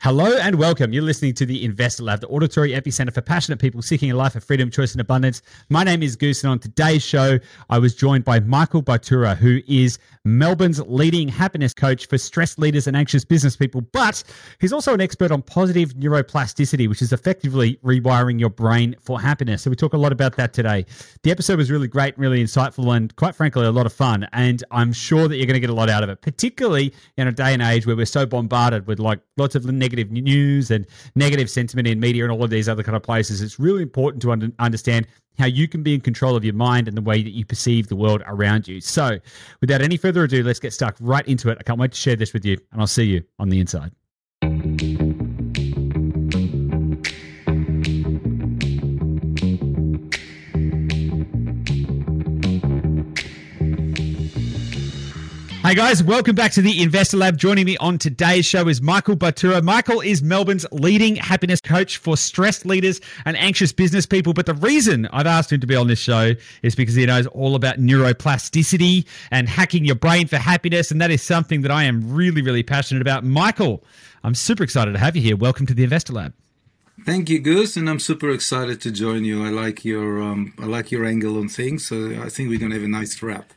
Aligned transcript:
Hello 0.00 0.36
and 0.36 0.54
welcome. 0.60 0.92
You're 0.92 1.02
listening 1.02 1.34
to 1.34 1.44
the 1.44 1.64
Investor 1.64 2.04
Lab, 2.04 2.20
the 2.20 2.28
auditory 2.28 2.70
epicenter 2.70 3.12
for 3.12 3.20
passionate 3.20 3.58
people 3.58 3.82
seeking 3.82 4.12
a 4.12 4.14
life 4.14 4.36
of 4.36 4.44
freedom, 4.44 4.70
choice, 4.70 4.92
and 4.92 5.00
abundance. 5.00 5.42
My 5.70 5.82
name 5.82 6.04
is 6.04 6.14
Goose, 6.14 6.44
and 6.44 6.52
on 6.52 6.60
today's 6.60 7.02
show, 7.02 7.40
I 7.68 7.80
was 7.80 7.96
joined 7.96 8.24
by 8.24 8.38
Michael 8.38 8.80
Bartura, 8.80 9.36
who 9.36 9.58
is 9.66 9.98
Melbourne's 10.24 10.80
leading 10.82 11.26
happiness 11.26 11.74
coach 11.74 12.06
for 12.06 12.16
stressed 12.16 12.60
leaders 12.60 12.86
and 12.86 12.96
anxious 12.96 13.24
business 13.24 13.56
people. 13.56 13.80
But 13.80 14.22
he's 14.60 14.72
also 14.72 14.94
an 14.94 15.00
expert 15.00 15.32
on 15.32 15.42
positive 15.42 15.94
neuroplasticity, 15.94 16.88
which 16.88 17.02
is 17.02 17.12
effectively 17.12 17.80
rewiring 17.82 18.38
your 18.38 18.50
brain 18.50 18.94
for 19.00 19.20
happiness. 19.20 19.62
So 19.62 19.70
we 19.70 19.74
talk 19.74 19.94
a 19.94 19.98
lot 19.98 20.12
about 20.12 20.36
that 20.36 20.52
today. 20.52 20.86
The 21.24 21.32
episode 21.32 21.58
was 21.58 21.72
really 21.72 21.88
great, 21.88 22.16
really 22.16 22.40
insightful, 22.40 22.96
and 22.96 23.14
quite 23.16 23.34
frankly, 23.34 23.64
a 23.64 23.72
lot 23.72 23.86
of 23.86 23.92
fun. 23.92 24.28
And 24.32 24.62
I'm 24.70 24.92
sure 24.92 25.26
that 25.26 25.38
you're 25.38 25.46
going 25.46 25.54
to 25.54 25.60
get 25.60 25.70
a 25.70 25.74
lot 25.74 25.90
out 25.90 26.04
of 26.04 26.08
it, 26.08 26.20
particularly 26.20 26.94
in 27.16 27.26
a 27.26 27.32
day 27.32 27.52
and 27.52 27.62
age 27.62 27.84
where 27.84 27.96
we're 27.96 28.06
so 28.06 28.26
bombarded 28.26 28.86
with 28.86 29.00
like 29.00 29.18
lots 29.36 29.56
of 29.56 29.64
news 29.96 30.70
and 30.70 30.86
negative 31.14 31.50
sentiment 31.50 31.88
in 31.88 32.00
media 32.00 32.24
and 32.24 32.32
all 32.32 32.44
of 32.44 32.50
these 32.50 32.68
other 32.68 32.82
kind 32.82 32.96
of 32.96 33.02
places. 33.02 33.42
It's 33.42 33.58
really 33.58 33.82
important 33.82 34.22
to 34.22 34.32
un- 34.32 34.52
understand 34.58 35.06
how 35.38 35.46
you 35.46 35.68
can 35.68 35.82
be 35.82 35.94
in 35.94 36.00
control 36.00 36.36
of 36.36 36.44
your 36.44 36.54
mind 36.54 36.88
and 36.88 36.96
the 36.96 37.02
way 37.02 37.22
that 37.22 37.30
you 37.30 37.44
perceive 37.44 37.88
the 37.88 37.96
world 37.96 38.22
around 38.26 38.66
you. 38.66 38.80
So, 38.80 39.18
without 39.60 39.82
any 39.82 39.96
further 39.96 40.24
ado, 40.24 40.42
let's 40.42 40.58
get 40.58 40.72
stuck 40.72 40.96
right 41.00 41.26
into 41.28 41.48
it. 41.50 41.58
I 41.60 41.62
can't 41.62 41.78
wait 41.78 41.92
to 41.92 41.98
share 41.98 42.16
this 42.16 42.32
with 42.32 42.44
you, 42.44 42.58
and 42.72 42.80
I'll 42.80 42.86
see 42.86 43.04
you 43.04 43.22
on 43.38 43.48
the 43.48 43.60
inside. 43.60 43.92
Hey 55.68 55.74
guys, 55.74 56.02
welcome 56.02 56.34
back 56.34 56.52
to 56.52 56.62
the 56.62 56.82
Investor 56.82 57.18
Lab. 57.18 57.36
Joining 57.36 57.66
me 57.66 57.76
on 57.76 57.98
today's 57.98 58.46
show 58.46 58.68
is 58.68 58.80
Michael 58.80 59.18
Bartura. 59.18 59.62
Michael 59.62 60.00
is 60.00 60.22
Melbourne's 60.22 60.64
leading 60.72 61.16
happiness 61.16 61.60
coach 61.60 61.98
for 61.98 62.16
stressed 62.16 62.64
leaders 62.64 63.02
and 63.26 63.36
anxious 63.36 63.70
business 63.70 64.06
people. 64.06 64.32
But 64.32 64.46
the 64.46 64.54
reason 64.54 65.04
I've 65.12 65.26
asked 65.26 65.52
him 65.52 65.60
to 65.60 65.66
be 65.66 65.76
on 65.76 65.86
this 65.86 65.98
show 65.98 66.32
is 66.62 66.74
because 66.74 66.94
he 66.94 67.04
knows 67.04 67.26
all 67.26 67.54
about 67.54 67.76
neuroplasticity 67.76 69.04
and 69.30 69.46
hacking 69.46 69.84
your 69.84 69.96
brain 69.96 70.26
for 70.26 70.38
happiness. 70.38 70.90
And 70.90 71.02
that 71.02 71.10
is 71.10 71.22
something 71.22 71.60
that 71.60 71.70
I 71.70 71.84
am 71.84 72.14
really, 72.14 72.40
really 72.40 72.62
passionate 72.62 73.02
about. 73.02 73.22
Michael, 73.24 73.84
I'm 74.24 74.34
super 74.34 74.62
excited 74.62 74.92
to 74.92 74.98
have 74.98 75.16
you 75.16 75.20
here. 75.20 75.36
Welcome 75.36 75.66
to 75.66 75.74
the 75.74 75.84
Investor 75.84 76.14
Lab. 76.14 76.32
Thank 77.04 77.28
you, 77.28 77.40
Goose, 77.40 77.76
and 77.76 77.90
I'm 77.90 78.00
super 78.00 78.30
excited 78.30 78.80
to 78.80 78.90
join 78.90 79.26
you. 79.26 79.44
I 79.44 79.50
like 79.50 79.84
your 79.84 80.22
um, 80.22 80.54
I 80.58 80.64
like 80.64 80.90
your 80.90 81.04
angle 81.04 81.36
on 81.36 81.50
things, 81.50 81.86
so 81.86 82.18
I 82.22 82.30
think 82.30 82.48
we're 82.48 82.58
to 82.58 82.70
have 82.70 82.82
a 82.82 82.88
nice 82.88 83.22
rap. 83.22 83.52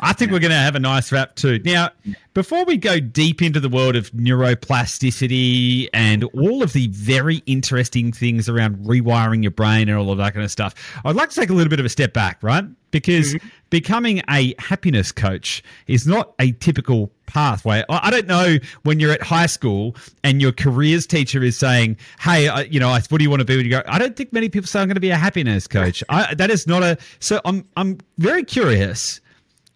I 0.00 0.12
think 0.12 0.30
we're 0.30 0.40
going 0.40 0.50
to 0.50 0.56
have 0.56 0.74
a 0.74 0.80
nice 0.80 1.10
rap 1.12 1.34
too. 1.36 1.60
Now, 1.64 1.90
before 2.34 2.64
we 2.64 2.76
go 2.76 3.00
deep 3.00 3.40
into 3.40 3.60
the 3.60 3.68
world 3.68 3.96
of 3.96 4.10
neuroplasticity 4.12 5.88
and 5.94 6.24
all 6.24 6.62
of 6.62 6.72
the 6.72 6.88
very 6.88 7.42
interesting 7.46 8.12
things 8.12 8.48
around 8.48 8.76
rewiring 8.84 9.42
your 9.42 9.52
brain 9.52 9.88
and 9.88 9.98
all 9.98 10.10
of 10.10 10.18
that 10.18 10.34
kind 10.34 10.44
of 10.44 10.50
stuff, 10.50 10.74
I'd 11.04 11.16
like 11.16 11.30
to 11.30 11.40
take 11.40 11.50
a 11.50 11.54
little 11.54 11.70
bit 11.70 11.80
of 11.80 11.86
a 11.86 11.88
step 11.88 12.12
back, 12.12 12.42
right? 12.42 12.64
Because 12.90 13.34
mm-hmm. 13.34 13.48
becoming 13.70 14.22
a 14.30 14.54
happiness 14.58 15.12
coach 15.12 15.62
is 15.86 16.06
not 16.06 16.34
a 16.38 16.52
typical 16.52 17.10
pathway. 17.26 17.84
I 17.88 18.10
don't 18.10 18.26
know 18.26 18.56
when 18.82 19.00
you're 19.00 19.12
at 19.12 19.22
high 19.22 19.46
school 19.46 19.96
and 20.22 20.40
your 20.40 20.52
careers 20.52 21.06
teacher 21.06 21.42
is 21.42 21.58
saying, 21.58 21.96
"Hey, 22.20 22.66
you 22.70 22.80
know, 22.80 22.88
what 22.90 23.10
do 23.10 23.22
you 23.22 23.30
want 23.30 23.40
to 23.40 23.44
be 23.44 23.56
when 23.56 23.64
you 23.66 23.70
go?" 23.70 23.82
I 23.86 23.98
don't 23.98 24.16
think 24.16 24.32
many 24.32 24.48
people 24.48 24.66
say 24.66 24.80
I'm 24.80 24.88
going 24.88 24.94
to 24.94 25.00
be 25.00 25.10
a 25.10 25.16
happiness 25.16 25.66
coach. 25.66 26.02
I, 26.08 26.34
that 26.34 26.50
is 26.50 26.66
not 26.66 26.82
a. 26.82 26.96
So 27.18 27.40
I'm 27.44 27.66
I'm 27.76 27.98
very 28.18 28.44
curious 28.44 29.20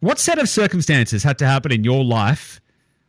what 0.00 0.18
set 0.18 0.38
of 0.38 0.48
circumstances 0.48 1.22
had 1.22 1.38
to 1.38 1.46
happen 1.46 1.72
in 1.72 1.84
your 1.84 2.04
life 2.04 2.60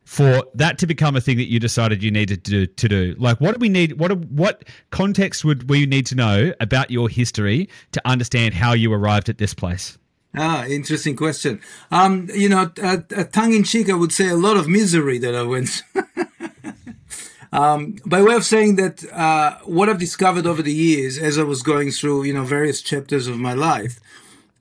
for 0.05 0.43
that 0.55 0.77
to 0.79 0.87
become 0.87 1.15
a 1.15 1.21
thing 1.21 1.37
that 1.37 1.47
you 1.47 1.59
decided 1.59 2.03
you 2.03 2.11
needed 2.11 2.43
to 2.45 2.67
to 2.67 2.89
do? 2.89 3.15
Like, 3.17 3.39
what 3.41 3.53
do 3.53 3.59
we 3.59 3.69
need? 3.69 3.99
What 3.99 4.15
what 4.25 4.65
context 4.89 5.43
would 5.45 5.69
we 5.69 5.85
need 5.85 6.05
to 6.07 6.15
know 6.15 6.53
about 6.59 6.91
your 6.91 7.09
history 7.09 7.69
to 7.93 8.01
understand 8.05 8.53
how 8.53 8.73
you 8.73 8.91
arrived 8.93 9.29
at 9.29 9.37
this 9.37 9.53
place? 9.53 9.97
Ah, 10.35 10.65
interesting 10.65 11.15
question. 11.15 11.59
Um, 11.91 12.29
you 12.33 12.47
know, 12.47 12.71
uh, 12.81 12.97
tongue 13.31 13.53
in 13.53 13.63
cheek, 13.63 13.89
I 13.89 13.93
would 13.93 14.13
say 14.13 14.29
a 14.29 14.35
lot 14.35 14.55
of 14.55 14.67
misery 14.67 15.17
that 15.17 15.35
I 15.35 15.43
went. 15.43 15.83
um, 17.51 17.97
by 18.05 18.21
way 18.21 18.35
of 18.35 18.45
saying 18.45 18.77
that, 18.77 19.03
uh, 19.11 19.57
what 19.65 19.89
I've 19.89 19.99
discovered 19.99 20.45
over 20.45 20.61
the 20.61 20.73
years, 20.73 21.17
as 21.17 21.37
I 21.37 21.43
was 21.43 21.61
going 21.61 21.91
through, 21.91 22.23
you 22.23 22.33
know, 22.33 22.45
various 22.45 22.81
chapters 22.81 23.27
of 23.27 23.39
my 23.39 23.53
life, 23.53 23.99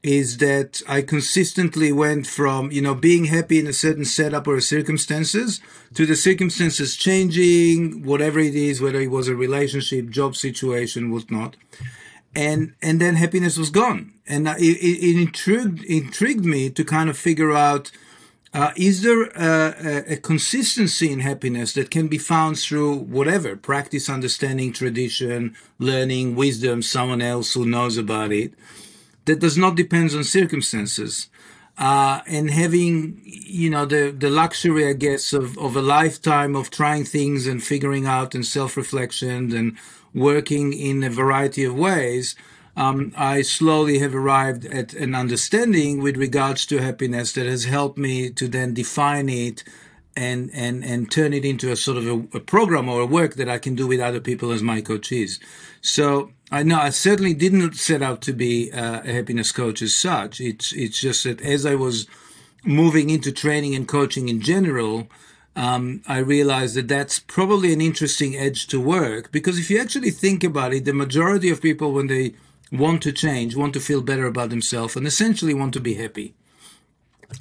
is 0.03 0.39
that 0.39 0.81
I 0.89 1.03
consistently 1.03 1.93
went 1.93 2.27
from, 2.27 2.73
you 2.73 2.81
know, 2.81 2.95
being 2.95 3.27
happy 3.27 3.59
in 3.59 3.67
a 3.67 3.73
certain 3.73 4.07
setup 4.07 4.49
or 4.49 4.59
circumstances 4.61 5.61
to 5.95 6.07
the 6.07 6.17
circumstances 6.17 6.97
changing, 6.97 8.03
whatever 8.03 8.41
it 8.41 8.55
is, 8.55 8.81
whether 8.81 9.01
it 9.01 9.11
was 9.11 9.29
a 9.29 9.35
relationship, 9.35 10.09
job 10.09 10.37
situation, 10.37 11.11
whatnot. 11.11 11.57
And, 12.35 12.75
and 12.81 13.01
then 13.01 13.17
happiness 13.17 13.59
was 13.59 13.71
gone. 13.71 14.13
And 14.27 14.49
it, 14.49 14.61
it, 14.61 15.21
intrigued, 15.21 15.85
intrigued 15.85 16.45
me 16.47 16.71
to 16.71 16.85
kind 16.85 17.11
of 17.11 17.19
figure 17.19 17.53
out, 17.53 17.91
uh, 18.55 18.71
is 18.77 19.03
there 19.03 19.25
a, 19.37 20.13
a, 20.13 20.17
consistency 20.17 21.13
in 21.13 21.21
happiness 21.21 21.75
that 21.75 21.91
can 21.91 22.09
be 22.09 22.19
found 22.19 22.59
through 22.59 22.97
whatever 22.97 23.55
practice, 23.55 24.09
understanding, 24.09 24.73
tradition, 24.73 25.55
learning, 25.79 26.37
wisdom, 26.37 26.83
someone 26.83 27.21
else 27.21 27.53
who 27.55 27.67
knows 27.67 27.97
about 27.97 28.33
it? 28.33 28.55
That 29.25 29.41
does 29.41 29.57
not 29.57 29.77
depend 29.77 30.13
on 30.13 30.25
circumstances. 30.25 31.29
Uh, 31.79 32.21
and 32.27 32.51
having, 32.51 33.21
you 33.25 33.71
know, 33.71 33.87
the, 33.87 34.15
the 34.17 34.29
luxury, 34.29 34.87
I 34.87 34.93
guess, 34.93 35.33
of, 35.33 35.57
of 35.57 35.77
a 35.77 35.83
lifetime 35.83 36.55
of 36.55 36.71
trying 36.71 37.05
things 37.05 37.47
and 37.47 37.63
figuring 37.63 38.07
out 38.07 38.35
and 38.35 38.45
self-reflection 38.45 39.57
and 39.57 39.79
working 40.13 40.75
in 40.75 41.03
a 41.03 41.09
variety 41.09 41.65
of 41.65 41.75
ways, 41.75 42.35
um, 42.77 43.13
I 43.17 43.43
slowly 43.43 43.99
have 44.01 44.15
arrived 44.15 44.67
at 44.67 44.93
an 44.95 45.15
understanding 45.15 46.03
with 46.03 46.17
regards 46.17 46.67
to 46.67 46.79
happiness 46.79 47.33
that 47.33 47.47
has 47.47 47.65
helped 47.65 47.99
me 47.99 48.31
to 48.31 48.47
then 48.47 48.75
define 48.75 49.29
it 49.29 49.65
and 50.17 50.51
and 50.53 50.85
and 50.85 51.11
turn 51.11 51.33
it 51.33 51.45
into 51.45 51.71
a 51.71 51.77
sort 51.77 51.97
of 51.97 52.07
a, 52.07 52.37
a 52.37 52.41
program 52.41 52.89
or 52.89 53.01
a 53.01 53.07
work 53.07 53.35
that 53.35 53.49
I 53.49 53.59
can 53.59 53.75
do 53.75 53.87
with 53.87 54.01
other 54.01 54.21
people 54.21 54.51
as 54.51 54.63
my 54.63 54.81
coaches. 54.81 55.39
So 55.81 56.33
I 56.51 56.63
know 56.63 56.79
I 56.79 56.91
certainly 56.91 57.35
didn't 57.35 57.75
set 57.75 58.03
out 58.03 58.21
to 58.23 58.33
be 58.33 58.71
uh, 58.73 59.03
a 59.03 59.13
happiness 59.13 59.53
coach 59.53 59.83
as 59.83 59.95
such. 59.95 60.41
It's 60.41 60.73
it's 60.73 61.01
just 61.01 61.25
that 61.25 61.41
as 61.41 61.65
I 61.65 61.75
was 61.75 62.07
moving 62.65 63.09
into 63.09 63.33
training 63.33 63.75
and 63.75 63.89
coaching 63.89 64.29
in 64.29 64.41
general, 64.41 65.09
um, 65.57 66.03
I 66.07 66.19
realized 66.19 66.75
that 66.77 66.89
that's 66.89 67.19
probably 67.19 67.73
an 67.73 67.81
interesting 67.81 68.37
edge 68.37 68.67
to 68.69 68.81
work 68.81 69.33
because 69.33 69.59
if 69.59 69.71
you 69.71 69.81
actually 69.81 70.11
think 70.11 70.45
about 70.45 70.75
it, 70.75 70.85
the 70.85 70.93
majority 70.93 71.51
of 71.51 71.63
people 71.63 71.93
when 71.93 72.09
they 72.09 72.35
want 72.71 73.03
to 73.03 73.13
change, 73.13 73.57
want 73.57 73.73
to 73.75 73.81
feel 73.81 74.03
better 74.03 74.27
about 74.27 74.51
themselves, 74.51 74.97
and 74.97 75.07
essentially 75.07 75.55
want 75.55 75.73
to 75.75 75.81
be 75.81 75.95
happy, 75.95 76.35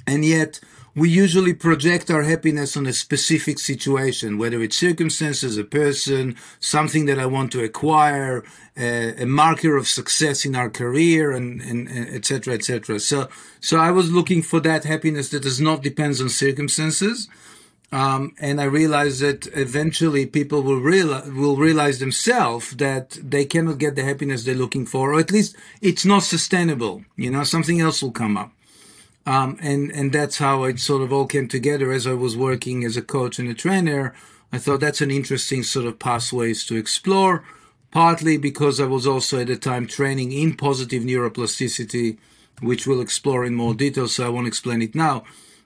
and 0.06 0.24
yet 0.24 0.60
we 0.94 1.08
usually 1.08 1.54
project 1.54 2.10
our 2.10 2.22
happiness 2.22 2.76
on 2.76 2.86
a 2.86 2.92
specific 2.92 3.58
situation, 3.58 4.38
whether 4.38 4.60
it's 4.62 4.76
circumstances, 4.76 5.56
a 5.56 5.64
person, 5.64 6.36
something 6.58 7.06
that 7.06 7.18
I 7.18 7.26
want 7.26 7.52
to 7.52 7.62
acquire, 7.62 8.44
a, 8.76 9.22
a 9.22 9.26
marker 9.26 9.76
of 9.76 9.86
success 9.86 10.44
in 10.44 10.56
our 10.56 10.70
career, 10.70 11.32
and, 11.32 11.60
and, 11.60 11.88
and 11.88 12.08
et 12.14 12.24
cetera, 12.24 12.54
et 12.54 12.64
cetera. 12.64 12.98
So, 12.98 13.28
so 13.60 13.78
I 13.78 13.90
was 13.90 14.10
looking 14.10 14.42
for 14.42 14.60
that 14.60 14.84
happiness 14.84 15.30
that 15.30 15.42
does 15.42 15.60
not 15.60 15.82
depend 15.82 16.20
on 16.20 16.28
circumstances. 16.28 17.28
Um, 17.92 18.34
and 18.40 18.60
I 18.60 18.64
realized 18.64 19.20
that 19.20 19.48
eventually 19.52 20.24
people 20.24 20.62
will 20.62 20.80
realize, 20.80 21.28
will 21.28 21.56
realize 21.56 21.98
themselves 21.98 22.70
that 22.76 23.18
they 23.20 23.44
cannot 23.44 23.78
get 23.78 23.96
the 23.96 24.04
happiness 24.04 24.44
they're 24.44 24.54
looking 24.54 24.86
for, 24.86 25.12
or 25.12 25.18
at 25.18 25.32
least 25.32 25.56
it's 25.80 26.04
not 26.04 26.22
sustainable. 26.22 27.04
You 27.16 27.30
know, 27.32 27.42
something 27.42 27.80
else 27.80 28.00
will 28.00 28.12
come 28.12 28.36
up. 28.36 28.52
Um, 29.26 29.58
and 29.60 29.90
and 29.92 30.12
that's 30.12 30.38
how 30.38 30.64
it 30.64 30.80
sort 30.80 31.02
of 31.02 31.12
all 31.12 31.26
came 31.26 31.46
together 31.46 31.92
as 31.92 32.06
I 32.06 32.14
was 32.14 32.36
working 32.36 32.84
as 32.84 32.96
a 32.96 33.02
coach 33.02 33.38
and 33.38 33.48
a 33.48 33.54
trainer. 33.54 34.14
I 34.52 34.58
thought 34.58 34.80
that's 34.80 35.00
an 35.00 35.10
interesting 35.10 35.62
sort 35.62 35.86
of 35.86 35.98
pathways 35.98 36.64
to 36.66 36.76
explore. 36.76 37.44
Partly 37.90 38.36
because 38.36 38.80
I 38.80 38.84
was 38.84 39.06
also 39.06 39.40
at 39.40 39.48
the 39.48 39.56
time 39.56 39.86
training 39.86 40.30
in 40.30 40.56
positive 40.56 41.02
neuroplasticity, 41.02 42.18
which 42.60 42.86
we'll 42.86 43.00
explore 43.00 43.44
in 43.44 43.54
more 43.54 43.74
detail. 43.74 44.06
So 44.06 44.24
I 44.24 44.28
won't 44.28 44.46
explain 44.46 44.80
it 44.80 44.94
now, 44.94 45.24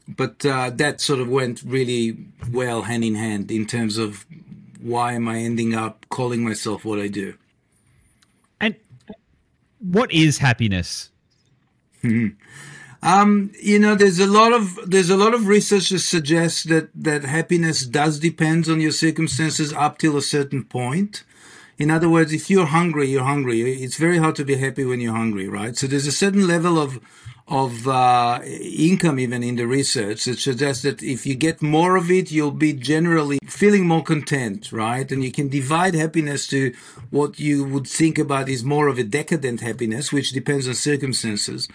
but 0.09 0.45
uh, 0.45 0.71
that 0.71 1.03
sort 1.03 1.21
of 1.21 1.29
went 1.29 1.63
really 1.63 2.17
well 2.51 2.83
hand 2.83 3.05
in 3.05 3.15
hand 3.15 3.51
in 3.51 3.67
terms 3.67 3.99
of 3.99 4.25
why 4.85 5.15
am 5.15 5.27
I 5.29 5.39
ending 5.39 5.75
up 5.75 6.05
calling 6.11 6.45
myself 6.45 6.85
what 6.85 6.99
I 6.99 7.09
do. 7.09 7.35
And 8.61 8.75
what 9.79 10.13
is 10.13 10.37
happiness? 10.37 11.11
Um, 13.05 13.53
you 13.61 13.79
know, 13.79 13.95
there's 13.95 14.19
a 14.19 14.27
lot 14.27 14.55
of 14.55 14.79
there's 14.87 15.11
a 15.11 15.17
lot 15.17 15.35
of 15.35 15.47
research 15.47 15.91
that 15.91 15.99
suggests 15.99 16.65
that 16.65 16.89
that 16.95 17.25
happiness 17.25 17.85
does 17.85 18.19
depend 18.19 18.67
on 18.67 18.81
your 18.81 18.93
circumstances 18.93 19.75
up 19.75 19.99
till 19.99 20.17
a 20.17 20.23
certain 20.23 20.65
point. 20.65 21.23
In 21.77 21.91
other 21.91 22.09
words, 22.09 22.33
if 22.33 22.49
you're 22.49 22.67
hungry, 22.67 23.09
you're 23.09 23.25
hungry. 23.25 23.61
It's 23.61 23.99
very 23.99 24.17
hard 24.17 24.37
to 24.37 24.45
be 24.45 24.57
happy 24.57 24.87
when 24.87 25.03
you're 25.03 25.15
hungry, 25.15 25.49
right? 25.49 25.77
So 25.77 25.87
there's 25.87 26.07
a 26.07 26.13
certain 26.13 26.47
level 26.47 26.79
of 26.79 26.99
of 27.47 27.87
uh, 27.87 28.41
income 28.43 29.19
even 29.19 29.43
in 29.43 29.57
the 29.57 29.67
research 29.67 30.25
that 30.25 30.39
suggests 30.39 30.83
that 30.83 31.03
if 31.03 31.27
you 31.27 31.35
get 31.35 31.61
more 31.61 31.97
of 31.97 32.11
it 32.11 32.31
you'll 32.31 32.51
be 32.51 32.73
generally 32.73 33.39
feeling 33.45 33.87
more 33.87 34.03
content 34.03 34.73
right 34.73 35.13
and 35.13 35.23
you 35.23 35.31
can 35.31 35.49
divide 35.51 35.95
happiness 35.95 36.47
to 36.47 36.73
what 37.11 37.39
you 37.39 37.63
would 37.63 37.87
think 37.87 38.19
about 38.19 38.49
is 38.49 38.65
more 38.65 38.89
of 38.89 38.97
a 38.97 39.05
decadent 39.05 39.61
happiness 39.61 40.11
which 40.11 40.33
depends 40.33 40.67
on 40.67 40.73
circumstances 40.73 41.69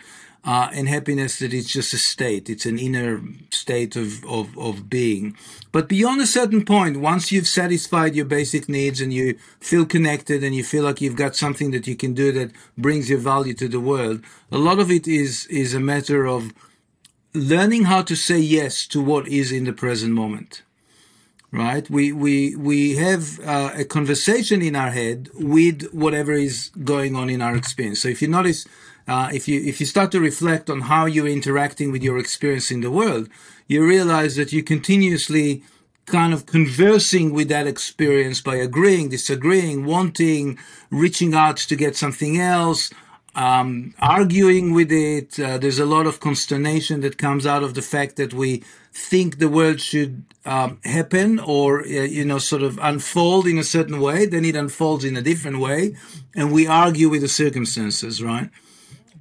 uh, 0.45 0.69
and 0.73 0.87
happiness 0.87 1.39
that 1.39 1.53
it's 1.53 1.71
just 1.71 1.93
a 1.93 1.97
state. 1.97 2.49
It's 2.49 2.65
an 2.65 2.79
inner 2.79 3.21
state 3.51 3.95
of, 3.95 4.23
of, 4.25 4.57
of 4.57 4.89
being. 4.89 5.35
But 5.71 5.89
beyond 5.89 6.21
a 6.21 6.27
certain 6.27 6.65
point, 6.65 6.99
once 6.99 7.31
you've 7.31 7.47
satisfied 7.47 8.15
your 8.15 8.25
basic 8.25 8.69
needs 8.69 9.01
and 9.01 9.13
you 9.13 9.37
feel 9.59 9.85
connected 9.85 10.43
and 10.43 10.55
you 10.55 10.63
feel 10.63 10.83
like 10.83 11.01
you've 11.01 11.15
got 11.15 11.35
something 11.35 11.71
that 11.71 11.87
you 11.87 11.95
can 11.95 12.13
do 12.13 12.31
that 12.31 12.51
brings 12.77 13.09
your 13.09 13.19
value 13.19 13.53
to 13.55 13.67
the 13.67 13.79
world, 13.79 14.21
a 14.51 14.57
lot 14.57 14.79
of 14.79 14.89
it 14.89 15.07
is, 15.07 15.45
is 15.47 15.73
a 15.73 15.79
matter 15.79 16.25
of 16.25 16.53
learning 17.33 17.83
how 17.83 18.01
to 18.01 18.15
say 18.15 18.39
yes 18.39 18.87
to 18.87 19.01
what 19.01 19.27
is 19.27 19.51
in 19.51 19.65
the 19.65 19.73
present 19.73 20.13
moment 20.13 20.63
right 21.51 21.89
we 21.89 22.11
we 22.11 22.55
we 22.55 22.95
have 22.95 23.39
uh, 23.39 23.71
a 23.75 23.83
conversation 23.83 24.61
in 24.61 24.75
our 24.75 24.91
head 24.91 25.29
with 25.33 25.89
whatever 25.91 26.33
is 26.33 26.69
going 26.83 27.15
on 27.15 27.29
in 27.29 27.41
our 27.41 27.55
experience 27.55 28.01
so 28.01 28.07
if 28.07 28.21
you 28.21 28.27
notice 28.27 28.67
uh, 29.09 29.29
if 29.33 29.47
you 29.47 29.59
if 29.61 29.79
you 29.79 29.85
start 29.85 30.11
to 30.11 30.19
reflect 30.19 30.69
on 30.69 30.81
how 30.81 31.05
you're 31.05 31.27
interacting 31.39 31.91
with 31.91 32.03
your 32.03 32.17
experience 32.19 32.69
in 32.69 32.81
the 32.81 32.91
world, 32.91 33.27
you 33.67 33.85
realize 33.85 34.35
that 34.35 34.53
you 34.53 34.61
continuously 34.63 35.63
kind 36.05 36.33
of 36.33 36.45
conversing 36.45 37.33
with 37.33 37.49
that 37.49 37.67
experience 37.67 38.41
by 38.41 38.55
agreeing, 38.55 39.09
disagreeing, 39.09 39.85
wanting, 39.85 40.57
reaching 40.91 41.33
out 41.33 41.57
to 41.57 41.75
get 41.75 41.95
something 41.95 42.39
else, 42.39 42.91
um, 43.35 43.93
arguing 43.99 44.73
with 44.73 44.91
it. 44.91 45.39
Uh, 45.39 45.57
there's 45.57 45.79
a 45.79 45.85
lot 45.85 46.05
of 46.07 46.19
consternation 46.19 47.01
that 47.01 47.17
comes 47.17 47.45
out 47.45 47.63
of 47.63 47.73
the 47.73 47.81
fact 47.81 48.15
that 48.17 48.33
we 48.33 48.63
think 48.91 49.37
the 49.37 49.49
world 49.49 49.79
should 49.79 50.23
um, 50.45 50.79
happen 50.83 51.39
or, 51.39 51.81
uh, 51.81 51.85
you 51.85 52.25
know, 52.25 52.39
sort 52.39 52.63
of 52.63 52.79
unfold 52.81 53.45
in 53.47 53.57
a 53.57 53.63
certain 53.63 53.99
way. 53.99 54.25
Then 54.25 54.45
it 54.45 54.55
unfolds 54.55 55.05
in 55.05 55.15
a 55.15 55.21
different 55.21 55.59
way. 55.59 55.95
And 56.35 56.51
we 56.51 56.67
argue 56.67 57.09
with 57.09 57.21
the 57.21 57.27
circumstances, 57.27 58.21
right? 58.21 58.49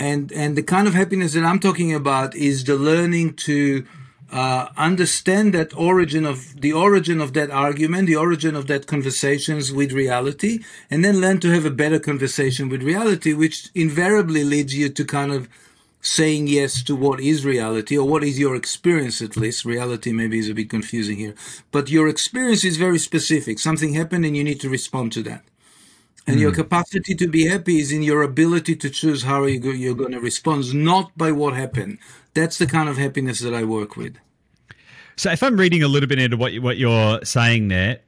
And 0.00 0.33
and 0.33 0.56
the 0.56 0.62
kind 0.62 0.87
of 0.87 0.95
happiness 0.95 1.33
that 1.35 1.45
I'm 1.45 1.59
talking 1.59 1.95
about 1.95 2.35
is 2.35 2.65
the 2.65 2.77
learning 2.77 3.35
to 3.35 3.85
uh, 4.31 4.69
understand 4.77 5.55
that 5.55 5.77
origin 5.77 6.27
of 6.27 6.61
the 6.61 6.73
origin 6.73 7.21
of 7.21 7.33
that 7.33 7.50
argument, 7.50 8.06
the 8.06 8.17
origin 8.17 8.55
of 8.55 8.67
that 8.67 8.87
conversations 8.87 9.73
with 9.73 9.93
reality, 9.93 10.61
and 10.91 11.05
then 11.05 11.21
learn 11.21 11.41
to 11.41 11.50
have 11.50 11.65
a 11.65 11.71
better 11.71 11.99
conversation 11.99 12.69
with 12.69 12.83
reality, 12.83 13.33
which 13.33 13.71
invariably 13.75 14.45
leads 14.45 14.75
you 14.75 14.89
to 14.89 15.05
kind 15.05 15.33
of 15.33 15.49
saying 16.01 16.47
yes 16.47 16.83
to 16.85 16.94
what 16.94 17.21
is 17.21 17.44
reality 17.44 17.99
or 17.99 18.06
what 18.06 18.23
is 18.23 18.39
your 18.39 18.55
experience 18.55 19.21
at 19.21 19.37
least. 19.37 19.65
Reality 19.65 20.12
maybe 20.12 20.39
is 20.39 20.49
a 20.49 20.55
bit 20.55 20.71
confusing 20.71 21.17
here. 21.17 21.35
But 21.73 21.91
your 21.91 22.06
experience 22.06 22.65
is 22.65 22.77
very 22.77 22.99
specific. 22.99 23.59
Something 23.59 23.94
happened 23.94 24.25
and 24.25 24.37
you 24.37 24.44
need 24.44 24.61
to 24.61 24.69
respond 24.69 25.12
to 25.12 25.23
that 25.25 25.43
and 26.29 26.37
mm. 26.37 26.41
your 26.41 26.51
hmm. 26.51 26.57
capacity 26.57 27.15
to 27.15 27.27
be 27.27 27.47
happy 27.47 27.81
is 27.81 27.91
in 27.91 28.03
your 28.03 28.23
ability 28.23 28.77
to 28.77 28.91
choose 28.91 29.23
how 29.23 29.45
you 29.45 29.59
go, 29.59 29.71
you're 29.71 29.95
going 29.95 30.13
to 30.13 30.21
respond, 30.21 30.75
not 30.75 31.17
by 31.17 31.33
what 31.33 31.55
happened. 31.55 31.99
That's 32.35 32.59
the 32.59 32.67
kind 32.67 32.89
of 32.89 32.99
happiness 32.99 33.41
that 33.41 33.55
I 33.55 33.65
work 33.65 33.97
with. 33.97 34.19
So, 35.17 35.33
if 35.33 35.43
I'm 35.43 35.57
reading 35.57 35.83
a 35.83 35.89
little 35.89 36.07
bit 36.07 36.19
into 36.19 36.37
what 36.37 36.53
you, 36.53 36.61
what 36.61 36.77
you're 36.77 37.25
saying 37.25 37.69
there, 37.69 38.01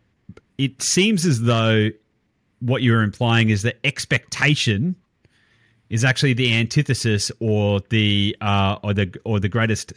it 0.58 0.82
seems 0.82 1.24
as 1.24 1.40
though 1.40 1.88
what 2.60 2.82
you're 2.82 3.02
implying 3.02 3.48
is 3.48 3.62
that 3.62 3.78
expectation 3.84 4.94
is 5.88 6.04
actually 6.04 6.34
the 6.34 6.52
antithesis 6.52 7.32
or 7.40 7.80
the 7.88 8.36
uh, 8.42 8.76
or 8.82 8.92
the 8.92 9.12
or 9.24 9.40
the 9.40 9.48
greatest 9.48 9.94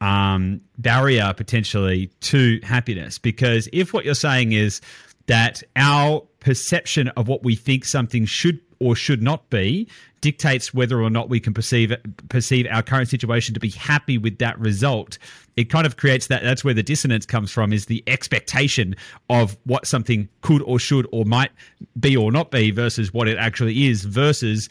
um, 0.00 0.62
barrier 0.78 1.34
potentially 1.36 2.06
to 2.22 2.58
happiness. 2.62 3.18
Because 3.18 3.68
if 3.72 3.92
what 3.92 4.06
you're 4.06 4.14
saying 4.14 4.52
is 4.52 4.80
that 5.26 5.62
our 5.76 6.22
perception 6.46 7.08
of 7.16 7.26
what 7.26 7.42
we 7.42 7.56
think 7.56 7.84
something 7.84 8.24
should 8.24 8.60
or 8.78 8.94
should 8.94 9.20
not 9.20 9.50
be 9.50 9.88
dictates 10.20 10.72
whether 10.72 11.02
or 11.02 11.10
not 11.10 11.28
we 11.28 11.40
can 11.40 11.52
perceive 11.52 11.92
perceive 12.28 12.68
our 12.70 12.84
current 12.84 13.08
situation 13.08 13.52
to 13.52 13.58
be 13.58 13.70
happy 13.70 14.16
with 14.16 14.38
that 14.38 14.56
result. 14.60 15.18
It 15.56 15.70
kind 15.70 15.84
of 15.88 15.96
creates 15.96 16.28
that 16.28 16.44
that's 16.44 16.62
where 16.62 16.72
the 16.72 16.84
dissonance 16.84 17.26
comes 17.26 17.50
from 17.50 17.72
is 17.72 17.86
the 17.86 18.00
expectation 18.06 18.94
of 19.28 19.56
what 19.64 19.88
something 19.88 20.28
could 20.42 20.62
or 20.62 20.78
should 20.78 21.08
or 21.10 21.24
might 21.24 21.50
be 21.98 22.16
or 22.16 22.30
not 22.30 22.52
be 22.52 22.70
versus 22.70 23.12
what 23.12 23.26
it 23.26 23.38
actually 23.38 23.88
is 23.88 24.04
versus 24.04 24.68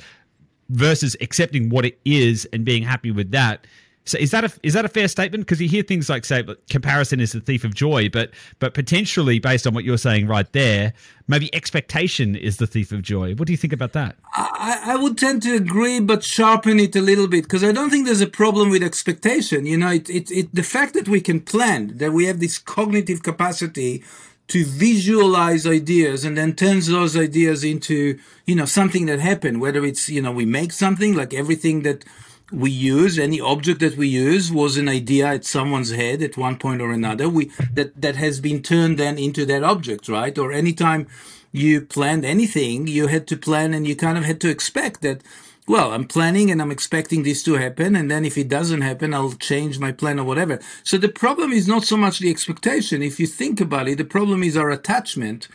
versus 0.70 1.18
accepting 1.20 1.68
what 1.68 1.84
it 1.84 2.00
is 2.06 2.48
and 2.54 2.64
being 2.64 2.84
happy 2.84 3.12
with 3.12 3.32
that 3.32 3.68
so 4.06 4.20
is 4.20 4.30
that 4.32 4.44
a 4.44 4.52
is 4.62 4.74
that 4.74 4.86
a 4.86 4.90
fair 4.90 5.08
statement? 5.08 5.46
Because 5.46 5.60
you 5.60 5.68
hear 5.68 5.82
things 5.82 6.10
like 6.10 6.26
say 6.26 6.44
comparison 6.70 7.20
is 7.20 7.32
the 7.32 7.40
thief 7.40 7.64
of 7.64 7.74
joy, 7.74 8.08
but 8.08 8.32
but 8.60 8.76
potentially 8.76 9.40
based 9.40 9.66
on 9.66 9.74
what 9.74 9.84
you're 9.84 9.98
saying 9.98 10.28
right 10.28 10.52
there, 10.54 10.94
maybe 11.28 11.54
expectation 11.56 12.36
is 12.36 12.58
the 12.58 12.68
thief 12.68 12.92
of 12.92 13.02
joy. 13.02 13.34
What 13.34 13.48
do 13.48 13.54
you 13.54 13.58
think 13.58 13.74
about 13.74 13.94
that? 13.94 14.16
I, 14.34 14.82
I 14.86 14.96
would 14.96 15.18
tend 15.18 15.42
to 15.44 15.56
agree, 15.56 16.00
but 16.00 16.24
sharpen 16.24 16.80
it 16.80 16.96
a 16.96 17.02
little 17.02 17.28
bit 17.28 17.46
because 17.46 17.64
I 17.64 17.72
don't 17.72 17.90
think 17.90 18.06
there's 18.06 18.22
a 18.22 18.28
problem 18.28 18.70
with 18.70 18.84
expectation. 18.84 19.66
You 19.66 19.78
know, 19.78 19.90
it, 19.90 20.08
it, 20.10 20.30
it 20.30 20.54
the 20.54 20.64
fact 20.64 20.94
that 20.94 21.10
we 21.10 21.20
can 21.20 21.42
plan, 21.42 21.98
that 21.98 22.14
we 22.14 22.26
have 22.26 22.40
this 22.40 22.60
cognitive 22.60 23.24
capacity 23.24 24.04
to 24.50 24.64
visualize 24.64 25.66
ideas 25.66 26.24
and 26.24 26.38
then 26.38 26.54
turns 26.54 26.86
those 26.86 27.18
ideas 27.18 27.64
into 27.64 28.20
you 28.46 28.54
know 28.54 28.66
something 28.66 29.08
that 29.08 29.20
happened 29.20 29.60
whether 29.60 29.84
it's 29.84 30.08
you 30.08 30.22
know 30.22 30.32
we 30.32 30.46
make 30.46 30.72
something 30.72 31.16
like 31.16 31.34
everything 31.34 31.82
that 31.82 32.06
we 32.52 32.70
use 32.70 33.18
any 33.18 33.42
object 33.42 33.80
that 33.80 33.98
we 33.98 34.08
use 34.08 34.52
was 34.52 34.78
an 34.78 34.88
idea 34.88 35.28
at 35.28 35.46
someone's 35.46 35.92
head 35.92 36.22
at 36.22 36.38
one 36.38 36.58
point 36.58 36.82
or 36.82 36.92
another. 36.92 37.28
We 37.28 37.52
that 37.74 38.00
that 38.00 38.16
has 38.16 38.40
been 38.40 38.62
turned 38.62 38.98
then 39.00 39.18
into 39.18 39.46
that 39.46 39.64
object 39.64 40.08
right? 40.08 40.38
Or 40.38 40.52
anytime 40.52 41.08
you 41.52 41.82
planned 41.82 42.26
anything 42.26 42.86
you 42.86 43.08
had 43.08 43.26
to 43.28 43.38
plan 43.38 43.74
and 43.74 43.88
you 43.88 43.96
kind 43.96 44.18
of 44.18 44.26
had 44.26 44.42
to 44.42 44.50
expect 44.50 45.02
that 45.02 45.22
well 45.68 45.94
i'm 45.94 46.06
planning 46.06 46.52
and 46.52 46.62
i'm 46.62 46.70
expecting 46.70 47.24
this 47.24 47.44
to 47.44 47.54
happen 47.54 47.96
and 47.96 48.12
then 48.12 48.26
if 48.26 48.38
it 48.38 48.50
doesn't 48.50 48.82
happen 48.82 49.14
i'll 49.14 49.32
change 49.32 49.80
my 49.80 49.92
plan 49.92 50.20
or 50.20 50.26
whatever. 50.26 50.60
So 50.84 50.98
the 50.98 51.10
problem 51.10 51.54
is 51.54 51.68
not 51.68 51.86
so 51.86 51.96
much 51.98 52.20
the 52.20 52.30
expectation. 52.30 53.02
If 53.02 53.20
you 53.20 53.28
think 53.28 53.62
about 53.62 53.88
it 53.88 53.98
the 53.98 54.06
problem 54.06 54.44
is 54.44 54.58
our 54.58 54.70
attachment 54.70 55.48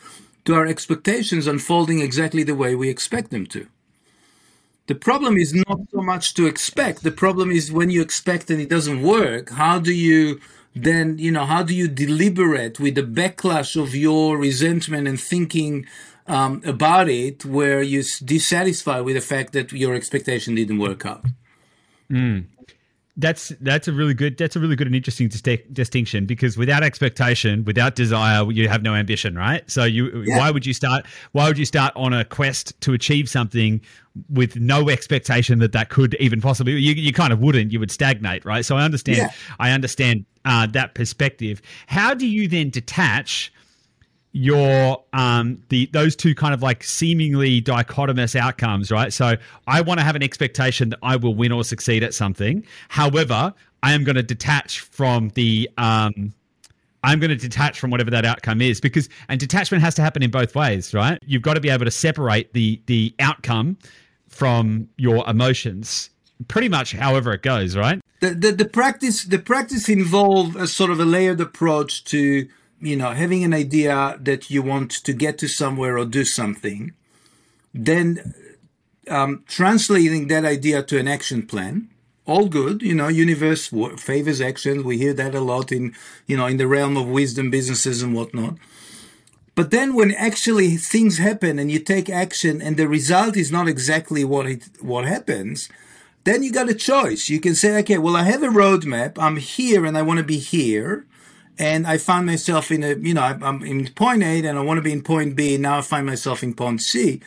to 0.46 0.54
our 0.54 0.66
expectations 0.66 1.46
unfolding 1.46 2.00
exactly 2.00 2.44
the 2.44 2.54
way 2.54 2.74
we 2.74 2.88
expect 2.88 3.30
them 3.30 3.46
to 3.48 3.66
the 4.90 4.96
problem 4.96 5.36
is 5.36 5.54
not 5.54 5.78
so 5.94 6.00
much 6.12 6.34
to 6.34 6.46
expect. 6.46 7.04
The 7.04 7.16
problem 7.24 7.52
is 7.52 7.70
when 7.70 7.90
you 7.90 8.02
expect 8.02 8.50
and 8.50 8.60
it 8.60 8.68
doesn't 8.68 9.02
work, 9.02 9.50
how 9.50 9.78
do 9.78 9.92
you 9.92 10.40
then, 10.74 11.06
you 11.18 11.30
know, 11.30 11.46
how 11.46 11.62
do 11.62 11.74
you 11.80 11.86
deliberate 11.86 12.80
with 12.80 12.96
the 12.96 13.06
backlash 13.20 13.80
of 13.80 13.94
your 13.94 14.36
resentment 14.36 15.06
and 15.06 15.20
thinking 15.20 15.86
um, 16.26 16.60
about 16.64 17.08
it 17.08 17.44
where 17.44 17.82
you're 17.82 18.10
dissatisfied 18.24 19.04
with 19.04 19.14
the 19.14 19.20
fact 19.20 19.52
that 19.52 19.70
your 19.70 19.94
expectation 19.94 20.56
didn't 20.56 20.78
work 20.78 21.06
out? 21.06 21.24
Mm 22.10 22.46
that's 23.20 23.50
that's 23.60 23.86
a 23.86 23.92
really 23.92 24.14
good 24.14 24.36
that's 24.38 24.56
a 24.56 24.60
really 24.60 24.76
good 24.76 24.86
and 24.86 24.96
interesting 24.96 25.28
distinction 25.28 26.26
because 26.26 26.56
without 26.56 26.82
expectation 26.82 27.64
without 27.64 27.94
desire 27.94 28.50
you 28.50 28.68
have 28.68 28.82
no 28.82 28.94
ambition 28.94 29.36
right 29.36 29.68
so 29.70 29.84
you 29.84 30.22
yeah. 30.22 30.38
why 30.38 30.50
would 30.50 30.64
you 30.64 30.72
start 30.72 31.06
why 31.32 31.46
would 31.46 31.58
you 31.58 31.64
start 31.64 31.92
on 31.96 32.12
a 32.12 32.24
quest 32.24 32.78
to 32.80 32.92
achieve 32.92 33.28
something 33.28 33.80
with 34.28 34.56
no 34.56 34.88
expectation 34.88 35.58
that 35.58 35.72
that 35.72 35.90
could 35.90 36.14
even 36.14 36.40
possibly 36.40 36.72
you, 36.72 36.94
you 36.94 37.12
kind 37.12 37.32
of 37.32 37.40
wouldn't 37.40 37.72
you 37.72 37.78
would 37.78 37.90
stagnate 37.90 38.44
right 38.44 38.64
so 38.64 38.76
i 38.76 38.82
understand 38.82 39.18
yeah. 39.18 39.30
i 39.58 39.70
understand 39.70 40.24
uh, 40.46 40.66
that 40.66 40.94
perspective 40.94 41.60
how 41.86 42.14
do 42.14 42.26
you 42.26 42.48
then 42.48 42.70
detach 42.70 43.52
your 44.32 45.02
um 45.12 45.60
the 45.70 45.86
those 45.92 46.14
two 46.14 46.34
kind 46.34 46.54
of 46.54 46.62
like 46.62 46.84
seemingly 46.84 47.60
dichotomous 47.60 48.36
outcomes 48.36 48.90
right? 48.90 49.12
So 49.12 49.36
i 49.66 49.80
want 49.80 49.98
to 49.98 50.04
have 50.04 50.14
an 50.14 50.22
expectation 50.22 50.90
that 50.90 51.00
i 51.02 51.16
will 51.16 51.34
win 51.34 51.52
or 51.52 51.64
succeed 51.64 52.02
at 52.02 52.14
something. 52.14 52.64
However 52.88 53.52
i 53.82 53.92
am 53.92 54.04
going 54.04 54.16
to 54.16 54.22
detach 54.22 54.80
from 54.80 55.30
the 55.30 55.68
um 55.78 56.32
i'm 57.02 57.18
going 57.18 57.30
to 57.30 57.36
detach 57.36 57.80
from 57.80 57.90
whatever 57.90 58.10
that 58.10 58.24
outcome 58.24 58.60
is 58.60 58.80
because 58.80 59.08
and 59.28 59.40
detachment 59.40 59.82
has 59.82 59.94
to 59.96 60.02
happen 60.02 60.22
in 60.22 60.30
both 60.30 60.54
ways 60.54 60.94
right? 60.94 61.18
You've 61.26 61.42
got 61.42 61.54
to 61.54 61.60
be 61.60 61.70
able 61.70 61.84
to 61.84 61.90
separate 61.90 62.52
the 62.52 62.80
the 62.86 63.12
outcome 63.18 63.78
from 64.28 64.88
your 64.96 65.28
emotions 65.28 66.10
pretty 66.46 66.68
much 66.68 66.92
however 66.92 67.32
it 67.32 67.42
goes 67.42 67.76
right? 67.76 68.00
The 68.20 68.30
the, 68.30 68.52
the 68.52 68.64
practice 68.64 69.24
the 69.24 69.40
practice 69.40 69.88
involve 69.88 70.54
a 70.54 70.68
sort 70.68 70.92
of 70.92 71.00
a 71.00 71.04
layered 71.04 71.40
approach 71.40 72.04
to 72.04 72.48
you 72.80 72.96
know, 72.96 73.10
having 73.10 73.44
an 73.44 73.54
idea 73.54 74.18
that 74.20 74.50
you 74.50 74.62
want 74.62 74.90
to 74.90 75.12
get 75.12 75.38
to 75.38 75.48
somewhere 75.48 75.98
or 75.98 76.04
do 76.04 76.24
something, 76.24 76.92
then 77.74 78.34
um, 79.08 79.44
translating 79.46 80.28
that 80.28 80.44
idea 80.44 80.82
to 80.82 80.98
an 80.98 81.08
action 81.08 81.46
plan. 81.46 81.88
All 82.26 82.48
good, 82.48 82.82
you 82.82 82.94
know. 82.94 83.08
Universe 83.08 83.72
favors 83.98 84.40
action. 84.40 84.84
We 84.84 84.98
hear 84.98 85.12
that 85.14 85.34
a 85.34 85.40
lot 85.40 85.72
in, 85.72 85.94
you 86.26 86.36
know, 86.36 86.46
in 86.46 86.58
the 86.58 86.68
realm 86.68 86.96
of 86.96 87.08
wisdom 87.08 87.50
businesses 87.50 88.02
and 88.02 88.14
whatnot. 88.14 88.54
But 89.56 89.72
then, 89.72 89.94
when 89.94 90.12
actually 90.12 90.76
things 90.76 91.18
happen 91.18 91.58
and 91.58 91.72
you 91.72 91.80
take 91.80 92.08
action, 92.08 92.62
and 92.62 92.76
the 92.76 92.86
result 92.86 93.36
is 93.36 93.50
not 93.50 93.68
exactly 93.68 94.22
what 94.24 94.46
it 94.46 94.68
what 94.80 95.06
happens, 95.06 95.68
then 96.24 96.42
you 96.42 96.52
got 96.52 96.68
a 96.68 96.74
choice. 96.74 97.28
You 97.28 97.40
can 97.40 97.54
say, 97.54 97.78
okay, 97.80 97.98
well, 97.98 98.16
I 98.16 98.22
have 98.24 98.42
a 98.42 98.48
roadmap. 98.48 99.18
I'm 99.18 99.36
here 99.36 99.84
and 99.84 99.98
I 99.98 100.02
want 100.02 100.18
to 100.18 100.24
be 100.24 100.38
here. 100.38 101.06
And 101.60 101.86
I 101.86 101.98
find 101.98 102.24
myself 102.24 102.70
in 102.70 102.82
a, 102.82 102.94
you 102.94 103.12
know, 103.12 103.20
I'm 103.20 103.62
in 103.62 103.86
point 103.88 104.22
A 104.22 104.46
and 104.46 104.58
I 104.58 104.62
want 104.62 104.78
to 104.78 104.82
be 104.82 104.92
in 104.92 105.02
point 105.02 105.36
B. 105.36 105.58
Now 105.58 105.76
I 105.76 105.82
find 105.82 106.06
myself 106.06 106.42
in 106.42 106.54
point 106.54 106.80
C. 106.80 107.20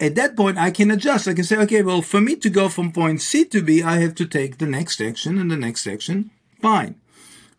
At 0.00 0.14
that 0.14 0.36
point, 0.36 0.56
I 0.56 0.70
can 0.70 0.90
adjust. 0.90 1.28
I 1.28 1.34
can 1.34 1.44
say, 1.44 1.58
okay, 1.58 1.82
well, 1.82 2.00
for 2.00 2.22
me 2.22 2.34
to 2.36 2.48
go 2.48 2.70
from 2.70 2.92
point 2.92 3.20
C 3.20 3.44
to 3.44 3.60
B, 3.60 3.82
I 3.82 3.98
have 3.98 4.14
to 4.14 4.26
take 4.26 4.56
the 4.56 4.66
next 4.66 5.02
action 5.02 5.38
and 5.38 5.50
the 5.50 5.58
next 5.58 5.86
action. 5.86 6.30
Fine. 6.62 6.94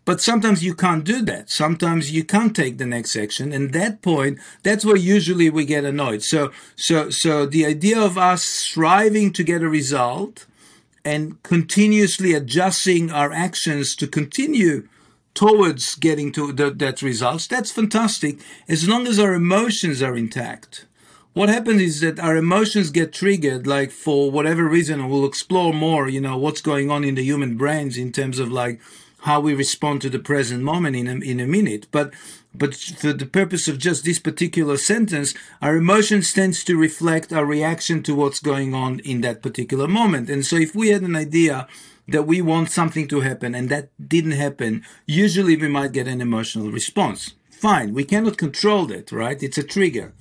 But 0.04 0.20
sometimes 0.20 0.64
you 0.64 0.74
can't 0.74 1.04
do 1.04 1.22
that. 1.26 1.52
Sometimes 1.52 2.12
you 2.12 2.24
can't 2.24 2.56
take 2.56 2.80
the 2.80 2.88
next 2.88 3.16
action. 3.16 3.54
And 3.54 3.72
that 3.74 4.02
point, 4.02 4.40
that's 4.64 4.84
where 4.84 4.96
usually 4.96 5.52
we 5.52 5.64
get 5.64 5.86
annoyed. 5.86 6.24
So, 6.24 6.52
so, 6.76 7.12
so 7.12 7.46
the 7.46 7.68
idea 7.68 8.02
of 8.02 8.18
us 8.18 8.42
striving 8.42 9.32
to 9.34 9.44
get 9.44 9.62
a 9.62 9.70
result 9.70 10.48
and 11.04 11.42
continuously 11.44 12.34
adjusting 12.34 13.12
our 13.12 13.32
actions 13.32 13.96
to 13.98 14.08
continue 14.08 14.88
towards 15.36 15.96
getting 15.96 16.32
to 16.32 16.52
the, 16.52 16.72
that 16.72 17.04
results, 17.04 17.46
that's 17.46 17.72
fantastic 17.72 18.40
as 18.68 18.88
long 18.88 19.06
as 19.06 19.20
our 19.20 19.34
emotions 19.34 20.02
are 20.02 20.18
intact. 20.18 20.86
What 21.34 21.50
happens 21.50 21.82
is 21.82 22.00
that 22.00 22.20
our 22.20 22.38
emotions 22.38 22.90
get 22.92 23.12
triggered, 23.12 23.68
like 23.68 23.92
for 23.92 24.32
whatever 24.32 24.64
reason, 24.64 25.08
we'll 25.10 25.26
explore 25.26 25.74
more, 25.74 26.08
you 26.08 26.22
know, 26.22 26.38
what's 26.38 26.62
going 26.62 26.90
on 26.90 27.04
in 27.04 27.16
the 27.16 27.24
human 27.24 27.58
brains 27.58 27.98
in 27.98 28.14
terms 28.14 28.40
of 28.40 28.50
like 28.50 28.80
how 29.20 29.42
we 29.42 29.54
respond 29.54 30.02
to 30.02 30.10
the 30.10 30.20
present 30.20 30.64
moment 30.64 30.96
in 30.96 31.08
a, 31.08 31.16
in 31.16 31.40
a 31.42 31.48
minute. 31.48 31.88
But 31.92 32.14
but 32.54 32.74
for 32.74 33.12
the 33.12 33.26
purpose 33.26 33.68
of 33.68 33.80
just 33.80 34.06
this 34.06 34.20
particular 34.20 34.78
sentence, 34.78 35.34
our 35.62 35.76
emotions 35.76 36.32
tends 36.32 36.64
to 36.64 36.78
reflect 36.78 37.34
our 37.34 37.46
reaction 37.46 38.02
to 38.04 38.16
what's 38.16 38.40
going 38.40 38.74
on 38.74 39.00
in 39.00 39.20
that 39.22 39.42
particular 39.42 39.90
moment. 39.90 40.30
And 40.30 40.46
so 40.46 40.56
if 40.56 40.74
we 40.74 40.90
had 40.90 41.02
an 41.02 41.18
idea 41.18 41.68
that 42.08 42.28
we 42.28 42.42
want 42.42 42.72
something 42.72 43.08
to 43.08 43.22
happen 43.22 43.56
and 43.56 43.70
that 43.70 43.90
didn't 44.08 44.32
happen, 44.32 44.84
usually 45.06 45.56
we 45.56 45.68
might 45.68 45.92
get 45.92 46.08
an 46.08 46.22
emotional 46.22 46.72
response. 46.72 47.34
Fine, 47.50 47.94
we 47.94 48.04
cannot 48.04 48.38
control 48.38 48.86
that, 48.88 49.12
right? 49.12 49.42
It's 49.42 49.58
a 49.58 49.64
trigger. 49.64 50.14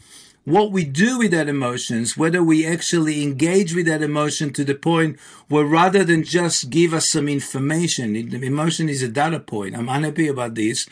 What 0.44 0.72
we 0.72 0.84
do 0.84 1.18
with 1.18 1.30
that 1.30 1.48
emotions, 1.48 2.18
whether 2.18 2.42
we 2.42 2.66
actually 2.66 3.22
engage 3.22 3.74
with 3.74 3.86
that 3.86 4.02
emotion 4.02 4.52
to 4.52 4.64
the 4.64 4.74
point 4.74 5.18
where 5.48 5.64
rather 5.64 6.04
than 6.04 6.22
just 6.22 6.68
give 6.68 6.92
us 6.92 7.10
some 7.10 7.28
information, 7.28 8.14
emotion 8.14 8.90
is 8.90 9.02
a 9.02 9.08
data 9.08 9.40
point. 9.40 9.74
I'm 9.74 9.88
unhappy 9.88 10.28
about 10.28 10.54
this 10.54 10.86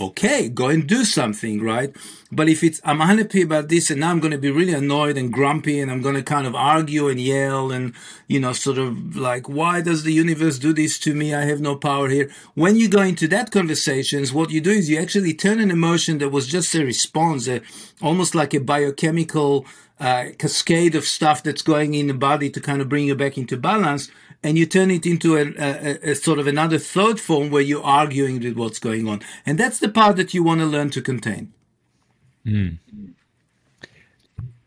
okay, 0.00 0.48
go 0.48 0.68
and 0.68 0.86
do 0.86 1.04
something, 1.04 1.62
right? 1.62 1.94
But 2.30 2.48
if 2.48 2.62
it's, 2.62 2.80
I'm 2.84 3.00
unhappy 3.00 3.42
about 3.42 3.68
this 3.68 3.90
and 3.90 4.00
now 4.00 4.10
I'm 4.10 4.20
going 4.20 4.32
to 4.32 4.38
be 4.38 4.50
really 4.50 4.74
annoyed 4.74 5.16
and 5.16 5.32
grumpy 5.32 5.80
and 5.80 5.90
I'm 5.90 6.02
going 6.02 6.16
to 6.16 6.22
kind 6.22 6.46
of 6.46 6.54
argue 6.54 7.08
and 7.08 7.20
yell 7.20 7.70
and, 7.70 7.94
you 8.26 8.40
know, 8.40 8.52
sort 8.52 8.78
of 8.78 9.16
like, 9.16 9.48
why 9.48 9.80
does 9.80 10.02
the 10.02 10.12
universe 10.12 10.58
do 10.58 10.72
this 10.72 10.98
to 11.00 11.14
me? 11.14 11.34
I 11.34 11.42
have 11.42 11.60
no 11.60 11.76
power 11.76 12.08
here. 12.08 12.30
When 12.54 12.76
you 12.76 12.88
go 12.88 13.02
into 13.02 13.28
that 13.28 13.50
conversations, 13.52 14.32
what 14.32 14.50
you 14.50 14.60
do 14.60 14.70
is 14.70 14.90
you 14.90 14.98
actually 14.98 15.34
turn 15.34 15.60
an 15.60 15.70
emotion 15.70 16.18
that 16.18 16.30
was 16.30 16.46
just 16.46 16.74
a 16.74 16.84
response, 16.84 17.48
a, 17.48 17.62
almost 18.02 18.34
like 18.34 18.54
a 18.54 18.60
biochemical 18.60 19.64
uh, 19.98 20.26
cascade 20.38 20.94
of 20.94 21.04
stuff 21.04 21.42
that's 21.42 21.62
going 21.62 21.94
in 21.94 22.06
the 22.06 22.14
body 22.14 22.50
to 22.50 22.60
kind 22.60 22.80
of 22.82 22.88
bring 22.88 23.06
you 23.06 23.14
back 23.14 23.38
into 23.38 23.56
balance 23.56 24.10
and 24.42 24.58
you 24.58 24.66
turn 24.66 24.90
it 24.90 25.06
into 25.06 25.36
a, 25.36 25.46
a, 25.58 26.10
a, 26.10 26.14
sort 26.14 26.38
of 26.38 26.46
another 26.46 26.78
third 26.78 27.18
form 27.18 27.50
where 27.50 27.62
you're 27.62 27.82
arguing 27.82 28.40
with 28.40 28.56
what's 28.56 28.78
going 28.78 29.08
on. 29.08 29.20
And 29.44 29.58
that's 29.58 29.78
the 29.78 29.88
part 29.88 30.16
that 30.16 30.34
you 30.34 30.42
want 30.42 30.60
to 30.60 30.66
learn 30.66 30.90
to 30.90 31.02
contain. 31.02 31.52
Mm. 32.46 32.78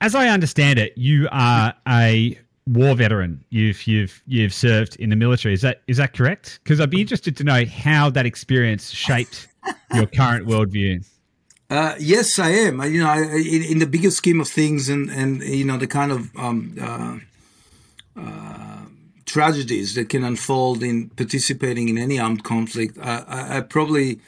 As 0.02 0.16
I 0.16 0.28
understand 0.30 0.80
it, 0.80 0.98
you 0.98 1.28
are 1.32 1.74
a 1.88 2.38
war 2.68 2.96
veteran. 2.96 3.44
You've 3.50 3.86
you've 3.88 4.22
you've 4.28 4.54
served 4.54 4.96
in 4.98 5.10
the 5.10 5.16
military. 5.16 5.54
Is 5.54 5.62
that 5.62 5.82
is 5.88 5.98
that 5.98 6.14
correct? 6.14 6.60
Because 6.64 6.80
I'd 6.80 6.90
be 6.90 7.02
interested 7.02 7.36
to 7.38 7.44
know 7.44 7.66
how 7.66 8.10
that 8.12 8.26
experience 8.26 8.92
shaped 8.92 9.48
your 9.94 10.08
current 10.08 10.48
worldview. 10.48 11.06
Uh, 11.70 11.96
yes, 12.00 12.40
I 12.40 12.50
am. 12.50 12.82
You 12.82 13.04
know, 13.04 13.10
I, 13.10 13.22
in, 13.22 13.64
in, 13.64 13.80
the 13.80 13.86
bigger 13.86 14.10
scheme 14.10 14.42
of 14.42 14.48
things, 14.48 14.90
and 14.90 15.10
and 15.12 15.44
you 15.44 15.66
know 15.66 15.78
the 15.78 15.86
kind 15.86 16.12
of 16.12 16.36
um, 16.36 16.76
uh, 16.82 17.18
uh, 18.20 18.82
tragedies 19.26 19.94
that 19.94 20.10
can 20.10 20.24
unfold 20.24 20.82
in 20.82 21.10
participating 21.10 21.88
in 21.88 21.98
any 21.98 22.20
armed 22.20 22.44
conflict, 22.44 22.98
I, 23.00 23.24
I, 23.28 23.58
I, 23.58 23.62
probably 23.62 24.20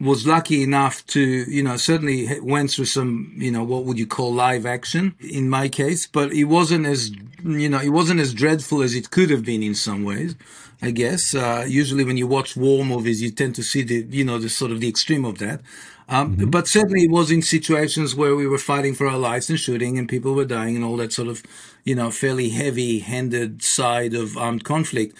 was 0.00 0.26
lucky 0.26 0.62
enough 0.62 1.04
to, 1.08 1.20
you 1.20 1.62
know, 1.62 1.76
certainly 1.76 2.40
went 2.40 2.70
through 2.70 2.86
some, 2.86 3.34
you 3.36 3.50
know, 3.50 3.64
what 3.64 3.84
would 3.84 3.98
you 3.98 4.06
call 4.06 4.32
live 4.32 4.64
action 4.64 5.14
in 5.20 5.50
my 5.50 5.68
case, 5.68 6.06
but 6.06 6.32
it 6.32 6.44
wasn't 6.44 6.86
as, 6.86 7.10
you 7.44 7.68
know, 7.68 7.80
it 7.80 7.90
wasn't 7.90 8.20
as 8.20 8.32
dreadful 8.32 8.80
as 8.80 8.94
it 8.94 9.10
could 9.10 9.28
have 9.28 9.44
been 9.44 9.62
in 9.62 9.74
some 9.74 10.04
ways. 10.04 10.36
I 10.80 10.92
guess 10.92 11.34
uh, 11.34 11.64
usually 11.68 12.04
when 12.04 12.16
you 12.16 12.28
watch 12.28 12.56
war 12.56 12.84
movies, 12.84 13.20
you 13.20 13.30
tend 13.32 13.56
to 13.56 13.64
see 13.64 13.82
the, 13.82 14.06
you 14.08 14.24
know, 14.24 14.38
the 14.38 14.48
sort 14.48 14.70
of 14.70 14.80
the 14.80 14.88
extreme 14.88 15.24
of 15.24 15.38
that. 15.38 15.60
Um, 16.08 16.36
mm-hmm. 16.36 16.50
But 16.50 16.66
certainly 16.66 17.04
it 17.04 17.10
was 17.10 17.30
in 17.30 17.42
situations 17.42 18.14
where 18.14 18.34
we 18.34 18.46
were 18.46 18.58
fighting 18.58 18.94
for 18.94 19.06
our 19.06 19.18
lives 19.18 19.50
and 19.50 19.60
shooting 19.60 19.98
and 19.98 20.08
people 20.08 20.34
were 20.34 20.44
dying 20.44 20.74
and 20.74 20.84
all 20.84 20.96
that 20.96 21.12
sort 21.12 21.28
of, 21.28 21.42
you 21.84 21.94
know, 21.94 22.10
fairly 22.10 22.50
heavy 22.50 23.00
handed 23.00 23.62
side 23.62 24.14
of 24.14 24.36
armed 24.36 24.64
conflict. 24.64 25.16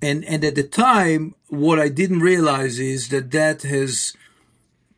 And, 0.00 0.24
and 0.24 0.42
at 0.44 0.54
the 0.54 0.62
time, 0.62 1.34
what 1.48 1.78
I 1.78 1.88
didn't 1.88 2.20
realize 2.20 2.78
is 2.78 3.08
that 3.10 3.30
that 3.32 3.62
has 3.62 4.14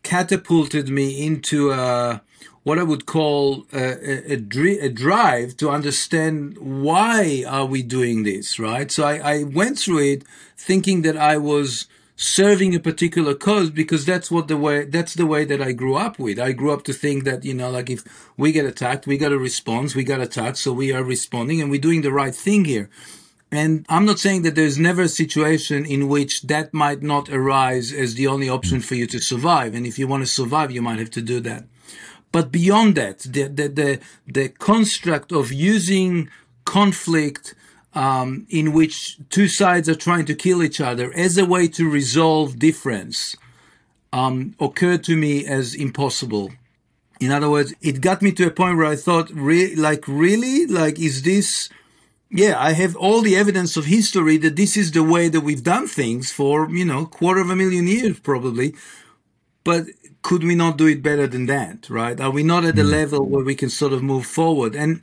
catapulted 0.05 0.89
me 0.89 1.25
into 1.27 1.73
a, 1.73 2.23
what 2.63 2.79
I 2.79 2.85
would 2.85 3.07
call 3.07 3.67
a, 3.73 4.33
a, 4.33 4.35
a, 4.35 4.89
drive 4.89 5.57
to 5.57 5.71
understand 5.71 6.57
why 6.59 7.45
are 7.47 7.67
we 7.67 7.83
doing 7.83 8.23
this, 8.23 8.59
right? 8.59 8.91
So 8.91 9.05
I, 9.05 9.17
I 9.17 9.43
went 9.43 9.79
through 9.79 10.13
it 10.13 10.25
thinking 10.57 11.03
that 11.03 11.17
I 11.17 11.39
was 11.39 11.87
serving 12.17 12.75
a 12.75 12.81
particular 12.81 13.35
cause 13.35 13.71
because 13.71 14.05
that's 14.05 14.31
what 14.31 14.49
the 14.49 14.57
way 14.57 14.85
that's 14.85 15.15
the 15.15 15.27
way 15.27 15.45
that 15.45 15.63
I 15.63 15.73
grew 15.73 15.97
up 15.97 16.19
with. 16.19 16.39
I 16.39 16.53
grew 16.53 16.73
up 16.73 16.85
to 16.85 16.93
think 16.93 17.25
that 17.25 17.45
you 17.45 17.55
know 17.55 17.71
like 17.71 17.91
if 17.91 18.03
we 18.37 18.53
get 18.53 18.67
attacked, 18.67 19.07
we 19.07 19.19
got 19.19 19.33
a 19.33 19.39
response, 19.39 19.95
We 19.95 20.05
got 20.05 20.21
attacked, 20.21 20.59
so 20.59 20.73
we 20.73 20.93
are 20.93 21.03
responding 21.03 21.61
and 21.61 21.71
we're 21.71 21.81
doing 21.81 22.03
the 22.03 22.13
right 22.13 22.35
thing 22.35 22.65
here. 22.65 22.91
And 23.51 23.85
I'm 23.91 24.07
not 24.07 24.19
saying 24.19 24.43
that 24.43 24.55
there's 24.55 24.79
never 24.79 25.03
a 25.03 25.09
situation 25.09 25.85
in 25.85 26.09
which 26.09 26.43
that 26.43 26.73
might 26.73 27.03
not 27.03 27.29
arise 27.29 27.93
as 27.93 28.15
the 28.15 28.27
only 28.27 28.49
option 28.49 28.81
for 28.81 28.95
you 28.95 29.07
to 29.09 29.19
survive. 29.19 29.75
And 29.75 29.87
if 29.87 29.99
you 29.99 30.09
want 30.09 30.23
to 30.23 30.27
survive, 30.27 30.71
you 30.71 30.81
might 30.81 30.99
have 30.99 31.11
to 31.11 31.21
do 31.21 31.39
that. 31.41 31.67
But 32.33 32.51
beyond 32.51 32.95
that, 32.95 33.21
the 33.21 33.49
the 33.49 33.69
the, 33.69 34.01
the 34.27 34.49
construct 34.49 35.33
of 35.33 35.53
using 35.53 36.31
conflict 36.65 37.55
um, 37.95 38.47
in 38.49 38.73
which 38.73 39.19
two 39.29 39.49
sides 39.49 39.89
are 39.89 39.95
trying 39.95 40.25
to 40.27 40.35
kill 40.35 40.63
each 40.63 40.81
other 40.81 41.13
as 41.15 41.37
a 41.37 41.45
way 41.45 41.69
to 41.69 41.89
resolve 41.89 42.59
difference 42.59 43.37
um, 44.13 44.55
occurred 44.61 45.05
to 45.05 45.17
me 45.17 45.47
as 45.47 45.75
impossible. 45.75 46.53
In 47.21 47.31
other 47.31 47.51
words, 47.51 47.75
it 47.81 48.01
got 48.01 48.23
me 48.23 48.33
to 48.33 48.47
a 48.47 48.51
point 48.51 48.77
where 48.77 48.87
I 48.87 48.97
thought, 48.97 49.31
re- 49.31 49.77
like, 49.77 50.09
really? 50.09 50.67
Like, 50.67 50.99
is 50.99 51.23
this, 51.23 51.69
yeah, 52.31 52.59
I 52.59 52.73
have 52.73 52.97
all 52.97 53.21
the 53.21 53.37
evidence 53.37 53.77
of 53.77 53.85
history 53.85 54.39
that 54.39 54.57
this 54.57 54.77
is 54.77 54.91
the 54.91 55.05
way 55.05 55.29
that 55.29 55.43
we've 55.43 55.63
done 55.63 55.87
things 55.87 56.33
for, 56.33 56.69
you 56.71 56.85
know, 56.85 57.07
quarter 57.07 57.41
of 57.41 57.51
a 57.51 57.57
million 57.57 57.87
years 57.87 58.19
probably. 58.19 58.75
But 59.65 59.87
could 60.23 60.43
we 60.43 60.55
not 60.55 60.79
do 60.79 60.87
it 60.87 61.03
better 61.03 61.27
than 61.27 61.47
that, 61.47 61.89
right? 61.89 62.21
Are 62.21 62.31
we 62.31 62.43
not 62.43 62.65
at 62.65 62.77
the 62.77 62.83
hmm. 62.83 62.91
level 62.91 63.25
where 63.27 63.45
we 63.45 63.55
can 63.55 63.71
sort 63.71 63.93
of 63.93 64.03
move 64.03 64.27
forward? 64.27 64.75
And 64.75 65.01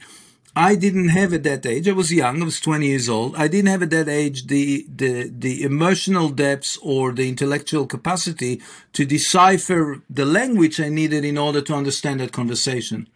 I 0.60 0.75
didn't 0.75 1.08
have 1.08 1.34
at 1.34 1.44
that 1.44 1.66
age. 1.66 1.88
I 1.88 1.94
was 1.94 2.12
young. 2.12 2.42
I 2.42 2.46
was 2.46 2.60
20 2.60 2.86
years 2.86 3.08
old. 3.08 3.34
I 3.38 3.48
didn't 3.48 3.70
have 3.70 3.82
at 3.82 3.92
that 3.92 4.10
age 4.10 4.48
the 4.48 4.86
the 4.94 5.32
the 5.46 5.63
emotional 5.63 6.28
depths 6.28 6.78
or 6.82 7.13
the 7.13 7.30
intellectual 7.30 7.88
capacity 7.88 8.62
to 8.92 9.06
decipher 9.06 10.01
the 10.10 10.25
language 10.25 10.82
I 10.82 10.89
needed 10.89 11.24
in 11.24 11.38
order 11.38 11.62
to 11.62 11.74
understand 11.74 12.20
that 12.20 12.34
conversation. 12.34 13.08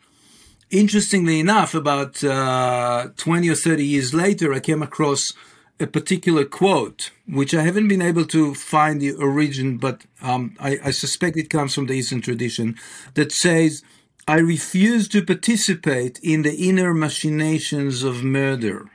Interestingly 0.69 1.41
enough, 1.41 1.73
about 1.73 2.23
uh, 2.23 3.09
20 3.17 3.49
or 3.49 3.55
30 3.55 3.85
years 3.85 4.13
later, 4.13 4.53
I 4.53 4.61
came 4.61 4.81
across 4.81 5.33
a 5.81 5.87
particular 5.87 6.45
quote, 6.45 7.11
which 7.27 7.53
I 7.53 7.63
haven't 7.63 7.89
been 7.89 8.01
able 8.01 8.25
to 8.27 8.55
find 8.55 9.01
the 9.01 9.11
origin, 9.15 9.77
but 9.77 10.05
um, 10.21 10.55
I, 10.61 10.79
I 10.85 10.91
suspect 10.91 11.35
it 11.35 11.49
comes 11.49 11.75
from 11.75 11.87
the 11.87 11.93
Eastern 11.93 12.21
tradition, 12.21 12.77
that 13.15 13.33
says 13.33 13.83
I 14.27 14.37
refuse 14.37 15.07
to 15.09 15.23
participate 15.23 16.19
in 16.23 16.43
the 16.43 16.55
inner 16.55 16.93
machinations 16.93 18.03
of 18.03 18.23
murder. 18.23 18.89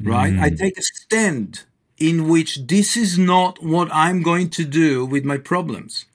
Right? 0.00 0.32
Mm. 0.32 0.40
I 0.40 0.50
take 0.50 0.78
a 0.78 0.82
stand 0.82 1.64
in 1.98 2.28
which 2.28 2.66
this 2.66 2.96
is 2.96 3.18
not 3.18 3.62
what 3.62 3.88
I'm 3.92 4.22
going 4.22 4.48
to 4.50 4.64
do 4.64 5.04
with 5.04 5.24
my 5.24 5.36
problems. 5.36 6.06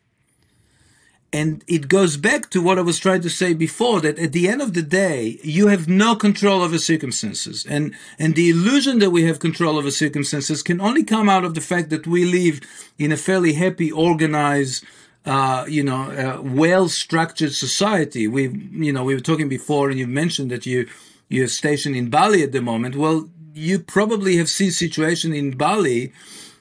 And 1.32 1.66
it 1.68 1.90
goes 1.90 2.16
back 2.16 2.50
to 2.52 2.62
what 2.62 2.80
I 2.80 2.82
was 2.82 2.98
trying 2.98 3.22
to 3.22 3.30
say 3.30 3.54
before 3.54 4.00
that 4.02 4.18
at 4.18 4.32
the 4.32 4.48
end 4.48 4.62
of 4.62 4.74
the 4.74 4.82
day, 4.82 5.38
you 5.44 5.68
have 5.68 5.86
no 5.86 6.16
control 6.16 6.62
over 6.62 6.80
circumstances. 6.80 7.66
And, 7.70 7.94
and 8.18 8.36
the 8.36 8.50
illusion 8.50 9.00
that 9.00 9.10
we 9.10 9.24
have 9.26 9.40
control 9.40 9.78
over 9.78 9.92
circumstances 9.92 10.64
can 10.64 10.80
only 10.80 11.04
come 11.04 11.28
out 11.28 11.44
of 11.44 11.54
the 11.54 11.62
fact 11.62 11.90
that 11.90 12.08
we 12.08 12.24
live 12.24 12.62
in 12.98 13.12
a 13.12 13.18
fairly 13.18 13.52
happy, 13.54 13.92
organized, 13.92 14.86
uh, 15.26 15.66
you 15.68 15.84
know, 15.84 16.12
uh, 16.12 16.42
well-structured 16.42 17.54
society. 17.54 18.28
We, 18.28 18.50
you 18.72 18.94
know, 18.94 19.04
we 19.04 19.16
were 19.16 19.22
talking 19.22 19.50
before, 19.50 19.90
and 19.90 20.00
you 20.00 20.08
mentioned 20.08 20.52
that 20.52 20.66
you 20.66 20.88
you're 21.28 21.48
stationed 21.48 21.96
in 21.96 22.10
Bali 22.10 22.44
at 22.44 22.52
the 22.52 22.62
moment. 22.62 22.96
Well, 22.96 23.30
you 23.54 23.80
probably 23.80 24.38
have 24.38 24.50
seen 24.50 24.70
situation 24.70 25.34
in 25.34 25.58
Bali 25.58 26.14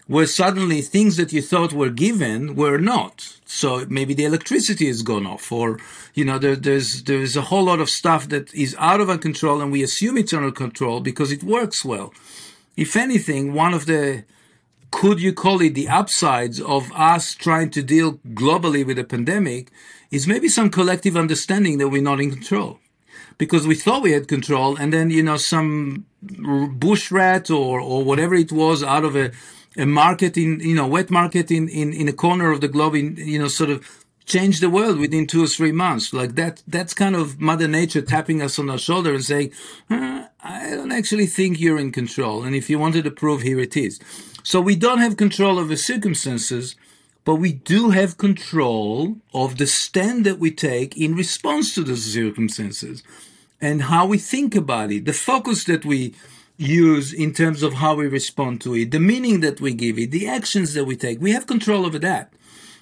where 0.07 0.27
suddenly 0.27 0.83
things 0.83 1.17
that 1.17 1.33
you 1.33 1.41
thought 1.41 1.73
were 1.73 1.91
given 1.91 2.55
were 2.55 2.79
not. 2.79 3.39
So 3.47 3.87
maybe 3.89 4.15
the 4.15 4.25
electricity 4.25 4.87
has 4.87 5.03
gone 5.03 5.27
off, 5.27 5.51
or 5.51 5.79
you 6.15 6.25
know, 6.25 6.39
there, 6.39 6.57
there's 6.57 7.05
there's 7.05 7.37
a 7.37 7.43
whole 7.43 7.65
lot 7.65 7.81
of 7.81 7.89
stuff 7.89 8.29
that 8.29 8.53
is 8.55 8.77
out 8.79 9.01
of 9.01 9.09
our 9.09 9.19
control, 9.19 9.61
and 9.61 9.73
we 9.73 9.83
assume 9.83 10.19
it's 10.19 10.33
under 10.33 10.51
control 10.51 11.01
because 11.01 11.31
it 11.33 11.43
works 11.43 11.85
well. 11.85 12.13
If 12.77 12.97
anything, 12.97 13.55
one 13.55 13.75
of 13.75 13.87
the 13.87 14.25
could 14.95 15.21
you 15.21 15.33
call 15.33 15.61
it 15.61 15.75
the 15.75 15.89
upsides 15.89 16.61
of 16.61 16.93
us 16.93 17.35
trying 17.35 17.69
to 17.69 17.83
deal 17.83 18.13
globally 18.43 18.87
with 18.87 18.97
a 18.97 19.03
pandemic 19.03 19.73
is 20.13 20.29
maybe 20.29 20.49
some 20.49 20.71
collective 20.71 21.17
understanding 21.17 21.79
that 21.79 21.89
we're 21.89 22.01
not 22.11 22.21
in 22.21 22.31
control. 22.31 22.79
Because 23.37 23.67
we 23.67 23.75
thought 23.75 24.05
we 24.05 24.13
had 24.13 24.29
control 24.29 24.77
and 24.77 24.93
then 24.93 25.11
you 25.11 25.25
know 25.25 25.37
some 25.37 26.07
bush 26.87 27.11
rat 27.11 27.51
or 27.51 27.81
or 27.81 28.05
whatever 28.05 28.37
it 28.37 28.53
was 28.53 28.85
out 28.85 29.05
of 29.05 29.17
a 29.17 29.33
a 29.77 29.85
market 29.85 30.37
in 30.37 30.61
you 30.61 30.77
know 30.77 30.87
wet 30.87 31.11
market 31.11 31.51
in 31.51 31.69
in 31.69 31.93
in 31.93 32.07
a 32.07 32.13
corner 32.13 32.53
of 32.53 32.61
the 32.61 32.69
globe 32.69 32.95
in 32.95 33.17
you 33.17 33.41
know 33.41 33.49
sort 33.49 33.71
of 33.71 33.79
change 34.27 34.61
the 34.61 34.71
world 34.71 34.99
within 34.99 35.27
two 35.27 35.43
or 35.43 35.49
three 35.49 35.73
months. 35.73 36.13
Like 36.13 36.37
that 36.37 36.63
that's 36.69 36.95
kind 36.95 37.17
of 37.17 37.41
mother 37.41 37.67
nature 37.67 38.03
tapping 38.03 38.41
us 38.41 38.61
on 38.61 38.71
our 38.71 38.79
shoulder 38.79 39.13
and 39.13 39.25
saying 39.25 39.51
uh, 39.91 40.27
i 40.45 40.71
don't 40.71 40.93
actually 40.93 41.27
think 41.27 41.59
you're 41.59 41.79
in 41.79 41.91
control 41.91 42.45
and 42.45 42.55
if 42.55 42.69
you 42.71 42.79
wanted 42.79 43.03
to 43.05 43.11
prove 43.11 43.41
here 43.43 43.59
it 43.59 43.77
is 43.77 43.99
so 44.45 44.61
we 44.61 44.77
don't 44.77 45.01
have 45.01 45.17
control 45.17 45.59
over 45.59 45.77
circumstances 45.77 46.77
but 47.25 47.37
we 47.37 47.53
do 47.53 47.91
have 47.91 48.19
control 48.19 49.17
of 49.33 49.57
the 49.57 49.67
stand 49.67 50.25
that 50.25 50.39
we 50.39 50.51
take 50.51 50.97
in 50.97 51.17
response 51.17 51.75
to 51.75 51.83
those 51.83 52.05
circumstances 52.05 53.03
and 53.61 53.83
how 53.83 54.07
we 54.07 54.19
think 54.19 54.55
about 54.55 54.93
it 54.93 55.05
the 55.05 55.13
focus 55.13 55.65
that 55.65 55.85
we 55.85 56.15
use 56.57 57.13
in 57.13 57.33
terms 57.33 57.63
of 57.63 57.75
how 57.75 57.95
we 57.95 58.07
respond 58.07 58.61
to 58.61 58.75
it, 58.75 58.91
the 58.91 59.01
meaning 59.01 59.41
that 59.41 59.61
we 59.61 59.75
give 59.75 59.99
it, 59.99 60.11
the 60.11 60.29
actions 60.29 60.75
that 60.75 60.85
we 60.85 60.97
take. 60.97 61.21
We 61.21 61.33
have 61.33 61.47
control 61.47 61.85
over 61.85 61.99
that. 62.01 62.33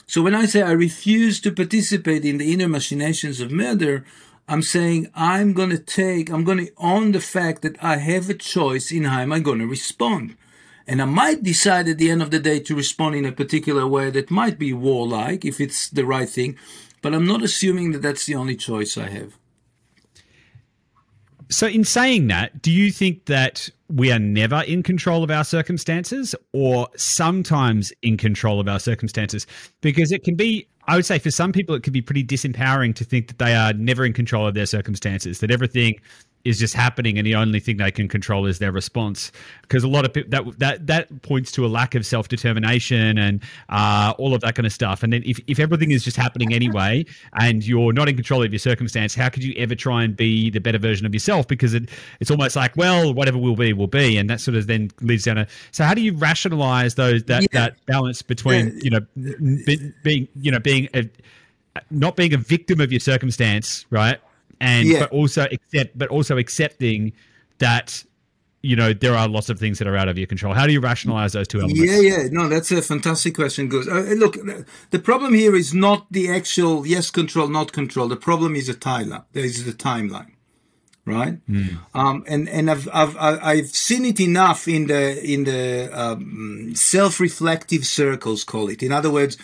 So 0.06 0.20
when 0.20 0.34
I 0.34 0.46
say 0.46 0.62
I 0.62 0.72
refuse 0.72 1.40
to 1.40 1.52
participate 1.52 2.24
in 2.24 2.38
the 2.38 2.52
inner 2.52 2.68
machinations 2.68 3.40
of 3.40 3.50
murder, 3.50 4.04
I'm 4.48 4.62
saying 4.62 5.10
I'm 5.14 5.52
going 5.54 5.70
to 5.70 5.78
take, 5.78 6.30
I'm 6.30 6.44
going 6.44 6.66
to 6.66 6.72
own 6.76 7.12
the 7.12 7.20
fact 7.20 7.62
that 7.62 7.82
I 7.82 7.96
have 7.96 8.28
a 8.28 8.34
choice 8.34 8.90
in 8.92 9.04
how 9.04 9.20
am 9.20 9.32
I 9.32 9.38
going 9.38 9.60
to 9.60 9.66
respond. 9.66 10.36
And 10.92 11.00
I 11.00 11.06
might 11.06 11.42
decide 11.42 11.88
at 11.88 11.96
the 11.96 12.10
end 12.10 12.20
of 12.20 12.30
the 12.30 12.38
day 12.38 12.60
to 12.60 12.76
respond 12.76 13.14
in 13.14 13.24
a 13.24 13.32
particular 13.32 13.86
way 13.86 14.10
that 14.10 14.30
might 14.30 14.58
be 14.58 14.74
warlike 14.74 15.42
if 15.42 15.58
it's 15.58 15.88
the 15.88 16.04
right 16.04 16.28
thing, 16.28 16.58
but 17.00 17.14
I'm 17.14 17.24
not 17.24 17.42
assuming 17.42 17.92
that 17.92 18.02
that's 18.02 18.26
the 18.26 18.34
only 18.34 18.56
choice 18.56 18.98
I 18.98 19.08
have. 19.08 19.32
So, 21.48 21.66
in 21.66 21.84
saying 21.84 22.26
that, 22.26 22.60
do 22.60 22.70
you 22.70 22.90
think 22.90 23.24
that 23.24 23.70
we 23.88 24.12
are 24.12 24.18
never 24.18 24.64
in 24.64 24.82
control 24.82 25.24
of 25.24 25.30
our 25.30 25.44
circumstances 25.44 26.34
or 26.52 26.88
sometimes 26.94 27.90
in 28.02 28.18
control 28.18 28.60
of 28.60 28.68
our 28.68 28.78
circumstances? 28.78 29.46
Because 29.80 30.12
it 30.12 30.24
can 30.24 30.34
be, 30.34 30.68
I 30.88 30.96
would 30.96 31.06
say, 31.06 31.18
for 31.18 31.30
some 31.30 31.52
people, 31.52 31.74
it 31.74 31.84
can 31.84 31.94
be 31.94 32.02
pretty 32.02 32.22
disempowering 32.22 32.94
to 32.96 33.04
think 33.04 33.28
that 33.28 33.38
they 33.38 33.54
are 33.54 33.72
never 33.72 34.04
in 34.04 34.12
control 34.12 34.46
of 34.46 34.52
their 34.52 34.66
circumstances, 34.66 35.38
that 35.38 35.50
everything 35.50 35.98
is 36.44 36.58
just 36.58 36.74
happening 36.74 37.18
and 37.18 37.26
the 37.26 37.34
only 37.34 37.60
thing 37.60 37.76
they 37.76 37.90
can 37.90 38.08
control 38.08 38.46
is 38.46 38.58
their 38.58 38.72
response. 38.72 39.30
Because 39.62 39.84
a 39.84 39.88
lot 39.88 40.04
of 40.04 40.12
people 40.12 40.30
that 40.30 40.58
that 40.58 40.86
that 40.86 41.22
points 41.22 41.52
to 41.52 41.64
a 41.64 41.68
lack 41.68 41.94
of 41.94 42.04
self-determination 42.04 43.18
and 43.18 43.42
uh, 43.68 44.14
all 44.18 44.34
of 44.34 44.40
that 44.40 44.54
kind 44.54 44.66
of 44.66 44.72
stuff. 44.72 45.02
And 45.02 45.12
then 45.12 45.22
if, 45.24 45.38
if 45.46 45.58
everything 45.58 45.90
is 45.90 46.04
just 46.04 46.16
happening 46.16 46.52
anyway 46.52 47.04
and 47.34 47.66
you're 47.66 47.92
not 47.92 48.08
in 48.08 48.16
control 48.16 48.42
of 48.42 48.52
your 48.52 48.58
circumstance 48.58 49.14
how 49.14 49.28
could 49.28 49.44
you 49.44 49.54
ever 49.56 49.74
try 49.74 50.02
and 50.02 50.16
be 50.16 50.50
the 50.50 50.60
better 50.60 50.78
version 50.78 51.06
of 51.06 51.14
yourself? 51.14 51.46
Because 51.46 51.74
it, 51.74 51.88
it's 52.20 52.30
almost 52.30 52.56
like 52.56 52.76
well 52.76 53.14
whatever 53.14 53.38
will 53.38 53.56
be 53.56 53.72
will 53.72 53.86
be. 53.86 54.16
And 54.16 54.28
that 54.30 54.40
sort 54.40 54.56
of 54.56 54.66
then 54.66 54.90
leads 55.00 55.24
down 55.24 55.38
a 55.38 55.46
so 55.70 55.84
how 55.84 55.94
do 55.94 56.00
you 56.00 56.14
rationalize 56.14 56.94
those 56.94 57.24
that 57.24 57.42
yeah. 57.42 57.48
that 57.52 57.86
balance 57.86 58.22
between 58.22 58.66
yeah. 58.66 58.82
you 58.82 58.90
know 58.90 59.00
be, 59.64 59.92
being 60.02 60.28
you 60.36 60.50
know 60.50 60.58
being 60.58 60.88
a 60.94 61.08
not 61.90 62.16
being 62.16 62.34
a 62.34 62.38
victim 62.38 62.80
of 62.80 62.92
your 62.92 63.00
circumstance 63.00 63.86
right 63.90 64.20
and 64.62 64.88
yeah. 64.88 65.00
but 65.00 65.10
also 65.10 65.46
accept 65.50 65.98
but 65.98 66.08
also 66.08 66.38
accepting 66.38 67.12
that 67.58 68.02
you 68.62 68.76
know 68.76 68.92
there 68.92 69.14
are 69.14 69.28
lots 69.28 69.50
of 69.50 69.58
things 69.58 69.78
that 69.78 69.88
are 69.88 69.96
out 69.96 70.08
of 70.08 70.16
your 70.16 70.26
control 70.26 70.54
how 70.54 70.66
do 70.66 70.72
you 70.72 70.80
rationalize 70.80 71.32
those 71.32 71.48
two 71.48 71.58
elements 71.58 71.82
yeah 71.82 71.98
yeah 71.98 72.28
no 72.30 72.48
that's 72.48 72.70
a 72.70 72.80
fantastic 72.80 73.34
question 73.34 73.68
Gus. 73.68 73.88
Uh, 73.88 74.14
look 74.16 74.38
the 74.90 74.98
problem 74.98 75.34
here 75.34 75.54
is 75.54 75.74
not 75.74 76.06
the 76.10 76.30
actual 76.30 76.86
yes 76.86 77.10
control 77.10 77.48
not 77.48 77.72
control 77.72 78.08
the 78.08 78.16
problem 78.16 78.54
is 78.54 78.68
a 78.68 78.74
timeline 78.74 79.24
there 79.32 79.44
is 79.44 79.64
the 79.64 79.72
timeline 79.72 80.30
right 81.04 81.44
mm. 81.48 81.78
um, 81.94 82.22
and 82.28 82.48
and 82.48 82.70
I've, 82.70 82.88
I've 82.92 83.16
I've 83.18 83.66
seen 83.66 84.04
it 84.04 84.20
enough 84.20 84.68
in 84.68 84.86
the 84.86 85.20
in 85.24 85.42
the 85.42 85.90
um, 85.92 86.72
self-reflective 86.76 87.84
circles 87.84 88.44
call 88.44 88.68
it 88.68 88.84
in 88.84 88.92
other 88.92 89.10
words 89.10 89.36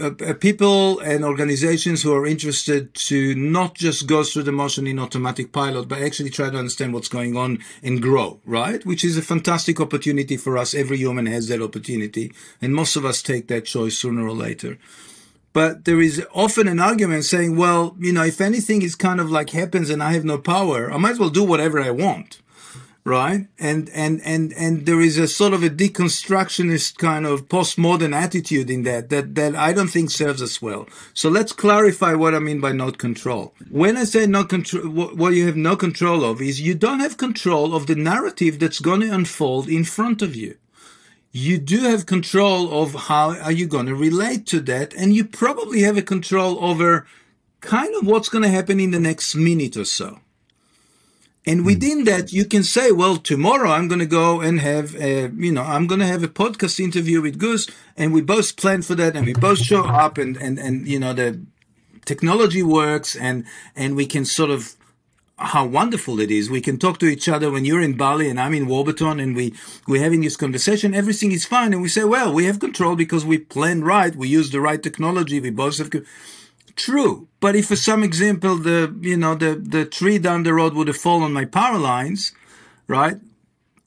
uh, 0.00 0.10
uh, 0.24 0.34
people 0.34 0.98
and 1.00 1.24
organizations 1.24 2.02
who 2.02 2.14
are 2.14 2.26
interested 2.26 2.94
to 2.94 3.34
not 3.34 3.74
just 3.74 4.06
go 4.06 4.24
through 4.24 4.44
the 4.44 4.52
motion 4.52 4.86
in 4.86 4.98
automatic 4.98 5.52
pilot, 5.52 5.88
but 5.88 6.02
actually 6.02 6.30
try 6.30 6.50
to 6.50 6.56
understand 6.56 6.92
what's 6.92 7.08
going 7.08 7.36
on 7.36 7.58
and 7.82 8.00
grow, 8.00 8.40
right? 8.44 8.84
Which 8.86 9.04
is 9.04 9.16
a 9.16 9.22
fantastic 9.22 9.80
opportunity 9.80 10.36
for 10.36 10.56
us. 10.56 10.74
Every 10.74 10.96
human 10.96 11.26
has 11.26 11.48
that 11.48 11.62
opportunity, 11.62 12.32
and 12.62 12.74
most 12.74 12.96
of 12.96 13.04
us 13.04 13.22
take 13.22 13.48
that 13.48 13.66
choice 13.66 13.98
sooner 13.98 14.26
or 14.26 14.32
later. 14.32 14.78
But 15.52 15.84
there 15.84 16.00
is 16.00 16.24
often 16.32 16.68
an 16.68 16.80
argument 16.80 17.24
saying, 17.24 17.56
well, 17.56 17.96
you 17.98 18.12
know, 18.12 18.24
if 18.24 18.40
anything 18.40 18.82
is 18.82 18.94
kind 18.94 19.20
of 19.20 19.30
like 19.30 19.50
happens 19.50 19.90
and 19.90 20.02
I 20.02 20.12
have 20.12 20.24
no 20.24 20.38
power, 20.38 20.92
I 20.92 20.96
might 20.96 21.12
as 21.12 21.18
well 21.18 21.30
do 21.30 21.42
whatever 21.42 21.80
I 21.80 21.90
want 21.90 22.40
right? 23.04 23.46
And 23.58 23.88
and 23.90 24.20
and 24.24 24.52
and 24.52 24.86
there 24.86 25.00
is 25.00 25.18
a 25.18 25.26
sort 25.26 25.52
of 25.52 25.62
a 25.62 25.70
deconstructionist 25.70 26.98
kind 26.98 27.26
of 27.26 27.48
postmodern 27.48 28.14
attitude 28.14 28.70
in 28.70 28.82
that 28.82 29.08
that 29.10 29.34
that 29.34 29.56
I 29.56 29.72
don't 29.72 29.88
think 29.88 30.10
serves 30.10 30.42
us 30.42 30.60
well. 30.60 30.86
So 31.14 31.28
let's 31.28 31.52
clarify 31.52 32.14
what 32.14 32.34
I 32.34 32.38
mean 32.38 32.60
by 32.60 32.72
not 32.72 32.98
control. 32.98 33.54
When 33.70 33.96
I 33.96 34.04
say 34.04 34.26
not 34.26 34.48
control, 34.48 34.88
what 34.88 35.34
you 35.34 35.46
have 35.46 35.56
no 35.56 35.76
control 35.76 36.24
of 36.24 36.40
is 36.40 36.60
you 36.60 36.74
don't 36.74 37.00
have 37.00 37.16
control 37.16 37.74
of 37.74 37.86
the 37.86 37.94
narrative 37.94 38.58
that's 38.58 38.80
going 38.80 39.00
to 39.00 39.14
unfold 39.14 39.68
in 39.68 39.84
front 39.84 40.22
of 40.22 40.36
you. 40.36 40.56
You 41.32 41.58
do 41.58 41.82
have 41.82 42.06
control 42.06 42.82
of 42.82 42.94
how 43.06 43.38
are 43.38 43.52
you 43.52 43.68
going 43.68 43.86
to 43.86 43.94
relate 43.94 44.46
to 44.46 44.60
that, 44.62 44.92
and 44.94 45.14
you 45.14 45.24
probably 45.24 45.82
have 45.82 45.96
a 45.96 46.02
control 46.02 46.62
over 46.62 47.06
kind 47.60 47.94
of 47.94 48.06
what's 48.06 48.28
going 48.28 48.42
to 48.42 48.50
happen 48.50 48.80
in 48.80 48.90
the 48.90 48.98
next 48.98 49.36
minute 49.36 49.76
or 49.76 49.84
so. 49.84 50.18
And 51.46 51.60
hmm. 51.60 51.66
within 51.66 52.04
that, 52.04 52.32
you 52.32 52.44
can 52.44 52.62
say, 52.62 52.92
well, 52.92 53.16
tomorrow 53.16 53.70
I'm 53.70 53.88
going 53.88 54.00
to 54.00 54.06
go 54.06 54.40
and 54.40 54.60
have, 54.60 54.94
a, 54.96 55.30
you 55.36 55.52
know, 55.52 55.62
I'm 55.62 55.86
going 55.86 56.00
to 56.00 56.06
have 56.06 56.22
a 56.22 56.28
podcast 56.28 56.80
interview 56.80 57.20
with 57.20 57.38
Goose, 57.38 57.68
and 57.96 58.12
we 58.12 58.20
both 58.20 58.56
plan 58.56 58.82
for 58.82 58.94
that 58.96 59.16
and 59.16 59.26
we 59.26 59.34
both 59.34 59.58
show 59.58 59.84
up 59.84 60.18
and, 60.18 60.36
and, 60.36 60.58
and, 60.58 60.86
you 60.86 60.98
know, 60.98 61.12
the 61.12 61.40
technology 62.04 62.62
works 62.62 63.16
and, 63.16 63.44
and 63.74 63.96
we 63.96 64.06
can 64.06 64.24
sort 64.24 64.50
of, 64.50 64.76
how 65.40 65.64
wonderful 65.64 66.20
it 66.20 66.30
is. 66.30 66.50
We 66.50 66.60
can 66.60 66.78
talk 66.78 66.98
to 66.98 67.06
each 67.06 67.28
other 67.28 67.50
when 67.50 67.64
you're 67.64 67.80
in 67.80 67.96
Bali 67.96 68.28
and 68.28 68.38
I'm 68.38 68.52
in 68.52 68.66
Warburton 68.66 69.18
and 69.18 69.34
we, 69.34 69.54
we're 69.88 70.02
having 70.02 70.20
this 70.20 70.36
conversation. 70.36 70.94
Everything 70.94 71.32
is 71.32 71.46
fine. 71.46 71.72
And 71.72 71.80
we 71.80 71.88
say, 71.88 72.04
well, 72.04 72.32
we 72.32 72.44
have 72.44 72.60
control 72.60 72.94
because 72.94 73.24
we 73.24 73.38
plan 73.38 73.82
right. 73.82 74.14
We 74.14 74.28
use 74.28 74.50
the 74.50 74.60
right 74.60 74.82
technology. 74.82 75.40
We 75.40 75.50
both 75.50 75.78
have, 75.78 75.90
True, 76.80 77.28
but 77.40 77.54
if 77.54 77.66
for 77.66 77.76
some 77.76 78.02
example 78.02 78.56
the 78.56 78.96
you 79.02 79.18
know 79.18 79.34
the 79.34 79.54
the 79.54 79.84
tree 79.84 80.18
down 80.18 80.44
the 80.44 80.54
road 80.54 80.72
would 80.72 80.88
have 80.88 80.96
fallen 80.96 81.30
my 81.30 81.44
power 81.44 81.76
lines, 81.76 82.32
right? 82.86 83.18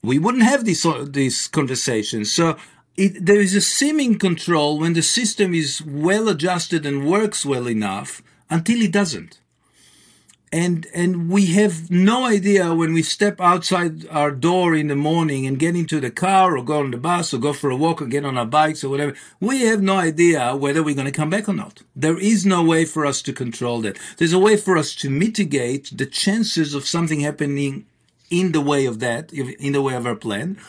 We 0.03 0.19
wouldn't 0.19 0.43
have 0.43 0.63
these 0.63 0.86
these 1.10 1.47
conversations. 1.47 2.36
So 2.36 2.56
it, 2.95 3.25
there 3.25 3.41
is 3.41 3.56
a 3.56 3.62
seeming 3.62 4.19
control 4.19 4.77
when 4.77 4.93
the 4.93 5.01
system 5.01 5.56
is 5.56 5.82
well 5.82 6.29
adjusted 6.29 6.86
and 6.86 7.10
works 7.10 7.43
well 7.43 7.67
enough 7.67 8.21
until 8.51 8.79
it 8.84 8.91
doesn't 8.91 9.39
and 10.53 10.85
and 10.93 11.31
we 11.31 11.47
have 11.47 11.89
no 11.89 12.25
idea 12.25 12.75
when 12.75 12.93
we 12.93 13.01
step 13.01 13.41
outside 13.41 14.07
our 14.09 14.29
door 14.29 14.75
in 14.75 14.87
the 14.87 14.95
morning 14.95 15.47
and 15.47 15.57
get 15.57 15.75
into 15.75 15.99
the 15.99 16.11
car 16.11 16.55
or 16.55 16.63
go 16.63 16.79
on 16.81 16.91
the 16.91 16.97
bus 16.97 17.33
or 17.33 17.39
go 17.39 17.53
for 17.53 17.71
a 17.71 17.75
walk 17.75 18.03
or 18.03 18.05
get 18.05 18.23
on 18.23 18.37
our 18.37 18.45
bikes 18.45 18.83
or 18.83 18.89
whatever 18.89 19.15
we 19.39 19.61
have 19.61 19.81
no 19.81 19.95
idea 19.95 20.55
whether 20.55 20.83
we're 20.83 20.93
going 20.93 21.11
to 21.13 21.19
come 21.21 21.31
back 21.31 21.49
or 21.49 21.53
not. 21.53 21.81
There 21.95 22.19
is 22.19 22.45
no 22.45 22.63
way 22.63 22.85
for 22.85 23.03
us 23.03 23.23
to 23.23 23.33
control 23.33 23.81
that. 23.81 23.97
There's 24.17 24.31
a 24.31 24.45
way 24.47 24.55
for 24.55 24.77
us 24.77 24.93
to 24.97 25.09
mitigate 25.09 25.89
the 25.97 26.05
chances 26.05 26.75
of 26.75 26.85
something 26.85 27.21
happening 27.21 27.87
in 28.29 28.51
the 28.51 28.61
way 28.61 28.85
of 28.85 28.99
that 28.99 29.33
in 29.33 29.73
the 29.73 29.81
way 29.81 29.95
of 29.95 30.05
our 30.05 30.15
plan. 30.15 30.59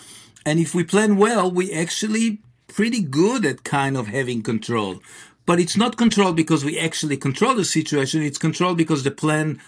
And 0.46 0.58
if 0.58 0.74
we 0.74 0.82
plan 0.84 1.18
well 1.18 1.50
we 1.50 1.70
actually 1.74 2.38
pretty 2.68 3.02
good 3.02 3.44
at 3.44 3.64
kind 3.64 3.98
of 3.98 4.06
having 4.06 4.42
control. 4.42 5.02
But 5.46 5.60
it's 5.60 5.76
not 5.76 5.98
control 5.98 6.32
because 6.32 6.64
we 6.64 6.78
actually 6.78 7.18
control 7.18 7.54
the 7.54 7.66
situation. 7.66 8.22
It's 8.22 8.38
control 8.38 8.74
because 8.74 9.02
the 9.02 9.10
plan 9.10 9.60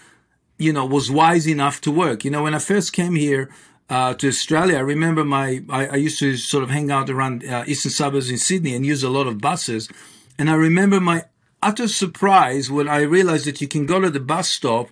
you 0.57 0.73
know, 0.73 0.85
was 0.85 1.11
wise 1.11 1.47
enough 1.47 1.81
to 1.81 1.91
work. 1.91 2.25
You 2.25 2.31
know, 2.31 2.43
when 2.43 2.55
I 2.55 2.59
first 2.59 2.93
came 2.93 3.15
here 3.15 3.49
uh, 3.89 4.13
to 4.15 4.27
Australia, 4.27 4.77
I 4.77 4.81
remember 4.81 5.23
my 5.23 5.63
I, 5.69 5.87
I, 5.87 5.95
used 5.95 6.19
to 6.19 6.35
sort 6.37 6.63
of 6.63 6.69
hang 6.69 6.91
out 6.91 7.09
around 7.09 7.45
uh, 7.45 7.63
eastern 7.67 7.91
suburbs 7.91 8.29
in 8.29 8.37
Sydney 8.37 8.75
and 8.75 8.85
use 8.85 9.03
a 9.03 9.09
lot 9.09 9.27
of 9.27 9.39
buses, 9.39 9.89
and 10.37 10.49
I 10.49 10.55
remember 10.55 10.99
my 10.99 11.23
utter 11.61 11.87
surprise 11.87 12.69
when 12.69 12.87
I 12.87 13.01
realized 13.01 13.45
that 13.45 13.61
you 13.61 13.67
can 13.67 13.85
go 13.85 13.99
to 13.99 14.09
the 14.09 14.19
bus 14.19 14.49
stop 14.49 14.89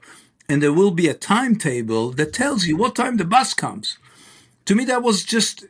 and 0.47 0.62
there 0.62 0.73
will 0.73 0.91
be 0.91 1.08
a 1.08 1.13
timetable 1.13 2.12
that 2.12 2.34
tells 2.34 2.65
you 2.65 2.78
what 2.78 2.95
time 2.95 3.17
the 3.17 3.25
bus 3.25 3.54
comes. 3.54 3.97
to 4.65 4.75
me, 4.75 4.86
that 4.86 5.04
was 5.04 5.23
just 5.23 5.65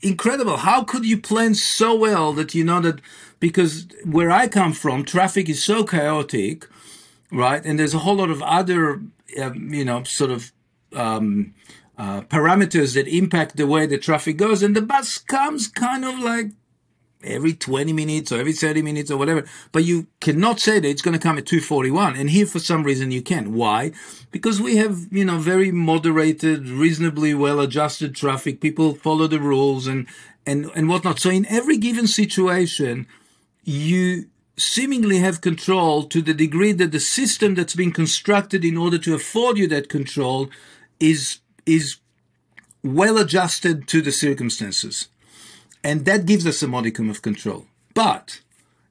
incredible. 0.00 0.58
How 0.58 0.84
could 0.84 1.04
you 1.04 1.18
plan 1.18 1.54
so 1.54 1.94
well 1.94 2.32
that 2.34 2.54
you 2.54 2.64
know 2.64 2.80
that 2.80 3.00
because 3.40 3.86
where 4.04 4.30
I 4.30 4.48
come 4.48 4.72
from, 4.72 5.04
traffic 5.04 5.48
is 5.48 5.62
so 5.62 5.84
chaotic, 5.84 6.66
right? 7.30 7.64
And 7.64 7.78
there's 7.78 7.94
a 7.94 8.00
whole 8.00 8.16
lot 8.16 8.30
of 8.30 8.42
other, 8.42 9.00
um, 9.40 9.72
you 9.72 9.84
know, 9.84 10.02
sort 10.04 10.30
of 10.30 10.52
um, 10.94 11.54
uh, 11.96 12.22
parameters 12.22 12.94
that 12.94 13.08
impact 13.08 13.56
the 13.56 13.66
way 13.66 13.86
the 13.86 13.98
traffic 13.98 14.36
goes. 14.36 14.62
And 14.62 14.74
the 14.74 14.82
bus 14.82 15.18
comes 15.18 15.68
kind 15.68 16.04
of 16.04 16.18
like 16.18 16.52
every 17.22 17.52
20 17.52 17.92
minutes 17.92 18.30
or 18.30 18.38
every 18.38 18.52
30 18.52 18.82
minutes 18.82 19.10
or 19.10 19.16
whatever. 19.16 19.44
But 19.72 19.84
you 19.84 20.06
cannot 20.20 20.60
say 20.60 20.78
that 20.78 20.88
it's 20.88 21.02
going 21.02 21.18
to 21.18 21.22
come 21.22 21.38
at 21.38 21.46
241. 21.46 22.16
And 22.16 22.30
here, 22.30 22.46
for 22.46 22.58
some 22.58 22.84
reason, 22.84 23.10
you 23.10 23.22
can. 23.22 23.54
Why? 23.54 23.92
Because 24.30 24.60
we 24.60 24.76
have, 24.76 25.08
you 25.10 25.24
know, 25.24 25.38
very 25.38 25.72
moderated, 25.72 26.68
reasonably 26.68 27.34
well 27.34 27.60
adjusted 27.60 28.14
traffic. 28.14 28.60
People 28.60 28.94
follow 28.94 29.26
the 29.26 29.40
rules 29.40 29.86
and, 29.86 30.06
and, 30.46 30.70
and 30.74 30.88
whatnot. 30.88 31.18
So 31.18 31.30
in 31.30 31.46
every 31.46 31.76
given 31.76 32.06
situation, 32.06 33.06
you 33.64 34.26
seemingly 34.58 35.18
have 35.18 35.40
control 35.40 36.04
to 36.04 36.20
the 36.20 36.34
degree 36.34 36.72
that 36.72 36.92
the 36.92 37.00
system 37.00 37.54
that's 37.54 37.74
been 37.74 37.92
constructed 37.92 38.64
in 38.64 38.76
order 38.76 38.98
to 38.98 39.14
afford 39.14 39.56
you 39.56 39.66
that 39.68 39.88
control 39.88 40.50
is, 41.00 41.38
is 41.64 41.96
well 42.82 43.18
adjusted 43.18 43.88
to 43.88 44.02
the 44.02 44.12
circumstances. 44.12 45.08
And 45.84 46.04
that 46.04 46.26
gives 46.26 46.46
us 46.46 46.62
a 46.62 46.68
modicum 46.68 47.08
of 47.08 47.22
control. 47.22 47.66
But 47.94 48.40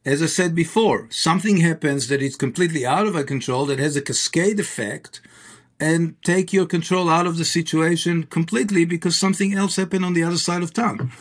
as 0.06 0.24
I 0.24 0.28
said 0.28 0.56
before, 0.56 1.08
something 1.12 1.58
happens 1.58 2.08
that 2.08 2.22
is 2.22 2.36
completely 2.36 2.86
out 2.86 3.08
of 3.08 3.16
our 3.16 3.24
control 3.24 3.66
that 3.66 3.80
has 3.80 3.96
a 3.96 4.02
cascade 4.02 4.60
effect 4.60 5.20
and 5.80 6.16
take 6.24 6.54
your 6.54 6.66
control 6.66 7.10
out 7.10 7.28
of 7.28 7.38
the 7.38 7.46
situation 7.46 8.24
completely 8.24 8.86
because 8.86 9.18
something 9.18 9.54
else 9.54 9.76
happened 9.76 10.06
on 10.06 10.14
the 10.14 10.24
other 10.24 10.38
side 10.38 10.64
of 10.64 10.74
town. 10.74 11.12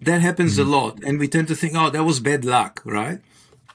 That 0.00 0.20
happens 0.20 0.58
mm-hmm. 0.58 0.68
a 0.68 0.76
lot. 0.76 1.02
And 1.04 1.18
we 1.18 1.28
tend 1.28 1.48
to 1.48 1.54
think, 1.54 1.74
oh, 1.76 1.90
that 1.90 2.04
was 2.04 2.20
bad 2.20 2.44
luck, 2.44 2.82
right? 2.84 3.20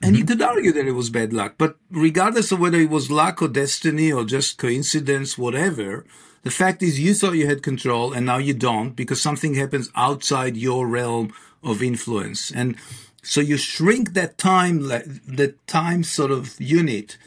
And 0.02 0.16
mm-hmm. 0.16 0.16
you 0.16 0.26
could 0.26 0.42
argue 0.42 0.72
that 0.72 0.88
it 0.88 0.94
was 0.94 1.10
bad 1.10 1.32
luck. 1.34 1.56
But 1.58 1.76
regardless 1.90 2.52
of 2.52 2.60
whether 2.60 2.80
it 2.80 2.90
was 2.90 3.12
luck 3.12 3.42
or 3.42 3.48
destiny 3.48 4.12
or 4.12 4.24
just 4.24 4.58
coincidence, 4.58 5.38
whatever, 5.38 6.06
the 6.44 6.52
fact 6.52 6.82
is, 6.82 7.00
you 7.00 7.14
thought 7.14 7.34
you 7.34 7.48
had 7.48 7.62
control 7.62 8.14
and 8.14 8.26
now 8.26 8.38
you 8.38 8.54
don't 8.54 8.96
because 8.96 9.22
something 9.22 9.54
happens 9.54 9.92
outside 9.96 10.58
your 10.58 10.88
realm 10.88 11.34
of 11.64 11.84
influence. 11.84 12.52
And 12.52 12.76
so 13.22 13.42
you 13.42 13.58
shrink 13.58 14.14
that 14.14 14.38
time, 14.38 14.88
that 14.88 15.56
time 15.68 16.04
sort 16.04 16.32
of 16.32 16.60
unit 16.60 17.18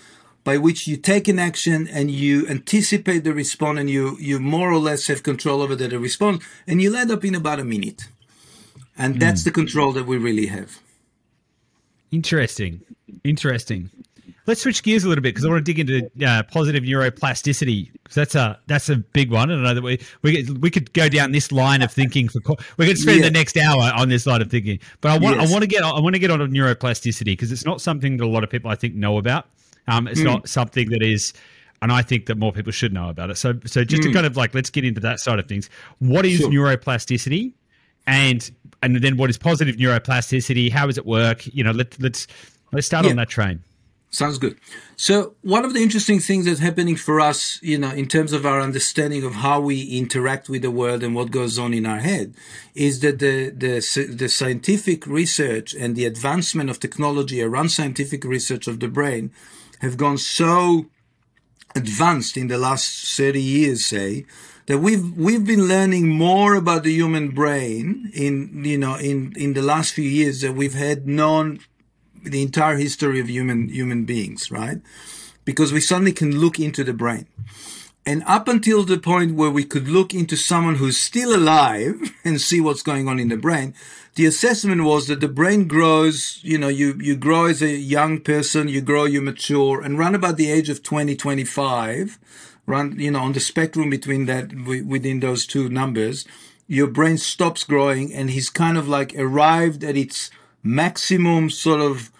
by 0.42 0.58
which 0.58 0.87
you 0.87 0.96
take 0.96 1.28
an 1.28 1.38
action 1.38 1.88
and 1.88 2.10
you 2.10 2.46
anticipate 2.48 3.24
the 3.24 3.32
response 3.32 3.78
and 3.78 3.88
you, 3.88 4.16
you 4.20 4.40
more 4.40 4.70
or 4.72 4.78
less 4.78 5.06
have 5.06 5.22
control 5.22 5.62
over 5.62 5.76
the 5.76 5.98
response 5.98 6.44
and 6.66 6.82
you 6.82 6.94
end 6.96 7.10
up 7.10 7.24
in 7.24 7.34
about 7.34 7.60
a 7.60 7.64
minute. 7.64 8.08
And 8.98 9.20
that's 9.20 9.42
mm. 9.42 9.44
the 9.44 9.50
control 9.52 9.92
that 9.92 10.06
we 10.06 10.18
really 10.18 10.46
have. 10.46 10.80
Interesting. 12.14 12.81
Interesting. 13.24 13.90
Let's 14.46 14.61
switch 14.61 14.83
gears 14.83 15.05
a 15.05 15.09
little 15.09 15.22
bit 15.22 15.35
because 15.35 15.44
I 15.44 15.48
want 15.48 15.64
to 15.64 15.72
dig 15.72 15.81
into 15.81 16.11
uh, 16.24 16.42
positive 16.44 16.85
neuroplasticity 16.85 17.90
because 17.92 18.14
that's 18.14 18.35
a 18.35 18.61
that's 18.66 18.88
a 18.90 18.96
big 18.96 19.33
one. 19.33 19.50
I 19.50 19.57
know 19.57 19.74
that 19.74 19.83
we 19.83 19.98
we 20.22 20.46
we 20.61 20.70
could 20.70 20.92
go 20.92 21.09
down 21.09 21.33
this 21.33 21.50
line 21.50 21.81
of 21.83 21.90
thinking 21.90 22.29
for 22.29 22.40
we 22.77 22.87
could 22.87 22.98
spend 22.98 23.20
yeah. 23.20 23.24
the 23.24 23.31
next 23.31 23.57
hour 23.57 23.90
on 23.96 24.11
this 24.11 24.27
line 24.27 24.42
of 24.42 24.50
thinking. 24.50 24.79
But 25.00 25.12
I 25.12 25.18
want 25.18 25.40
yes. 25.40 25.48
I 25.48 25.53
want 25.53 25.62
to 25.62 25.66
get 25.66 25.83
I 25.83 25.98
want 25.98 26.14
to 26.14 26.18
get 26.18 26.31
on 26.31 26.40
neuroplasticity 26.40 27.24
because 27.24 27.50
it's 27.53 27.64
not 27.64 27.81
something 27.81 28.18
that 28.18 28.24
a 28.24 28.29
lot 28.29 28.44
of 28.44 28.50
people 28.50 28.70
I 28.70 28.74
think 28.74 28.94
know 28.94 29.16
about. 29.16 29.46
Um, 29.88 30.07
it's 30.07 30.20
mm. 30.20 30.24
not 30.24 30.48
something 30.48 30.90
that 30.90 31.03
is 31.03 31.33
and 31.83 31.92
I 31.92 32.03
think 32.03 32.27
that 32.27 32.38
more 32.38 32.53
people 32.53 32.72
should 32.72 32.92
know 32.92 33.09
about 33.09 33.31
it. 33.31 33.37
So, 33.37 33.55
so 33.66 33.85
just 33.85 34.03
mm. 34.03 34.07
to 34.07 34.12
kind 34.12 34.27
of 34.27 34.37
like 34.37 34.55
let's 34.55 34.70
get 34.70 34.85
into 34.85 35.00
that 35.00 35.20
side 35.20 35.38
of 35.38 35.46
things. 35.46 35.68
What 35.98 36.24
is 36.24 36.38
sure. 36.38 36.50
neuroplasticity, 36.50 37.53
and 38.07 38.51
and 38.83 38.97
then 38.97 39.17
what 39.17 39.31
is 39.31 39.38
positive 39.38 39.77
neuroplasticity? 39.77 40.71
How 40.71 40.87
does 40.87 40.99
it 40.99 41.07
work? 41.07 41.47
You 41.47 41.64
know, 41.64 41.73
let, 41.73 41.99
let's 42.01 42.27
let's 42.73 42.87
start 42.87 43.05
yeah. 43.05 43.12
on 43.12 43.17
that 43.17 43.29
train. 43.29 43.62
Sounds 44.11 44.38
good. 44.38 44.57
So 44.95 45.35
one 45.43 45.64
of 45.64 45.75
the 45.75 45.83
interesting 45.83 46.21
things 46.21 46.45
that's 46.45 46.61
happening 46.61 46.95
for 46.95 47.21
us, 47.21 47.59
you 47.62 47.77
know, 47.77 47.90
in 47.90 48.07
terms 48.07 48.33
of 48.33 48.47
our 48.47 48.61
understanding 48.61 49.25
of 49.25 49.35
how 49.35 49.61
we 49.61 49.83
interact 49.83 50.49
with 50.49 50.62
the 50.62 50.71
world 50.71 51.03
and 51.03 51.17
what 51.17 51.33
goes 51.33 51.59
on 51.59 51.75
in 51.75 51.85
our 51.85 51.99
head, 51.99 52.35
is 52.77 53.01
that 53.01 53.19
the 53.19 53.51
the, 53.51 54.14
the 54.14 54.29
scientific 54.29 55.05
research 55.07 55.75
and 55.75 55.97
the 55.97 56.05
advancement 56.05 56.71
of 56.71 56.79
technology 56.79 57.43
around 57.43 57.71
scientific 57.71 58.23
research 58.23 58.69
of 58.69 58.79
the 58.79 58.87
brain 58.87 59.33
have 59.81 59.97
gone 59.97 60.19
so 60.19 60.87
advanced 61.75 62.37
in 62.37 62.47
the 62.47 62.59
last 62.59 63.17
30 63.17 63.40
years, 63.40 63.85
say, 63.87 64.27
that 64.66 64.79
we've 64.79 65.16
we've 65.16 65.46
been 65.46 65.68
learning 65.68 66.09
more 66.09 66.55
about 66.55 66.85
the 66.85 66.92
human 66.92 67.31
brain 67.31 68.11
in 68.14 68.64
you 68.64 68.79
know 68.79 68.96
in 68.96 69.33
in 69.37 69.55
the 69.55 69.62
last 69.62 69.94
few 69.94 70.09
years 70.09 70.40
that 70.40 70.55
we've 70.55 70.74
had 70.74 71.07
known 71.07 71.61
the 72.22 72.42
entire 72.42 72.77
history 72.77 73.20
of 73.20 73.29
human 73.29 73.68
human 73.68 74.05
beings, 74.05 74.50
right? 74.50 74.81
Because 75.44 75.72
we 75.72 75.81
suddenly 75.81 76.12
can 76.12 76.40
look 76.40 76.59
into 76.59 76.85
the 76.85 76.94
brain. 76.94 77.27
And 78.07 78.22
up 78.27 78.48
until 78.48 78.83
the 78.83 78.98
point 78.98 79.35
where 79.35 79.50
we 79.50 79.64
could 79.64 79.88
look 79.88 80.12
into 80.12 80.37
someone 80.37 80.74
who's 80.74 80.98
still 80.98 81.35
alive 81.35 82.12
and 82.24 82.40
see 82.40 82.61
what's 82.61 82.83
going 82.83 83.09
on 83.09 83.18
in 83.18 83.29
the 83.29 83.37
brain, 83.37 83.74
the 84.14 84.27
assessment 84.27 84.85
was 84.85 85.09
that 85.09 85.20
the 85.20 85.29
brain 85.29 85.66
grows, 85.66 86.38
you 86.42 86.59
know, 86.59 86.68
you, 86.68 86.98
you 87.00 87.16
grow 87.16 87.46
as 87.46 87.62
a 87.62 87.70
young 87.70 88.20
person, 88.20 88.68
you 88.68 88.81
grow, 88.81 89.05
you 89.05 89.20
mature, 89.20 89.81
and 89.81 89.98
around 89.98 90.14
about 90.14 90.37
the 90.37 90.50
age 90.50 90.68
of 90.68 90.83
20, 90.83 91.16
25, 91.16 92.18
run, 92.66 92.98
you 92.98 93.11
know, 93.11 93.20
on 93.20 93.33
the 93.33 93.40
spectrum 93.40 93.90
between 93.90 94.27
that, 94.27 94.55
within 94.55 95.20
those 95.20 95.46
two 95.46 95.68
numbers, 95.68 96.27
your 96.66 96.87
brain 96.87 97.18
stops 97.18 97.64
growing 97.64 98.12
and 98.12 98.31
he's 98.31 98.48
kind 98.48 98.79
of 98.79 98.88
like 98.88 99.14
arrived 99.16 99.85
at 99.85 99.96
its 99.96 100.31
maximum 100.62 101.50
sort 101.50 101.81
of 101.81 102.11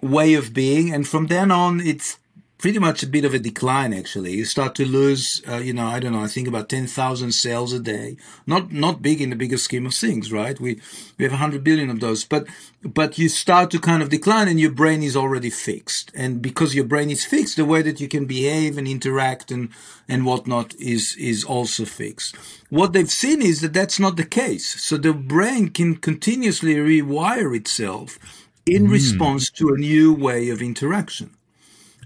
way 0.00 0.34
of 0.34 0.54
being. 0.54 0.92
And 0.92 1.06
from 1.06 1.26
then 1.26 1.50
on, 1.50 1.80
it's 1.80 2.18
pretty 2.60 2.78
much 2.78 3.02
a 3.02 3.06
bit 3.06 3.24
of 3.24 3.32
a 3.32 3.38
decline 3.38 3.94
actually. 3.94 4.32
You 4.34 4.44
start 4.44 4.74
to 4.74 4.84
lose 4.84 5.42
uh, 5.48 5.56
you 5.56 5.72
know 5.72 5.86
i 5.86 5.98
don't 5.98 6.12
know 6.12 6.20
i 6.20 6.26
think 6.26 6.46
about 6.46 6.68
10,000 6.68 7.32
cells 7.32 7.72
a 7.72 7.80
day. 7.80 8.16
Not 8.46 8.70
not 8.70 9.02
big 9.02 9.20
in 9.20 9.30
the 9.30 9.36
bigger 9.36 9.56
scheme 9.56 9.86
of 9.86 9.94
things 9.94 10.30
right? 10.30 10.60
We 10.60 10.80
we 11.16 11.24
have 11.24 11.32
100 11.32 11.64
billion 11.64 11.88
of 11.90 12.00
those 12.00 12.24
but 12.24 12.46
but 12.82 13.18
you 13.18 13.28
start 13.28 13.70
to 13.70 13.78
kind 13.78 14.02
of 14.02 14.10
decline 14.10 14.48
and 14.48 14.60
your 14.60 14.70
brain 14.72 15.02
is 15.02 15.16
already 15.16 15.50
fixed. 15.50 16.12
And 16.14 16.42
because 16.42 16.74
your 16.74 16.84
brain 16.84 17.10
is 17.10 17.24
fixed 17.24 17.56
the 17.56 17.64
way 17.64 17.82
that 17.82 18.00
you 18.00 18.08
can 18.08 18.26
behave 18.26 18.76
and 18.76 18.86
interact 18.86 19.50
and 19.50 19.70
and 20.06 20.26
whatnot 20.26 20.74
is 20.74 21.16
is 21.18 21.44
also 21.44 21.84
fixed. 21.86 22.36
What 22.68 22.92
they've 22.92 23.18
seen 23.24 23.40
is 23.40 23.62
that 23.62 23.72
that's 23.72 23.98
not 23.98 24.16
the 24.16 24.30
case. 24.42 24.66
So 24.82 24.98
the 24.98 25.14
brain 25.14 25.70
can 25.70 25.96
continuously 25.96 26.74
rewire 26.74 27.56
itself 27.56 28.18
in 28.66 28.86
mm. 28.86 28.92
response 28.92 29.50
to 29.52 29.70
a 29.70 29.78
new 29.78 30.12
way 30.12 30.50
of 30.50 30.60
interaction 30.60 31.30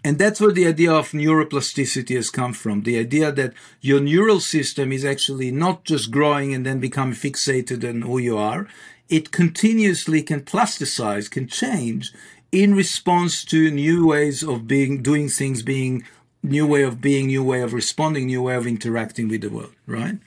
and 0.05 0.19
that's 0.19 0.38
where 0.38 0.53
the 0.53 0.67
idea 0.67 0.93
of 0.93 1.12
neuroplasticity 1.12 2.14
has 2.14 2.29
come 2.29 2.53
from. 2.53 2.83
The 2.83 2.99
idea 2.99 3.33
that 3.33 3.55
your 3.81 4.01
neural 4.01 4.38
system 4.38 4.93
is 4.93 5.03
actually 5.03 5.51
not 5.51 5.85
just 5.85 6.11
growing 6.11 6.53
and 6.55 6.67
then 6.67 6.79
become 6.79 7.14
fixated 7.14 7.88
on 7.88 8.03
who 8.03 8.19
you 8.19 8.37
are. 8.37 8.69
It 9.09 9.33
continuously 9.33 10.23
can 10.23 10.43
plasticize, 10.43 11.31
can 11.31 11.49
change 11.49 12.12
in 12.53 12.75
response 12.75 13.45
to 13.47 13.71
new 13.71 14.07
ways 14.07 14.43
of 14.43 14.69
being, 14.69 15.03
doing 15.03 15.31
things, 15.31 15.62
being 15.62 16.05
new 16.43 16.67
way 16.67 16.83
of 16.83 17.01
being, 17.01 17.29
new 17.29 17.43
way 17.43 17.62
of 17.62 17.73
responding, 17.73 18.27
new 18.27 18.43
way 18.43 18.57
of 18.57 18.67
interacting 18.67 19.29
with 19.29 19.40
the 19.40 19.49
world, 19.49 19.73
right? 19.87 20.19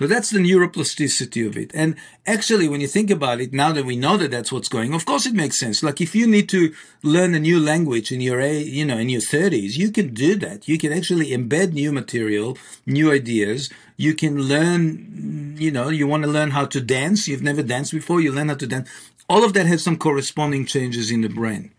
So 0.00 0.06
that's 0.06 0.30
the 0.30 0.38
neuroplasticity 0.38 1.46
of 1.46 1.58
it. 1.58 1.72
And 1.74 1.94
actually, 2.26 2.70
when 2.70 2.80
you 2.80 2.88
think 2.88 3.10
about 3.10 3.38
it, 3.38 3.52
now 3.52 3.70
that 3.72 3.84
we 3.84 3.96
know 3.96 4.16
that 4.16 4.30
that's 4.30 4.50
what's 4.50 4.70
going, 4.70 4.94
of 4.94 5.04
course 5.04 5.26
it 5.26 5.34
makes 5.34 5.60
sense. 5.60 5.82
Like 5.82 6.00
if 6.00 6.14
you 6.14 6.26
need 6.26 6.48
to 6.48 6.72
learn 7.02 7.34
a 7.34 7.38
new 7.38 7.60
language 7.60 8.10
in 8.10 8.22
your, 8.22 8.40
you 8.40 8.86
know, 8.86 8.96
in 8.96 9.10
your 9.10 9.20
thirties, 9.20 9.76
you 9.76 9.92
can 9.92 10.14
do 10.14 10.36
that. 10.36 10.66
You 10.66 10.78
can 10.78 10.90
actually 10.90 11.32
embed 11.32 11.74
new 11.74 11.92
material, 11.92 12.56
new 12.86 13.12
ideas. 13.12 13.68
You 13.98 14.14
can 14.14 14.40
learn, 14.40 15.56
you 15.58 15.70
know, 15.70 15.90
you 15.90 16.06
want 16.06 16.22
to 16.22 16.30
learn 16.30 16.52
how 16.52 16.64
to 16.64 16.80
dance. 16.80 17.28
You've 17.28 17.42
never 17.42 17.62
danced 17.62 17.92
before. 17.92 18.22
You 18.22 18.32
learn 18.32 18.48
how 18.48 18.54
to 18.54 18.66
dance. 18.66 18.88
All 19.28 19.44
of 19.44 19.52
that 19.52 19.66
has 19.66 19.82
some 19.82 19.98
corresponding 19.98 20.64
changes 20.64 21.10
in 21.10 21.20
the 21.20 21.28
brain. 21.28 21.72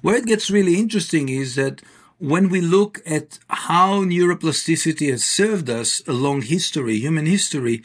Where 0.00 0.16
it 0.16 0.24
gets 0.24 0.50
really 0.50 0.78
interesting 0.78 1.28
is 1.28 1.56
that 1.56 1.82
when 2.18 2.48
we 2.48 2.60
look 2.60 3.00
at 3.06 3.38
how 3.48 4.02
neuroplasticity 4.02 5.10
has 5.10 5.24
served 5.24 5.70
us 5.70 6.02
along 6.06 6.42
history, 6.42 6.98
human 6.98 7.26
history, 7.26 7.82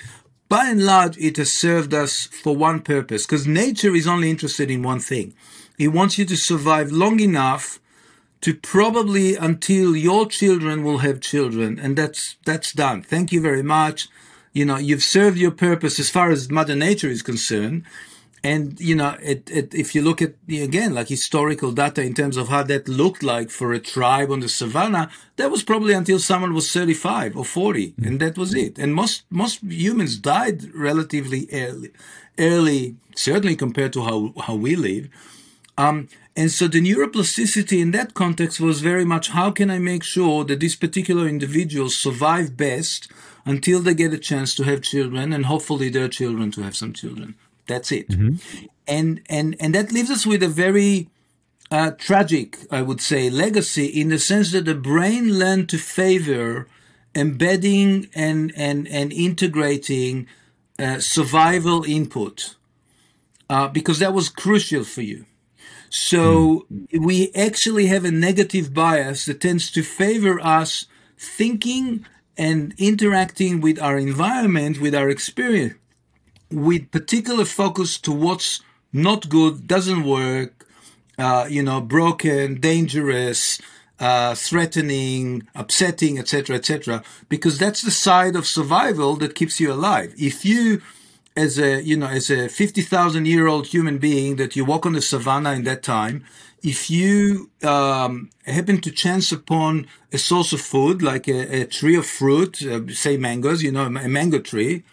by 0.49 0.69
and 0.69 0.85
large, 0.85 1.17
it 1.17 1.37
has 1.37 1.51
served 1.51 1.93
us 1.93 2.25
for 2.25 2.55
one 2.55 2.81
purpose, 2.81 3.25
because 3.25 3.47
nature 3.47 3.95
is 3.95 4.07
only 4.07 4.29
interested 4.29 4.69
in 4.69 4.83
one 4.83 4.99
thing. 4.99 5.33
It 5.79 5.89
wants 5.89 6.17
you 6.17 6.25
to 6.25 6.35
survive 6.35 6.91
long 6.91 7.19
enough 7.19 7.79
to 8.41 8.53
probably 8.53 9.35
until 9.35 9.95
your 9.95 10.27
children 10.27 10.83
will 10.83 10.99
have 10.99 11.21
children, 11.21 11.79
and 11.79 11.95
that's 11.95 12.35
that's 12.45 12.73
done. 12.73 13.01
Thank 13.01 13.31
you 13.31 13.41
very 13.41 13.63
much. 13.63 14.09
You 14.51 14.65
know, 14.65 14.77
you've 14.77 15.01
served 15.01 15.37
your 15.37 15.51
purpose 15.51 15.99
as 15.99 16.09
far 16.09 16.29
as 16.29 16.51
Mother 16.51 16.75
Nature 16.75 17.07
is 17.07 17.23
concerned. 17.23 17.83
And 18.43 18.79
you 18.79 18.95
know, 18.95 19.15
it, 19.21 19.49
it, 19.49 19.73
if 19.73 19.95
you 19.95 20.01
look 20.01 20.21
at 20.21 20.33
again 20.49 20.93
like 20.93 21.07
historical 21.07 21.71
data 21.71 22.01
in 22.01 22.13
terms 22.13 22.35
of 22.35 22.49
how 22.49 22.63
that 22.63 22.87
looked 22.87 23.23
like 23.23 23.49
for 23.49 23.71
a 23.71 23.79
tribe 23.79 24.31
on 24.31 24.41
the 24.41 24.49
savannah, 24.49 25.09
that 25.37 25.49
was 25.49 25.63
probably 25.63 25.93
until 25.93 26.19
someone 26.19 26.53
was 26.53 26.71
35 26.71 27.37
or 27.37 27.45
40, 27.45 27.91
mm-hmm. 27.91 28.05
and 28.05 28.19
that 28.19 28.37
was 28.37 28.53
it. 28.53 28.77
And 28.77 28.93
most 28.93 29.23
most 29.29 29.63
humans 29.63 30.17
died 30.17 30.73
relatively 30.75 31.47
early, 31.53 31.91
early, 32.37 32.97
certainly 33.15 33.55
compared 33.55 33.93
to 33.93 34.03
how 34.03 34.33
how 34.41 34.55
we 34.55 34.75
live. 34.75 35.07
Um, 35.77 36.09
and 36.35 36.51
so 36.51 36.67
the 36.67 36.81
neuroplasticity 36.81 37.79
in 37.79 37.91
that 37.91 38.13
context 38.13 38.59
was 38.59 38.81
very 38.81 39.05
much 39.05 39.29
how 39.29 39.51
can 39.51 39.69
I 39.69 39.79
make 39.79 40.03
sure 40.03 40.43
that 40.45 40.59
these 40.59 40.75
particular 40.75 41.27
individuals 41.27 41.95
survive 41.95 42.57
best 42.57 43.09
until 43.45 43.79
they 43.79 43.93
get 43.93 44.13
a 44.13 44.17
chance 44.17 44.53
to 44.55 44.63
have 44.63 44.81
children 44.81 45.31
and 45.31 45.45
hopefully 45.45 45.89
their 45.89 46.07
children 46.07 46.51
to 46.51 46.61
have 46.63 46.75
some 46.75 46.93
children. 46.93 47.35
That's 47.67 47.91
it. 47.91 48.09
Mm-hmm. 48.09 48.65
And 48.87 49.21
and 49.29 49.55
and 49.59 49.75
that 49.75 49.91
leaves 49.91 50.11
us 50.11 50.25
with 50.25 50.43
a 50.43 50.49
very 50.49 51.09
uh, 51.71 51.91
tragic, 51.91 52.57
I 52.69 52.81
would 52.81 53.01
say, 53.01 53.29
legacy 53.29 53.85
in 53.85 54.09
the 54.09 54.19
sense 54.19 54.51
that 54.51 54.65
the 54.65 54.75
brain 54.75 55.39
learned 55.39 55.69
to 55.69 55.77
favor 55.77 56.67
embedding 57.15 58.09
and 58.13 58.51
and 58.55 58.87
and 58.87 59.13
integrating 59.13 60.27
uh, 60.79 60.99
survival 60.99 61.83
input 61.83 62.55
uh, 63.49 63.67
because 63.67 63.99
that 63.99 64.13
was 64.13 64.29
crucial 64.29 64.83
for 64.83 65.01
you. 65.01 65.25
So 65.89 66.65
mm. 66.73 67.05
we 67.05 67.31
actually 67.35 67.85
have 67.87 68.03
a 68.03 68.11
negative 68.11 68.73
bias 68.73 69.25
that 69.25 69.41
tends 69.41 69.71
to 69.71 69.83
favor 69.83 70.39
us 70.41 70.87
thinking 71.17 72.05
and 72.35 72.73
interacting 72.77 73.61
with 73.61 73.79
our 73.79 73.97
environment, 73.97 74.81
with 74.81 74.95
our 74.95 75.09
experience, 75.09 75.75
with 76.53 76.91
particular 76.91 77.45
focus 77.45 77.97
to 77.99 78.11
what's 78.11 78.61
not 78.91 79.29
good, 79.29 79.67
doesn't 79.67 80.03
work, 80.03 80.67
uh, 81.17 81.47
you 81.49 81.63
know, 81.63 81.81
broken, 81.81 82.59
dangerous, 82.59 83.59
uh, 83.99 84.35
threatening, 84.35 85.47
upsetting, 85.55 86.19
etc., 86.19 86.55
etc. 86.55 87.03
Because 87.29 87.57
that's 87.57 87.81
the 87.81 87.91
side 87.91 88.35
of 88.35 88.45
survival 88.45 89.15
that 89.17 89.35
keeps 89.35 89.59
you 89.59 89.71
alive. 89.71 90.13
If 90.17 90.45
you, 90.45 90.81
as 91.35 91.57
a 91.57 91.81
you 91.81 91.97
know, 91.97 92.07
as 92.07 92.29
a 92.29 92.49
fifty 92.49 92.81
thousand 92.81 93.27
year 93.27 93.47
old 93.47 93.67
human 93.67 93.97
being, 93.97 94.35
that 94.37 94.55
you 94.55 94.65
walk 94.65 94.85
on 94.85 94.93
the 94.93 95.01
savannah 95.01 95.53
in 95.53 95.63
that 95.63 95.83
time, 95.83 96.23
if 96.63 96.89
you 96.89 97.49
um, 97.63 98.29
happen 98.45 98.79
to 98.81 98.91
chance 98.91 99.31
upon 99.31 99.85
a 100.11 100.17
source 100.17 100.53
of 100.53 100.61
food 100.61 101.01
like 101.01 101.27
a, 101.27 101.61
a 101.61 101.65
tree 101.65 101.95
of 101.95 102.05
fruit, 102.05 102.61
uh, 102.65 102.81
say 102.89 103.17
mangoes, 103.17 103.61
you 103.61 103.71
know, 103.71 103.85
a 103.85 103.89
mango 103.89 104.39
tree, 104.39 104.83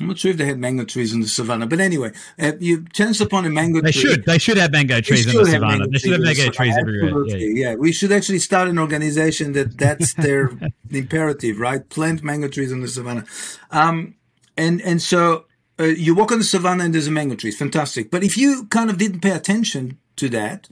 I'm 0.00 0.06
not 0.06 0.18
sure 0.18 0.30
if 0.30 0.36
they 0.36 0.46
had 0.46 0.58
mango 0.58 0.84
trees 0.84 1.12
in 1.12 1.20
the 1.20 1.28
savannah, 1.28 1.66
but 1.66 1.80
anyway, 1.80 2.12
uh, 2.38 2.52
you 2.60 2.84
chance 2.92 3.20
upon 3.20 3.44
a 3.46 3.50
mango 3.50 3.80
they 3.80 3.90
tree. 3.90 4.02
They 4.02 4.08
should. 4.08 4.24
They 4.24 4.38
should 4.38 4.56
have 4.58 4.72
mango 4.72 5.00
trees 5.00 5.26
in 5.26 5.36
the 5.36 5.46
savannah. 5.46 5.86
They 5.88 5.98
should 5.98 6.12
have 6.12 6.20
mango 6.20 6.50
trees 6.50 6.76
everywhere. 6.78 7.26
Yeah. 7.26 7.70
yeah, 7.70 7.74
we 7.74 7.92
should 7.92 8.12
actually 8.12 8.38
start 8.38 8.68
an 8.68 8.78
organization 8.78 9.52
that 9.52 9.76
that's 9.78 10.14
their 10.14 10.52
imperative, 10.90 11.58
right? 11.58 11.88
Plant 11.88 12.22
mango 12.22 12.48
trees 12.48 12.70
in 12.70 12.80
the 12.80 12.88
savannah. 12.88 13.24
Um, 13.70 14.14
and 14.56 14.80
and 14.82 15.02
so 15.02 15.46
uh, 15.80 15.84
you 15.84 16.14
walk 16.14 16.32
on 16.32 16.38
the 16.38 16.44
savannah 16.44 16.84
and 16.84 16.94
there's 16.94 17.06
a 17.06 17.12
mango 17.12 17.34
tree. 17.34 17.50
Fantastic. 17.50 18.10
But 18.10 18.24
if 18.24 18.36
you 18.36 18.66
kind 18.66 18.90
of 18.90 18.98
didn't 18.98 19.20
pay 19.20 19.30
attention 19.30 19.98
to 20.16 20.28
that, 20.30 20.68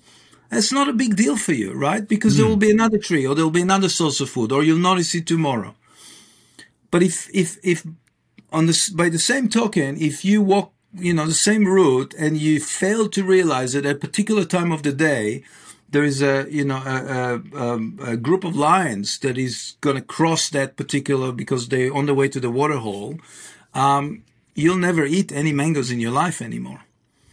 that's 0.50 0.72
not 0.72 0.88
a 0.88 0.92
big 0.92 1.16
deal 1.16 1.36
for 1.36 1.52
you, 1.52 1.72
right? 1.72 2.06
Because 2.06 2.34
mm. 2.34 2.36
there 2.38 2.46
hmm. 2.46 2.50
will 2.50 2.56
be 2.56 2.70
another 2.70 2.98
tree 2.98 3.26
or 3.26 3.34
there 3.34 3.44
will 3.44 3.50
be 3.50 3.62
another 3.62 3.88
source 3.88 4.20
of 4.20 4.30
food 4.30 4.52
or 4.52 4.62
you'll 4.62 4.78
notice 4.78 5.14
it 5.14 5.26
tomorrow. 5.26 5.74
But 6.90 7.02
if 7.02 7.28
if 7.34 7.58
if 7.62 7.84
on 8.52 8.66
this 8.66 8.88
by 8.88 9.09
the 9.09 9.18
same 9.18 9.48
token, 9.48 9.96
if 10.00 10.24
you 10.24 10.42
walk, 10.42 10.72
you 10.94 11.12
know, 11.12 11.26
the 11.26 11.35
same 11.35 11.64
route 11.66 12.14
and 12.18 12.37
you 12.37 12.61
fail 12.61 13.09
to 13.09 13.24
realize 13.24 13.72
that 13.72 13.87
at 13.87 13.96
a 13.96 13.98
particular 13.98 14.44
time 14.44 14.72
of 14.72 14.82
the 14.82 14.92
day, 14.92 15.42
there 15.88 16.04
is 16.04 16.22
a 16.22 16.46
you 16.50 16.64
know 16.64 16.82
a, 16.85 17.42
a, 17.56 17.62
um, 17.62 17.98
a 18.02 18.16
group 18.16 18.44
of 18.44 18.56
lions 18.56 19.18
that 19.20 19.38
is 19.38 19.76
going 19.80 19.96
to 19.96 20.02
cross 20.02 20.48
that 20.50 20.76
particular 20.76 21.32
because 21.32 21.68
they're 21.68 21.94
on 21.94 22.06
the 22.06 22.14
way 22.14 22.28
to 22.28 22.40
the 22.40 22.50
water 22.50 22.78
hole. 22.78 23.18
Um, 23.74 24.24
you'll 24.54 24.78
never 24.78 25.04
eat 25.04 25.32
any 25.32 25.52
mangoes 25.52 25.90
in 25.90 26.00
your 26.00 26.12
life 26.12 26.40
anymore. 26.40 26.82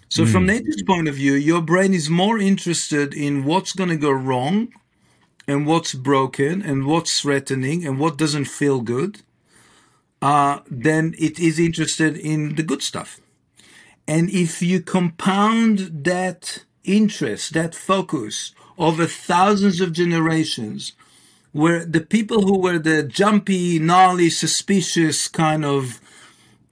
So 0.09 0.23
mm. 0.23 0.31
from 0.31 0.45
nature's 0.45 0.83
point 0.83 1.07
of 1.07 1.15
view, 1.15 1.33
your 1.33 1.61
brain 1.61 1.93
is 1.93 2.09
more 2.09 2.37
interested 2.37 3.13
in 3.13 3.45
what's 3.45 3.71
going 3.73 3.89
to 3.89 3.95
go 3.97 4.11
wrong 4.11 4.73
and 5.47 5.65
what's 5.65 5.93
broken 5.93 6.61
and 6.61 6.85
what's 6.85 7.21
threatening 7.21 7.85
and 7.85 7.99
what 7.99 8.17
doesn't 8.17 8.45
feel 8.45 8.81
good 8.81 9.21
uh, 10.23 10.61
then 10.71 11.13
it 11.19 11.37
is 11.37 11.59
interested 11.59 12.15
in 12.15 12.55
the 12.55 12.63
good 12.63 12.81
stuff. 12.81 13.19
And 14.07 14.29
if 14.29 14.61
you 14.61 14.79
compound 14.79 15.75
that 16.05 16.63
interest, 16.85 17.53
that 17.53 17.75
focus 17.75 18.55
over 18.77 19.05
thousands 19.05 19.81
of 19.81 19.91
generations, 19.91 20.93
where 21.51 21.85
the 21.85 21.99
people 22.15 22.43
who 22.47 22.57
were 22.57 22.79
the 22.79 23.03
jumpy, 23.03 23.79
gnarly, 23.79 24.29
suspicious 24.29 25.27
kind 25.27 25.65
of, 25.65 25.99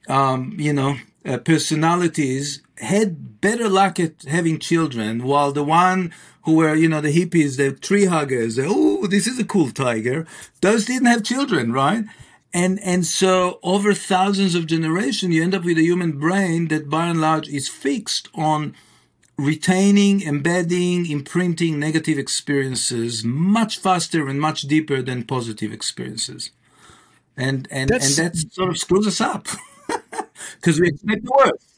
um, 0.08 0.56
you 0.58 0.72
know, 0.72 0.96
uh, 1.26 1.36
personalities 1.36 2.62
had 2.78 3.40
better 3.42 3.68
luck 3.68 4.00
at 4.00 4.22
having 4.22 4.58
children, 4.58 5.24
while 5.24 5.52
the 5.52 5.62
one 5.62 6.12
who 6.44 6.54
were, 6.56 6.74
you 6.74 6.88
know, 6.88 7.02
the 7.02 7.16
hippies, 7.18 7.58
the 7.58 7.70
tree 7.72 8.06
huggers, 8.06 8.58
oh, 8.58 9.06
this 9.06 9.26
is 9.26 9.38
a 9.38 9.44
cool 9.44 9.70
tiger, 9.70 10.26
those 10.62 10.86
didn't 10.86 11.06
have 11.06 11.22
children, 11.22 11.70
right? 11.70 12.04
And, 12.54 12.78
and 12.80 13.06
so 13.06 13.58
over 13.62 13.94
thousands 13.94 14.54
of 14.54 14.66
generations, 14.66 15.34
you 15.34 15.42
end 15.42 15.54
up 15.54 15.64
with 15.64 15.78
a 15.78 15.82
human 15.82 16.18
brain 16.18 16.68
that 16.68 16.90
by 16.90 17.06
and 17.06 17.20
large 17.20 17.48
is 17.48 17.68
fixed 17.68 18.28
on 18.34 18.74
retaining, 19.38 20.22
embedding, 20.22 21.10
imprinting 21.10 21.78
negative 21.78 22.18
experiences 22.18 23.24
much 23.24 23.78
faster 23.78 24.28
and 24.28 24.40
much 24.40 24.62
deeper 24.62 25.00
than 25.00 25.24
positive 25.24 25.72
experiences. 25.72 26.50
And, 27.36 27.66
and, 27.70 27.88
That's, 27.88 28.18
and 28.18 28.32
that 28.32 28.36
sort 28.52 28.68
of 28.68 28.78
screws 28.78 29.06
us 29.06 29.20
up 29.20 29.48
because 30.56 30.78
we 30.78 30.88
expect 30.88 31.24
the 31.24 31.32
worst. 31.36 31.71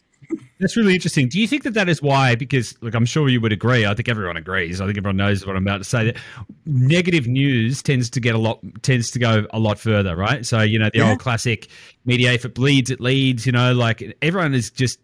That's 0.61 0.77
really 0.77 0.95
interesting. 0.95 1.29
Do 1.29 1.41
you 1.41 1.49
think 1.49 1.65
that 1.65 1.75
that 1.75 1.89
is 1.89 2.01
why? 2.01 2.37
Because, 2.37 2.81
look, 2.81 2.95
I'm 2.95 3.05
sure 3.05 3.29
you 3.29 3.41
would 3.41 3.53
agree. 3.53 3.85
I 3.85 3.95
think 3.95 4.09
everyone 4.09 4.37
agrees. 4.37 4.81
I 4.81 4.87
think 4.87 4.97
everyone 4.97 5.17
knows 5.17 5.45
what 5.47 5.57
I'm 5.57 5.67
about 5.67 5.79
to 5.79 5.85
say. 5.85 6.05
That 6.07 6.17
negative 6.65 7.27
news 7.27 7.83
tends 7.83 8.09
to 8.11 8.21
get 8.21 8.35
a 8.35 8.39
lot, 8.39 8.61
tends 8.83 9.11
to 9.13 9.19
go 9.19 9.47
a 9.51 9.59
lot 9.59 9.79
further, 9.79 10.15
right? 10.17 10.47
So, 10.47 10.61
you 10.61 10.79
know, 10.79 10.91
the 10.93 10.99
yeah. 10.99 11.11
old 11.11 11.19
classic 11.19 11.69
media, 12.05 12.33
if 12.33 12.45
it 12.45 12.55
bleeds, 12.55 12.91
it 12.91 13.01
leads. 13.01 13.47
You 13.47 13.53
know, 13.53 13.75
like 13.75 14.17
everyone 14.23 14.55
is 14.55 14.71
just 14.71 14.99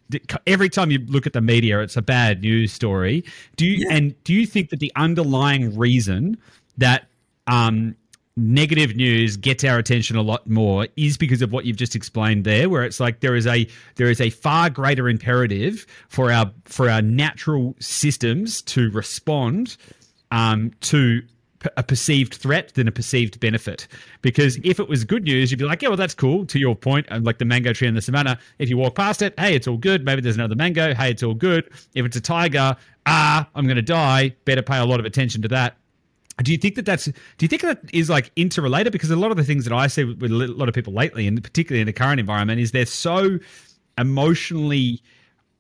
every 0.46 0.68
time 0.68 0.90
you 0.90 1.00
look 1.06 1.26
at 1.26 1.32
the 1.32 1.40
media, 1.40 1.80
it's 1.80 1.96
a 1.96 2.02
bad 2.02 2.42
news 2.42 2.72
story. 2.72 3.24
Do 3.56 3.66
you 3.66 3.86
yeah. 3.86 3.96
and 3.96 4.24
do 4.24 4.32
you 4.32 4.46
think 4.46 4.70
that 4.70 4.80
the 4.80 4.92
underlying 4.96 5.76
reason 5.76 6.38
that 6.78 7.08
um, 7.46 7.96
negative 8.36 8.96
news 8.96 9.36
gets 9.36 9.64
our 9.64 9.78
attention 9.78 10.16
a 10.16 10.22
lot 10.22 10.48
more 10.48 10.86
is 10.96 11.16
because 11.16 11.42
of 11.42 11.52
what 11.52 11.64
you've 11.64 11.76
just 11.76 11.96
explained 11.96 12.44
there 12.44 12.70
where 12.70 12.84
it's 12.84 13.00
like 13.00 13.20
there 13.20 13.34
is 13.34 13.46
a 13.46 13.66
there 13.96 14.08
is 14.08 14.20
a 14.20 14.30
far 14.30 14.70
greater 14.70 15.08
imperative 15.08 15.84
for 16.08 16.32
our 16.32 16.50
for 16.64 16.88
our 16.88 17.02
natural 17.02 17.74
systems 17.80 18.62
to 18.62 18.90
respond 18.90 19.76
um, 20.30 20.70
to 20.80 21.22
a 21.76 21.82
perceived 21.82 22.34
threat 22.34 22.72
than 22.74 22.88
a 22.88 22.92
perceived 22.92 23.38
benefit. 23.38 23.86
Because 24.22 24.58
if 24.64 24.80
it 24.80 24.88
was 24.88 25.04
good 25.04 25.24
news, 25.24 25.50
you'd 25.50 25.58
be 25.58 25.66
like, 25.66 25.82
yeah, 25.82 25.88
well, 25.88 25.96
that's 25.96 26.14
cool. 26.14 26.46
To 26.46 26.58
your 26.58 26.74
point, 26.74 27.06
like 27.22 27.38
the 27.38 27.44
mango 27.44 27.72
tree 27.72 27.86
in 27.86 27.94
the 27.94 28.00
savannah, 28.00 28.38
if 28.58 28.70
you 28.70 28.78
walk 28.78 28.94
past 28.94 29.20
it, 29.20 29.38
hey, 29.38 29.54
it's 29.54 29.68
all 29.68 29.76
good. 29.76 30.04
Maybe 30.04 30.22
there's 30.22 30.36
another 30.36 30.54
mango. 30.54 30.94
Hey, 30.94 31.10
it's 31.10 31.22
all 31.22 31.34
good. 31.34 31.68
If 31.94 32.06
it's 32.06 32.16
a 32.16 32.20
tiger, 32.20 32.76
ah, 33.04 33.46
I'm 33.54 33.66
going 33.66 33.76
to 33.76 33.82
die. 33.82 34.34
Better 34.44 34.62
pay 34.62 34.78
a 34.78 34.86
lot 34.86 35.00
of 35.00 35.06
attention 35.06 35.42
to 35.42 35.48
that 35.48 35.76
do 36.42 36.52
you 36.52 36.58
think 36.58 36.74
that 36.74 36.86
that's 36.86 37.04
do 37.04 37.12
you 37.40 37.48
think 37.48 37.62
that 37.62 37.80
is 37.92 38.08
like 38.08 38.30
interrelated 38.36 38.92
because 38.92 39.10
a 39.10 39.16
lot 39.16 39.30
of 39.30 39.36
the 39.36 39.44
things 39.44 39.64
that 39.64 39.72
i 39.72 39.86
see 39.86 40.04
with 40.04 40.30
a 40.30 40.34
lot 40.34 40.68
of 40.68 40.74
people 40.74 40.92
lately 40.92 41.26
and 41.26 41.42
particularly 41.42 41.80
in 41.80 41.86
the 41.86 41.92
current 41.92 42.20
environment 42.20 42.60
is 42.60 42.72
they're 42.72 42.86
so 42.86 43.38
emotionally 43.98 45.02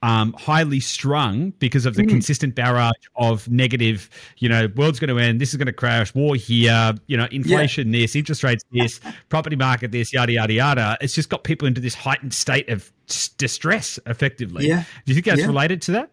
um, 0.02 0.34
highly 0.38 0.80
strung 0.80 1.50
because 1.58 1.84
of 1.84 1.94
the 1.94 2.02
mm. 2.02 2.08
consistent 2.08 2.54
barrage 2.54 2.92
of 3.16 3.48
negative, 3.50 4.08
you 4.38 4.48
know, 4.48 4.68
world's 4.76 4.98
going 4.98 5.14
to 5.14 5.18
end, 5.18 5.40
this 5.40 5.50
is 5.50 5.56
going 5.56 5.66
to 5.66 5.72
crash, 5.72 6.14
war 6.14 6.34
here, 6.36 6.94
you 7.06 7.16
know, 7.16 7.28
inflation 7.30 7.92
yeah. 7.92 8.00
this, 8.00 8.16
interest 8.16 8.42
rates 8.42 8.64
this, 8.72 9.00
property 9.28 9.56
market 9.56 9.92
this, 9.92 10.12
yada 10.12 10.32
yada 10.32 10.52
yada. 10.52 10.96
It's 11.00 11.14
just 11.14 11.28
got 11.28 11.44
people 11.44 11.68
into 11.68 11.80
this 11.80 11.94
heightened 11.94 12.32
state 12.32 12.68
of 12.70 12.90
distress, 13.36 13.98
effectively. 14.06 14.68
Yeah. 14.68 14.84
Do 15.04 15.12
you 15.12 15.14
think 15.14 15.26
that's 15.26 15.40
yeah. 15.40 15.46
related 15.46 15.82
to 15.82 15.92
that? 15.92 16.10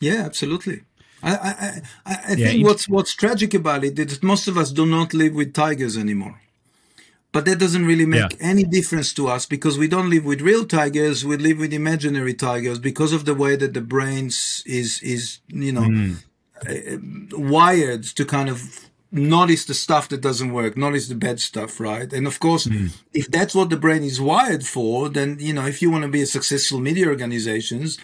Yeah, 0.00 0.22
absolutely. 0.24 0.82
I, 1.22 1.32
I, 1.32 1.82
I, 2.06 2.18
I 2.28 2.32
yeah, 2.34 2.46
think 2.48 2.66
what's 2.66 2.88
what's 2.88 3.14
tragic 3.14 3.54
about 3.54 3.84
it 3.84 3.98
is 3.98 4.06
that 4.06 4.22
most 4.22 4.48
of 4.48 4.56
us 4.56 4.70
do 4.70 4.86
not 4.86 5.14
live 5.14 5.34
with 5.34 5.52
tigers 5.52 5.96
anymore. 5.96 6.40
But 7.30 7.44
that 7.44 7.58
doesn't 7.58 7.84
really 7.84 8.06
make 8.06 8.32
yeah. 8.32 8.38
any 8.40 8.64
difference 8.64 9.12
to 9.14 9.28
us 9.28 9.44
because 9.44 9.76
we 9.76 9.86
don't 9.86 10.08
live 10.08 10.24
with 10.24 10.40
real 10.40 10.64
tigers. 10.64 11.26
We 11.26 11.36
live 11.36 11.58
with 11.58 11.74
imaginary 11.74 12.32
tigers 12.32 12.78
because 12.78 13.12
of 13.12 13.26
the 13.26 13.34
way 13.34 13.54
that 13.56 13.74
the 13.74 13.82
brains 13.82 14.62
is 14.66 15.02
is 15.02 15.40
you 15.48 15.72
know 15.72 15.82
mm. 15.82 16.16
uh, 16.66 17.38
wired 17.38 18.04
to 18.04 18.24
kind 18.24 18.48
of 18.48 18.88
notice 19.10 19.64
the 19.64 19.74
stuff 19.74 20.08
that 20.08 20.20
doesn't 20.20 20.52
work, 20.52 20.76
notice 20.76 21.08
the 21.08 21.14
bad 21.14 21.40
stuff, 21.40 21.80
right? 21.80 22.12
And 22.12 22.26
of 22.26 22.40
course, 22.40 22.66
mm. 22.66 22.96
if 23.12 23.30
that's 23.30 23.54
what 23.54 23.70
the 23.70 23.76
brain 23.76 24.02
is 24.02 24.20
wired 24.20 24.64
for, 24.64 25.10
then 25.10 25.36
you 25.38 25.52
know 25.52 25.66
if 25.66 25.82
you 25.82 25.90
want 25.90 26.04
to 26.04 26.10
be 26.10 26.22
a 26.22 26.26
successful 26.26 26.80
media 26.80 27.08
organizations 27.08 27.98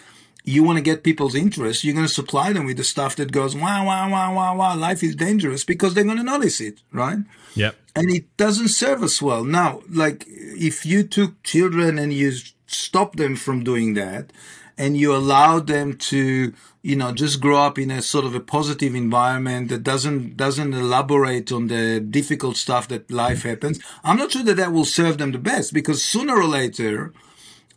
you 0.45 0.63
want 0.63 0.77
to 0.77 0.83
get 0.83 1.03
people's 1.03 1.35
interest, 1.35 1.83
you're 1.83 1.93
going 1.93 2.05
to 2.05 2.13
supply 2.13 2.53
them 2.53 2.65
with 2.65 2.77
the 2.77 2.83
stuff 2.83 3.15
that 3.15 3.31
goes, 3.31 3.55
wow, 3.55 3.85
wow, 3.85 4.09
wow, 4.09 4.33
wow, 4.33 4.55
wow, 4.55 4.75
life 4.75 5.03
is 5.03 5.15
dangerous 5.15 5.63
because 5.63 5.93
they're 5.93 6.03
going 6.03 6.17
to 6.17 6.23
notice 6.23 6.61
it, 6.61 6.81
right? 6.91 7.19
Yep. 7.55 7.75
And 7.95 8.11
it 8.11 8.37
doesn't 8.37 8.67
serve 8.67 9.01
us 9.01 9.21
well. 9.21 9.43
Now, 9.43 9.81
like 9.89 10.23
if 10.27 10.85
you 10.85 11.03
took 11.03 11.41
children 11.43 11.97
and 11.97 12.13
you 12.13 12.33
stopped 12.67 13.17
them 13.17 13.35
from 13.35 13.63
doing 13.63 13.93
that 13.95 14.31
and 14.77 14.97
you 14.97 15.15
allowed 15.15 15.67
them 15.67 15.95
to, 15.97 16.53
you 16.83 16.95
know, 16.95 17.11
just 17.11 17.41
grow 17.41 17.57
up 17.57 17.79
in 17.79 17.89
a 17.89 18.01
sort 18.01 18.25
of 18.25 18.35
a 18.35 18.39
positive 18.39 18.93
environment 18.93 19.69
that 19.69 19.83
doesn't, 19.83 20.37
doesn't 20.37 20.73
elaborate 20.73 21.51
on 21.51 21.67
the 21.67 21.99
difficult 21.99 22.57
stuff 22.57 22.87
that 22.89 23.09
life 23.09 23.43
happens, 23.43 23.79
I'm 24.03 24.17
not 24.17 24.33
sure 24.33 24.43
that 24.43 24.57
that 24.57 24.73
will 24.73 24.85
serve 24.85 25.17
them 25.17 25.31
the 25.31 25.39
best 25.39 25.73
because 25.73 26.03
sooner 26.03 26.35
or 26.35 26.45
later, 26.45 27.13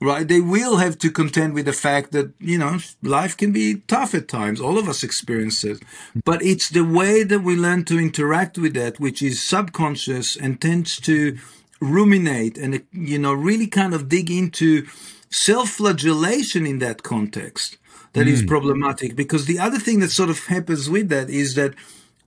right? 0.01 0.27
They 0.27 0.41
will 0.41 0.77
have 0.77 0.99
to 0.99 1.11
contend 1.11 1.55
with 1.55 1.67
the 1.67 1.73
fact 1.73 2.13
that, 2.13 2.33
you 2.39 2.59
know, 2.59 2.79
life 3.03 3.37
can 3.37 3.53
be 3.53 3.83
tough 3.89 4.15
at 4.15 4.29
times. 4.29 4.61
All 4.61 4.79
of 4.79 4.89
us 4.89 5.03
experience 5.03 5.65
it. 5.65 5.83
But 6.25 6.43
it's 6.43 6.69
the 6.69 6.85
way 6.85 7.25
that 7.25 7.41
we 7.41 7.57
learn 7.57 7.85
to 7.87 7.99
interact 7.99 8.59
with 8.59 8.75
that, 8.75 9.01
which 9.01 9.23
is 9.23 9.43
subconscious 9.43 10.37
and 10.37 10.61
tends 10.61 11.01
to 11.01 11.39
ruminate 11.81 12.57
and, 12.59 12.85
you 12.93 13.19
know, 13.19 13.33
really 13.33 13.67
kind 13.67 13.95
of 13.95 14.09
dig 14.09 14.31
into 14.31 14.87
self-flagellation 15.31 16.67
in 16.67 16.79
that 16.79 17.03
context 17.03 17.77
that 18.13 18.27
mm. 18.27 18.31
is 18.31 18.43
problematic. 18.43 19.17
Because 19.17 19.47
the 19.47 19.59
other 19.59 19.79
thing 19.79 20.01
that 20.01 20.11
sort 20.11 20.31
of 20.31 20.47
happens 20.47 20.89
with 20.89 21.09
that 21.09 21.29
is 21.29 21.55
that 21.57 21.75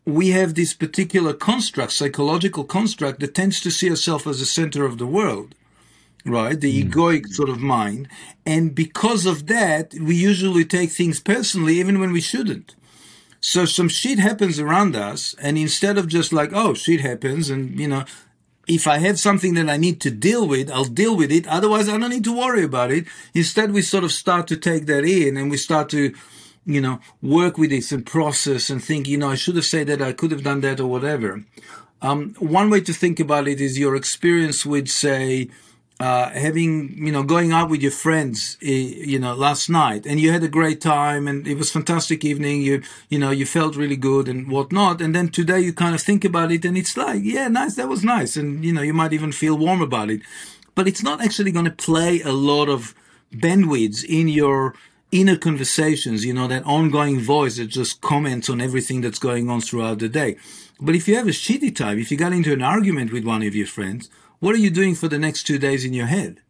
we 0.05 0.29
have 0.29 0.55
this 0.55 0.73
particular 0.73 1.33
construct, 1.33 1.93
psychological 1.93 2.63
construct 2.63 3.19
that 3.19 3.35
tends 3.35 3.61
to 3.61 3.71
see 3.71 3.89
ourselves 3.89 4.27
as 4.27 4.39
the 4.39 4.45
center 4.45 4.83
of 4.83 4.97
the 4.97 5.05
world 5.05 5.55
right? 6.25 6.59
The 6.59 6.83
mm. 6.83 6.89
egoic 6.89 7.27
sort 7.27 7.49
of 7.49 7.59
mind. 7.59 8.07
And 8.45 8.73
because 8.75 9.25
of 9.25 9.47
that, 9.47 9.93
we 9.93 10.15
usually 10.15 10.65
take 10.65 10.91
things 10.91 11.19
personally, 11.19 11.79
even 11.79 11.99
when 11.99 12.11
we 12.11 12.21
shouldn't. 12.21 12.75
So 13.39 13.65
some 13.65 13.89
shit 13.89 14.19
happens 14.19 14.59
around 14.59 14.95
us, 14.95 15.33
and 15.41 15.57
instead 15.57 15.97
of 15.97 16.07
just 16.07 16.31
like, 16.31 16.51
oh, 16.53 16.75
shit 16.75 17.01
happens, 17.01 17.49
and 17.49 17.79
you 17.79 17.87
know, 17.87 18.05
if 18.67 18.87
I 18.87 18.99
have 18.99 19.19
something 19.19 19.55
that 19.55 19.67
I 19.67 19.77
need 19.77 19.99
to 20.01 20.11
deal 20.11 20.47
with, 20.47 20.69
I'll 20.71 20.85
deal 20.85 21.17
with 21.17 21.31
it. 21.31 21.47
Otherwise, 21.47 21.89
I 21.89 21.97
don't 21.97 22.11
need 22.11 22.23
to 22.25 22.37
worry 22.37 22.63
about 22.63 22.91
it. 22.91 23.05
Instead, 23.33 23.71
we 23.71 23.81
sort 23.81 24.03
of 24.03 24.11
start 24.11 24.47
to 24.47 24.57
take 24.57 24.85
that 24.85 25.03
in 25.03 25.37
and 25.37 25.49
we 25.49 25.57
start 25.57 25.89
to, 25.89 26.13
you 26.65 26.79
know, 26.79 26.99
work 27.21 27.57
with 27.57 27.71
it 27.71 27.91
and 27.91 28.05
process 28.05 28.69
and 28.69 28.83
think, 28.83 29.07
you 29.07 29.17
know, 29.17 29.29
I 29.29 29.35
should 29.35 29.55
have 29.55 29.65
said 29.65 29.87
that, 29.87 30.01
I 30.01 30.13
could 30.13 30.31
have 30.31 30.43
done 30.43 30.61
that 30.61 30.79
or 30.79 30.87
whatever. 30.87 31.43
Um, 32.01 32.35
one 32.39 32.69
way 32.69 32.81
to 32.81 32.93
think 32.93 33.19
about 33.19 33.47
it 33.47 33.59
is 33.59 33.77
your 33.77 33.95
experience 33.95 34.65
with, 34.65 34.87
say, 34.87 35.49
uh, 36.01 36.31
having 36.31 36.97
you 37.05 37.11
know 37.11 37.21
going 37.21 37.51
out 37.51 37.69
with 37.69 37.79
your 37.79 37.91
friends 37.91 38.57
you 38.59 39.19
know 39.19 39.35
last 39.35 39.69
night 39.69 40.03
and 40.07 40.19
you 40.19 40.31
had 40.31 40.43
a 40.43 40.47
great 40.47 40.81
time 40.81 41.27
and 41.27 41.47
it 41.47 41.55
was 41.55 41.71
fantastic 41.71 42.25
evening 42.25 42.59
you 42.63 42.81
you 43.09 43.19
know 43.19 43.29
you 43.29 43.45
felt 43.45 43.75
really 43.75 43.95
good 43.95 44.27
and 44.27 44.49
whatnot 44.49 44.99
and 44.99 45.13
then 45.13 45.29
today 45.29 45.59
you 45.59 45.71
kind 45.71 45.93
of 45.93 46.01
think 46.01 46.25
about 46.25 46.51
it 46.51 46.65
and 46.65 46.75
it's 46.75 46.97
like 46.97 47.21
yeah 47.23 47.47
nice 47.47 47.75
that 47.75 47.87
was 47.87 48.03
nice 48.03 48.35
and 48.35 48.65
you 48.65 48.73
know 48.73 48.81
you 48.81 48.95
might 48.95 49.13
even 49.13 49.31
feel 49.31 49.55
warm 49.55 49.79
about 49.79 50.09
it. 50.09 50.21
But 50.73 50.87
it's 50.87 51.03
not 51.03 51.21
actually 51.21 51.51
going 51.51 51.65
to 51.65 51.83
play 51.89 52.21
a 52.21 52.31
lot 52.31 52.67
of 52.67 52.95
bandwidth 53.31 54.03
in 54.03 54.27
your 54.27 54.73
inner 55.11 55.37
conversations 55.37 56.25
you 56.25 56.33
know 56.33 56.47
that 56.47 56.65
ongoing 56.65 57.19
voice 57.19 57.57
that 57.57 57.67
just 57.67 58.01
comments 58.01 58.49
on 58.49 58.59
everything 58.59 59.01
that's 59.01 59.19
going 59.19 59.51
on 59.51 59.61
throughout 59.61 59.99
the 59.99 60.09
day. 60.09 60.35
But 60.79 60.95
if 60.95 61.07
you 61.07 61.15
have 61.17 61.27
a 61.27 61.37
shitty 61.43 61.75
time 61.75 61.99
if 61.99 62.09
you 62.09 62.17
got 62.17 62.33
into 62.33 62.53
an 62.53 62.63
argument 62.63 63.13
with 63.13 63.23
one 63.23 63.43
of 63.43 63.53
your 63.53 63.67
friends 63.67 64.09
what 64.41 64.55
are 64.55 64.59
you 64.59 64.69
doing 64.69 64.95
for 64.95 65.07
the 65.07 65.19
next 65.19 65.43
two 65.43 65.57
days 65.57 65.85
in 65.85 65.93
your 65.93 66.07
head? 66.07 66.41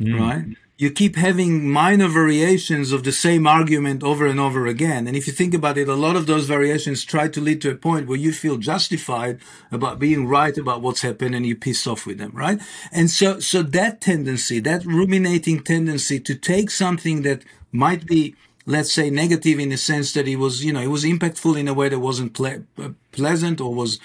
Mm. 0.00 0.18
Right? 0.18 0.56
You 0.78 0.90
keep 0.90 1.14
having 1.14 1.70
minor 1.70 2.08
variations 2.08 2.90
of 2.90 3.04
the 3.04 3.12
same 3.12 3.46
argument 3.46 4.02
over 4.02 4.26
and 4.26 4.40
over 4.40 4.66
again. 4.66 5.06
And 5.06 5.16
if 5.16 5.28
you 5.28 5.32
think 5.32 5.54
about 5.54 5.78
it, 5.78 5.88
a 5.88 5.94
lot 5.94 6.16
of 6.16 6.26
those 6.26 6.46
variations 6.46 7.04
try 7.04 7.28
to 7.28 7.40
lead 7.40 7.60
to 7.62 7.70
a 7.70 7.76
point 7.76 8.08
where 8.08 8.18
you 8.18 8.32
feel 8.32 8.56
justified 8.56 9.38
about 9.70 10.00
being 10.00 10.26
right 10.26 10.56
about 10.58 10.80
what's 10.80 11.02
happened 11.02 11.36
and 11.36 11.46
you 11.46 11.54
piss 11.54 11.86
off 11.86 12.04
with 12.04 12.18
them, 12.18 12.32
right? 12.34 12.60
And 12.90 13.10
so, 13.10 13.38
so 13.38 13.62
that 13.62 14.00
tendency, 14.00 14.58
that 14.60 14.84
ruminating 14.84 15.60
tendency 15.60 16.18
to 16.18 16.34
take 16.34 16.70
something 16.70 17.22
that 17.22 17.44
might 17.70 18.04
be 18.06 18.34
let's 18.64 18.92
say 18.92 19.10
negative 19.10 19.58
in 19.58 19.70
the 19.70 19.76
sense 19.76 20.12
that 20.12 20.28
it 20.28 20.36
was 20.36 20.64
you 20.64 20.72
know 20.72 20.80
it 20.80 20.86
was 20.86 21.04
impactful 21.04 21.58
in 21.58 21.66
a 21.66 21.74
way 21.74 21.88
that 21.88 21.98
wasn't 21.98 22.32
ple- 22.32 22.62
uh, 22.78 22.90
pleasant 23.10 23.60
or 23.60 23.74
was 23.74 23.98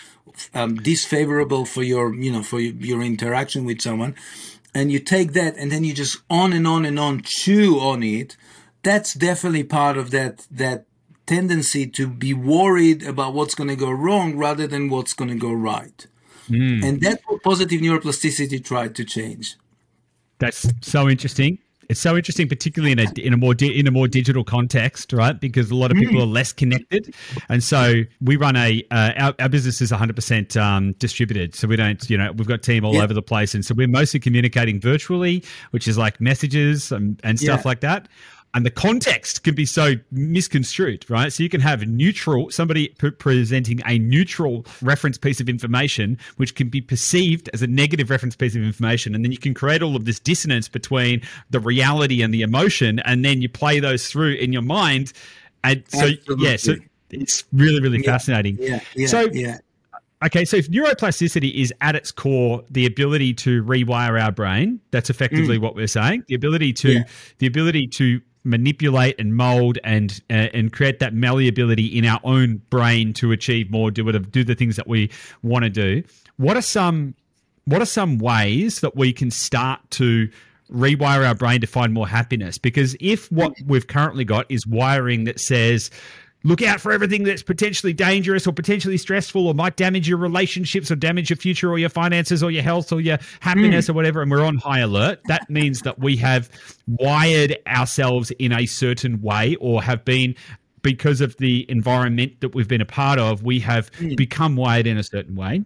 um, 0.53 0.75
disfavorable 0.75 1.65
for 1.65 1.83
your 1.83 2.13
you 2.15 2.31
know 2.31 2.43
for 2.43 2.59
your 2.59 3.01
interaction 3.01 3.65
with 3.65 3.81
someone 3.81 4.15
and 4.73 4.91
you 4.91 4.99
take 4.99 5.33
that 5.33 5.55
and 5.57 5.71
then 5.71 5.83
you 5.83 5.93
just 5.93 6.19
on 6.29 6.53
and 6.53 6.67
on 6.67 6.85
and 6.85 6.99
on 6.99 7.21
chew 7.21 7.79
on 7.79 8.03
it 8.03 8.37
that's 8.83 9.13
definitely 9.13 9.63
part 9.63 9.97
of 9.97 10.11
that 10.11 10.47
that 10.51 10.85
tendency 11.25 11.85
to 11.85 12.07
be 12.07 12.33
worried 12.33 13.03
about 13.03 13.33
what's 13.33 13.53
going 13.53 13.67
to 13.67 13.75
go 13.75 13.91
wrong 13.91 14.37
rather 14.37 14.65
than 14.65 14.89
what's 14.89 15.13
going 15.13 15.29
to 15.29 15.35
go 15.35 15.51
right. 15.51 16.07
Mm. 16.49 16.81
and 16.81 17.01
that's 17.01 17.21
what 17.25 17.43
positive 17.43 17.81
neuroplasticity 17.81 18.63
tried 18.63 18.95
to 18.95 19.03
change. 19.03 19.57
That's 20.39 20.71
so 20.81 21.09
interesting 21.09 21.59
it's 21.89 21.99
so 21.99 22.15
interesting, 22.15 22.47
particularly 22.49 22.91
in 22.91 22.99
a 22.99 23.07
in 23.19 23.33
a 23.33 23.37
more 23.37 23.53
di- 23.53 23.77
in 23.77 23.87
a 23.87 23.91
more 23.91 24.07
digital 24.07 24.43
context, 24.43 25.13
right? 25.13 25.39
Because 25.39 25.71
a 25.71 25.75
lot 25.75 25.91
of 25.91 25.97
people 25.97 26.15
mm. 26.15 26.23
are 26.23 26.27
less 26.27 26.53
connected, 26.53 27.13
and 27.49 27.63
so 27.63 28.03
we 28.21 28.35
run 28.35 28.55
a 28.55 28.83
uh, 28.91 29.13
our, 29.17 29.35
our 29.39 29.49
business 29.49 29.81
is 29.81 29.91
100 29.91 30.11
um, 30.11 30.15
percent 30.15 30.99
distributed. 30.99 31.55
So 31.55 31.67
we 31.67 31.75
don't, 31.75 32.09
you 32.09 32.17
know, 32.17 32.31
we've 32.33 32.47
got 32.47 32.61
team 32.61 32.83
all 32.85 32.97
over 32.97 33.13
the 33.13 33.21
place, 33.21 33.53
and 33.55 33.65
so 33.65 33.73
we're 33.75 33.87
mostly 33.87 34.19
communicating 34.19 34.79
virtually, 34.79 35.43
which 35.71 35.87
is 35.87 35.97
like 35.97 36.19
messages 36.19 36.91
and, 36.91 37.19
and 37.23 37.39
stuff 37.39 37.61
yeah. 37.61 37.67
like 37.67 37.79
that 37.81 38.07
and 38.53 38.65
the 38.65 38.71
context 38.71 39.43
can 39.43 39.55
be 39.55 39.65
so 39.65 39.93
misconstrued, 40.11 41.09
right? 41.09 41.31
So 41.31 41.43
you 41.43 41.49
can 41.49 41.61
have 41.61 41.87
neutral 41.87 42.49
somebody 42.49 42.89
p- 42.97 43.11
presenting 43.11 43.81
a 43.85 43.99
neutral 43.99 44.65
reference 44.81 45.17
piece 45.17 45.39
of 45.39 45.49
information, 45.49 46.17
which 46.37 46.55
can 46.55 46.69
be 46.69 46.81
perceived 46.81 47.49
as 47.53 47.61
a 47.61 47.67
negative 47.67 48.09
reference 48.09 48.35
piece 48.35 48.55
of 48.55 48.63
information, 48.63 49.13
and 49.13 49.23
then 49.23 49.31
you 49.31 49.37
can 49.37 49.53
create 49.53 49.83
all 49.83 49.95
of 49.95 50.05
this 50.05 50.19
dissonance 50.19 50.67
between 50.67 51.21
the 51.49 51.59
reality 51.59 52.21
and 52.21 52.33
the 52.33 52.41
emotion, 52.41 52.99
and 52.99 53.23
then 53.23 53.41
you 53.41 53.49
play 53.49 53.79
those 53.79 54.07
through 54.07 54.33
in 54.33 54.53
your 54.53 54.61
mind, 54.61 55.13
and 55.63 55.83
so 55.89 56.07
Absolutely. 56.07 56.49
yeah, 56.49 56.55
so 56.55 56.75
it's 57.11 57.43
really 57.53 57.81
really 57.81 57.99
yeah, 57.99 58.11
fascinating. 58.11 58.57
Yeah, 58.59 58.79
yeah, 58.95 59.07
so 59.07 59.29
yeah. 59.33 59.57
Okay, 60.25 60.45
so 60.45 60.57
if 60.57 60.71
neuroplasticity 60.71 61.53
is 61.53 61.71
at 61.81 61.95
its 61.95 62.11
core 62.11 62.63
the 62.71 62.87
ability 62.87 63.35
to 63.35 63.63
rewire 63.63 64.19
our 64.19 64.31
brain, 64.31 64.79
that's 64.89 65.11
effectively 65.11 65.59
mm. 65.59 65.61
what 65.61 65.75
we're 65.75 65.85
saying. 65.85 66.23
The 66.27 66.33
ability 66.33 66.73
to 66.73 66.91
yeah. 66.91 67.03
the 67.37 67.45
ability 67.45 67.85
to 67.87 68.19
manipulate 68.47 69.19
and 69.19 69.35
mold 69.35 69.77
and 69.83 70.21
uh, 70.29 70.49
and 70.53 70.71
create 70.73 70.99
that 70.99 71.13
malleability 71.13 71.85
in 71.85 72.05
our 72.05 72.19
own 72.23 72.61
brain 72.69 73.13
to 73.13 73.31
achieve 73.31 73.69
more, 73.69 73.91
do 73.91 74.07
it, 74.09 74.31
do 74.31 74.43
the 74.43 74.55
things 74.55 74.75
that 74.77 74.87
we 74.87 75.11
want 75.43 75.63
to 75.63 75.69
do. 75.69 76.03
What 76.37 76.57
are 76.57 76.61
some 76.61 77.13
what 77.65 77.81
are 77.81 77.85
some 77.85 78.17
ways 78.17 78.79
that 78.79 78.95
we 78.95 79.11
can 79.11 79.29
start 79.29 79.81
to 79.91 80.29
rewire 80.71 81.27
our 81.27 81.35
brain 81.35 81.61
to 81.61 81.67
find 81.67 81.93
more 81.93 82.07
happiness? 82.07 82.57
Because 82.57 82.95
if 82.99 83.31
what 83.31 83.53
we've 83.65 83.87
currently 83.87 84.23
got 84.23 84.45
is 84.49 84.65
wiring 84.65 85.25
that 85.25 85.39
says 85.39 85.91
look 86.43 86.61
out 86.61 86.79
for 86.79 86.91
everything 86.91 87.23
that's 87.23 87.43
potentially 87.43 87.93
dangerous 87.93 88.47
or 88.47 88.53
potentially 88.53 88.97
stressful 88.97 89.47
or 89.47 89.53
might 89.53 89.75
damage 89.75 90.07
your 90.07 90.17
relationships 90.17 90.91
or 90.91 90.95
damage 90.95 91.29
your 91.29 91.37
future 91.37 91.69
or 91.69 91.77
your 91.77 91.89
finances 91.89 92.43
or 92.43 92.51
your 92.51 92.63
health 92.63 92.91
or 92.91 93.01
your 93.01 93.17
happiness 93.39 93.87
mm. 93.87 93.89
or 93.89 93.93
whatever 93.93 94.21
and 94.21 94.31
we're 94.31 94.45
on 94.45 94.57
high 94.57 94.79
alert 94.79 95.19
that 95.25 95.49
means 95.49 95.81
that 95.81 95.99
we 95.99 96.15
have 96.15 96.49
wired 96.87 97.57
ourselves 97.67 98.31
in 98.31 98.51
a 98.51 98.65
certain 98.65 99.21
way 99.21 99.55
or 99.59 99.81
have 99.81 100.05
been 100.05 100.35
because 100.83 101.21
of 101.21 101.35
the 101.37 101.65
environment 101.69 102.39
that 102.41 102.53
we've 102.53 102.67
been 102.67 102.81
a 102.81 102.85
part 102.85 103.19
of 103.19 103.43
we 103.43 103.59
have 103.59 103.91
mm. 103.93 104.15
become 104.15 104.55
wired 104.55 104.87
in 104.87 104.97
a 104.97 105.03
certain 105.03 105.35
way 105.35 105.63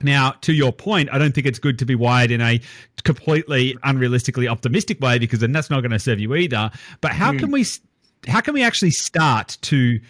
now, 0.00 0.32
to 0.42 0.52
your 0.52 0.72
point, 0.72 1.08
I 1.12 1.18
don't 1.18 1.34
think 1.34 1.46
it's 1.46 1.58
good 1.58 1.78
to 1.80 1.84
be 1.84 1.94
wired 1.94 2.30
in 2.30 2.40
a 2.40 2.60
completely 3.02 3.74
unrealistically 3.84 4.48
optimistic 4.48 5.00
way 5.00 5.18
because 5.18 5.40
then 5.40 5.52
that's 5.52 5.70
not 5.70 5.80
going 5.80 5.90
to 5.90 5.98
serve 5.98 6.20
you 6.20 6.34
either. 6.36 6.70
But 7.00 7.12
how 7.12 7.32
mm. 7.32 7.40
can 7.40 7.50
we 7.50 7.64
how 8.26 8.40
can 8.40 8.54
we 8.54 8.62
actually 8.62 8.90
start 8.90 9.58
to 9.62 10.00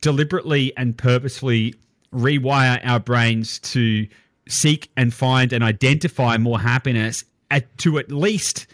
deliberately 0.00 0.76
and 0.76 0.96
purposefully 0.96 1.74
rewire 2.12 2.80
our 2.84 3.00
brains 3.00 3.58
to 3.60 4.06
seek 4.48 4.90
and 4.96 5.14
find 5.14 5.52
and 5.52 5.62
identify 5.62 6.36
more 6.36 6.60
happiness 6.60 7.24
at, 7.50 7.78
to 7.78 7.98
at 7.98 8.10
least 8.10 8.66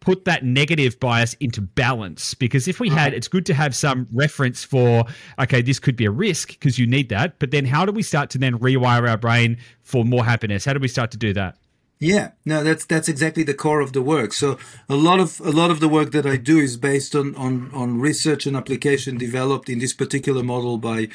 put 0.00 0.24
that 0.26 0.44
negative 0.44 1.00
bias 1.00 1.34
into 1.34 1.60
balance? 1.60 2.34
Because 2.34 2.68
if 2.68 2.78
we 2.78 2.88
had 2.88 3.14
it's 3.14 3.28
good 3.28 3.46
to 3.46 3.54
have 3.54 3.74
some 3.74 4.06
reference 4.12 4.62
for 4.62 5.04
okay 5.38 5.62
this 5.62 5.78
could 5.78 5.96
be 5.96 6.04
a 6.04 6.10
risk 6.10 6.48
because 6.48 6.78
you 6.78 6.86
need 6.86 7.08
that 7.08 7.38
but 7.38 7.50
then 7.50 7.64
how 7.64 7.84
do 7.84 7.92
we 7.92 8.02
start 8.02 8.30
to 8.30 8.38
then 8.38 8.58
rewire 8.58 9.08
our 9.08 9.18
brain 9.18 9.56
for 9.82 10.04
more 10.04 10.24
happiness? 10.24 10.64
How 10.64 10.74
do 10.74 10.80
we 10.80 10.88
start 10.88 11.10
to 11.12 11.18
do 11.18 11.32
that 11.32 11.56
yeah, 12.00 12.30
no, 12.44 12.62
that's 12.62 12.84
that's 12.84 13.08
exactly 13.08 13.42
the 13.42 13.54
core 13.54 13.80
of 13.80 13.92
the 13.92 14.02
work. 14.02 14.32
So 14.32 14.58
a 14.88 14.94
lot 14.94 15.18
of 15.18 15.40
a 15.40 15.50
lot 15.50 15.70
of 15.70 15.80
the 15.80 15.88
work 15.88 16.12
that 16.12 16.26
I 16.26 16.36
do 16.36 16.58
is 16.58 16.76
based 16.76 17.16
on 17.16 17.34
on, 17.34 17.70
on 17.72 18.00
research 18.00 18.46
and 18.46 18.56
application 18.56 19.18
developed 19.18 19.68
in 19.68 19.80
this 19.80 19.92
particular 19.92 20.44
model 20.44 20.78
by 20.78 21.08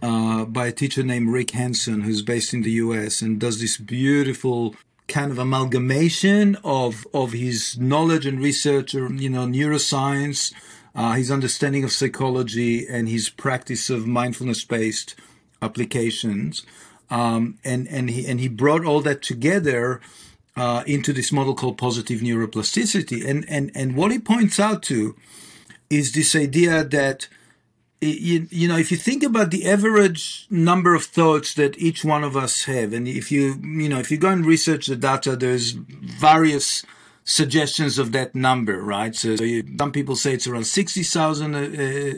uh, 0.00 0.44
by 0.44 0.68
a 0.68 0.72
teacher 0.72 1.02
named 1.02 1.28
Rick 1.28 1.52
Hanson, 1.52 2.02
who's 2.02 2.22
based 2.22 2.54
in 2.54 2.62
the 2.62 2.72
U.S. 2.72 3.20
and 3.20 3.40
does 3.40 3.60
this 3.60 3.76
beautiful 3.76 4.76
kind 5.08 5.32
of 5.32 5.38
amalgamation 5.38 6.56
of 6.62 7.04
of 7.12 7.32
his 7.32 7.76
knowledge 7.78 8.24
and 8.24 8.40
research, 8.40 8.94
or 8.94 9.12
you 9.12 9.28
know, 9.28 9.46
neuroscience, 9.46 10.52
uh, 10.94 11.12
his 11.12 11.30
understanding 11.32 11.82
of 11.82 11.90
psychology, 11.90 12.86
and 12.86 13.08
his 13.08 13.28
practice 13.28 13.90
of 13.90 14.06
mindfulness-based 14.06 15.16
applications. 15.60 16.64
Um, 17.12 17.58
and 17.62 17.86
and 17.88 18.08
he 18.08 18.26
and 18.26 18.40
he 18.40 18.48
brought 18.48 18.86
all 18.86 19.02
that 19.02 19.20
together 19.20 20.00
uh, 20.56 20.82
into 20.86 21.12
this 21.12 21.30
model 21.30 21.54
called 21.54 21.76
positive 21.76 22.20
neuroplasticity. 22.20 23.28
And 23.28 23.44
and 23.50 23.70
and 23.74 23.96
what 23.96 24.12
he 24.12 24.18
points 24.18 24.58
out 24.58 24.82
to 24.84 25.14
is 25.90 26.12
this 26.12 26.34
idea 26.34 26.84
that 26.84 27.28
you, 28.00 28.48
you 28.50 28.66
know 28.66 28.78
if 28.78 28.90
you 28.90 28.96
think 28.96 29.22
about 29.22 29.50
the 29.50 29.68
average 29.68 30.46
number 30.48 30.94
of 30.94 31.04
thoughts 31.04 31.52
that 31.54 31.78
each 31.78 32.02
one 32.02 32.24
of 32.24 32.34
us 32.34 32.64
have, 32.64 32.94
and 32.94 33.06
if 33.06 33.30
you 33.30 33.60
you 33.62 33.90
know 33.90 33.98
if 33.98 34.10
you 34.10 34.16
go 34.16 34.30
and 34.30 34.46
research 34.46 34.86
the 34.86 34.96
data, 34.96 35.36
there's 35.36 35.72
various 35.72 36.82
suggestions 37.24 37.98
of 37.98 38.12
that 38.12 38.34
number, 38.34 38.82
right? 38.82 39.14
So, 39.14 39.36
so 39.36 39.44
you, 39.44 39.64
some 39.78 39.92
people 39.92 40.16
say 40.16 40.34
it's 40.34 40.46
around 40.46 40.66
60,000, 40.66 41.54
uh, 41.54 41.58
uh, 41.58 41.62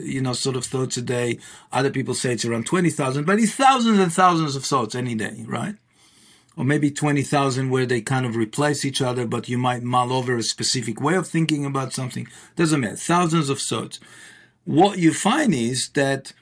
you 0.01 0.21
know, 0.21 0.33
sort 0.33 0.55
of 0.55 0.65
thoughts 0.65 0.97
a 0.97 1.01
day. 1.01 1.39
Other 1.71 1.91
people 1.91 2.13
say 2.13 2.33
it's 2.33 2.45
around 2.45 2.65
20,000, 2.65 3.25
but 3.25 3.39
it's 3.39 3.53
thousands 3.53 3.99
and 3.99 4.11
thousands 4.11 4.55
of 4.55 4.65
thoughts 4.65 4.95
any 4.95 5.15
day, 5.15 5.43
right? 5.47 5.75
Or 6.57 6.63
maybe 6.63 6.89
20,000 6.89 7.69
where 7.69 7.85
they 7.85 8.01
kind 8.01 8.25
of 8.25 8.35
replace 8.35 8.85
each 8.85 9.01
other, 9.01 9.27
but 9.27 9.49
you 9.49 9.57
might 9.57 9.83
mull 9.83 10.13
over 10.13 10.37
a 10.37 10.43
specific 10.43 11.01
way 11.01 11.15
of 11.15 11.27
thinking 11.27 11.65
about 11.65 11.93
something. 11.93 12.27
Doesn't 12.55 12.79
matter. 12.79 12.95
Thousands 12.95 13.49
of 13.49 13.59
thoughts. 13.59 13.99
What 14.63 14.97
you 14.97 15.13
find 15.13 15.53
is 15.53 15.89
that 15.89 16.33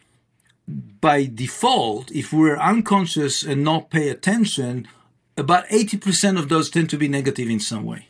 by 0.67 1.25
default, 1.25 2.11
if 2.11 2.31
we're 2.31 2.57
unconscious 2.57 3.43
and 3.43 3.63
not 3.63 3.89
pay 3.89 4.07
attention, 4.07 4.87
about 5.35 5.67
80% 5.67 6.39
of 6.39 6.47
those 6.47 6.69
tend 6.69 6.89
to 6.91 6.97
be 6.97 7.09
negative 7.09 7.49
in 7.49 7.59
some 7.59 7.83
way. 7.83 8.07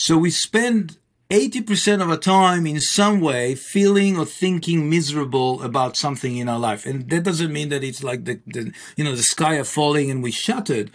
So 0.00 0.16
we 0.16 0.30
spend 0.30 0.96
80% 1.28 2.00
of 2.00 2.08
our 2.08 2.16
time 2.16 2.66
in 2.66 2.80
some 2.80 3.20
way 3.20 3.54
feeling 3.54 4.16
or 4.16 4.24
thinking 4.24 4.88
miserable 4.88 5.62
about 5.62 5.94
something 5.94 6.38
in 6.38 6.48
our 6.48 6.58
life. 6.58 6.86
And 6.86 7.10
that 7.10 7.22
doesn't 7.24 7.52
mean 7.52 7.68
that 7.68 7.84
it's 7.84 8.02
like 8.02 8.24
the, 8.24 8.40
the 8.46 8.72
you 8.96 9.04
know, 9.04 9.14
the 9.14 9.22
sky 9.22 9.56
are 9.56 9.64
falling 9.64 10.10
and 10.10 10.22
we 10.22 10.30
shattered. 10.30 10.90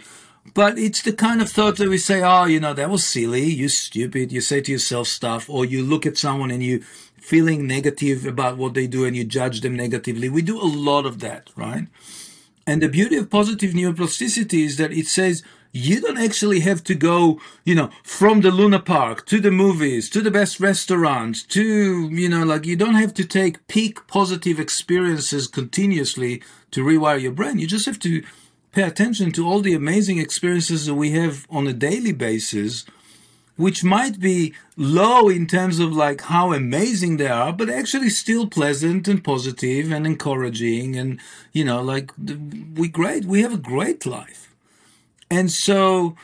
But 0.54 0.76
it's 0.76 1.02
the 1.02 1.12
kind 1.12 1.40
of 1.40 1.48
thought 1.48 1.76
that 1.76 1.88
we 1.88 1.98
say, 1.98 2.20
oh, 2.20 2.46
you 2.46 2.58
know, 2.58 2.74
that 2.74 2.90
was 2.90 3.06
silly, 3.06 3.44
you 3.44 3.68
stupid. 3.68 4.32
You 4.32 4.40
say 4.40 4.60
to 4.60 4.72
yourself 4.72 5.06
stuff, 5.06 5.48
or 5.48 5.64
you 5.64 5.84
look 5.84 6.04
at 6.04 6.18
someone 6.18 6.50
and 6.50 6.64
you 6.64 6.80
feeling 6.80 7.64
negative 7.64 8.26
about 8.26 8.56
what 8.56 8.74
they 8.74 8.88
do 8.88 9.04
and 9.04 9.16
you 9.16 9.22
judge 9.22 9.60
them 9.60 9.76
negatively. 9.76 10.28
We 10.28 10.42
do 10.42 10.60
a 10.60 10.66
lot 10.66 11.06
of 11.06 11.20
that, 11.20 11.50
right? 11.54 11.86
And 12.66 12.82
the 12.82 12.88
beauty 12.88 13.14
of 13.14 13.30
positive 13.30 13.70
neuroplasticity 13.70 14.64
is 14.64 14.78
that 14.78 14.92
it 14.92 15.06
says, 15.06 15.44
you 15.76 16.00
don't 16.00 16.18
actually 16.18 16.60
have 16.60 16.82
to 16.84 16.94
go, 16.94 17.38
you 17.64 17.74
know, 17.74 17.90
from 18.02 18.40
the 18.40 18.50
Luna 18.50 18.80
Park 18.80 19.26
to 19.26 19.40
the 19.40 19.50
movies, 19.50 20.08
to 20.10 20.22
the 20.22 20.30
best 20.30 20.58
restaurants, 20.58 21.42
to, 21.42 22.08
you 22.10 22.28
know, 22.28 22.44
like 22.44 22.64
you 22.64 22.76
don't 22.76 22.94
have 22.94 23.12
to 23.14 23.24
take 23.24 23.66
peak 23.68 24.06
positive 24.06 24.58
experiences 24.58 25.46
continuously 25.46 26.42
to 26.70 26.82
rewire 26.82 27.20
your 27.20 27.32
brain. 27.32 27.58
You 27.58 27.66
just 27.66 27.86
have 27.86 27.98
to 28.00 28.24
pay 28.72 28.82
attention 28.84 29.32
to 29.32 29.46
all 29.46 29.60
the 29.60 29.74
amazing 29.74 30.18
experiences 30.18 30.86
that 30.86 30.94
we 30.94 31.10
have 31.10 31.46
on 31.50 31.66
a 31.66 31.74
daily 31.74 32.12
basis, 32.12 32.86
which 33.56 33.84
might 33.84 34.18
be 34.18 34.54
low 34.78 35.28
in 35.28 35.46
terms 35.46 35.78
of 35.78 35.92
like 35.92 36.22
how 36.22 36.54
amazing 36.54 37.18
they 37.18 37.28
are, 37.28 37.52
but 37.52 37.68
actually 37.68 38.10
still 38.10 38.46
pleasant 38.46 39.08
and 39.08 39.22
positive 39.22 39.92
and 39.92 40.06
encouraging. 40.06 40.96
And, 40.96 41.20
you 41.52 41.64
know, 41.64 41.82
like 41.82 42.12
we 42.18 42.88
great, 42.88 43.26
we 43.26 43.42
have 43.42 43.52
a 43.52 43.58
great 43.58 44.06
life. 44.06 44.45
And 45.30 45.50
so, 45.50 46.16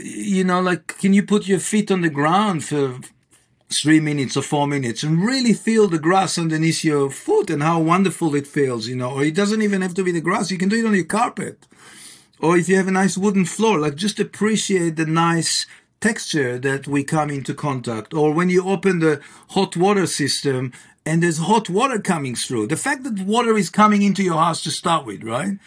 you 0.00 0.44
know, 0.44 0.60
like, 0.60 0.98
can 0.98 1.12
you 1.12 1.22
put 1.22 1.46
your 1.48 1.58
feet 1.58 1.90
on 1.90 2.02
the 2.02 2.10
ground 2.10 2.64
for 2.64 3.00
three 3.68 3.98
minutes 3.98 4.36
or 4.36 4.42
four 4.42 4.66
minutes 4.66 5.02
and 5.02 5.24
really 5.24 5.52
feel 5.52 5.88
the 5.88 5.98
grass 5.98 6.38
underneath 6.38 6.84
your 6.84 7.10
foot 7.10 7.50
and 7.50 7.62
how 7.62 7.80
wonderful 7.80 8.34
it 8.34 8.46
feels, 8.46 8.86
you 8.86 8.96
know? 8.96 9.10
Or 9.10 9.24
it 9.24 9.34
doesn't 9.34 9.62
even 9.62 9.82
have 9.82 9.94
to 9.94 10.04
be 10.04 10.12
the 10.12 10.20
grass, 10.20 10.50
you 10.50 10.58
can 10.58 10.68
do 10.68 10.76
it 10.76 10.86
on 10.86 10.94
your 10.94 11.04
carpet. 11.04 11.66
Or 12.38 12.56
if 12.56 12.68
you 12.68 12.76
have 12.76 12.88
a 12.88 12.92
nice 12.92 13.16
wooden 13.16 13.44
floor, 13.44 13.78
like 13.80 13.96
just 13.96 14.20
appreciate 14.20 14.96
the 14.96 15.06
nice 15.06 15.66
texture 16.00 16.58
that 16.58 16.86
we 16.86 17.02
come 17.02 17.30
into 17.30 17.54
contact. 17.54 18.14
Or 18.14 18.32
when 18.32 18.50
you 18.50 18.68
open 18.68 19.00
the 19.00 19.20
hot 19.50 19.76
water 19.76 20.06
system 20.06 20.72
and 21.04 21.22
there's 21.22 21.38
hot 21.38 21.68
water 21.70 21.98
coming 21.98 22.34
through, 22.36 22.68
the 22.68 22.76
fact 22.76 23.04
that 23.04 23.26
water 23.26 23.56
is 23.56 23.70
coming 23.70 24.02
into 24.02 24.22
your 24.22 24.38
house 24.38 24.62
to 24.64 24.70
start 24.70 25.06
with, 25.06 25.24
right? 25.24 25.58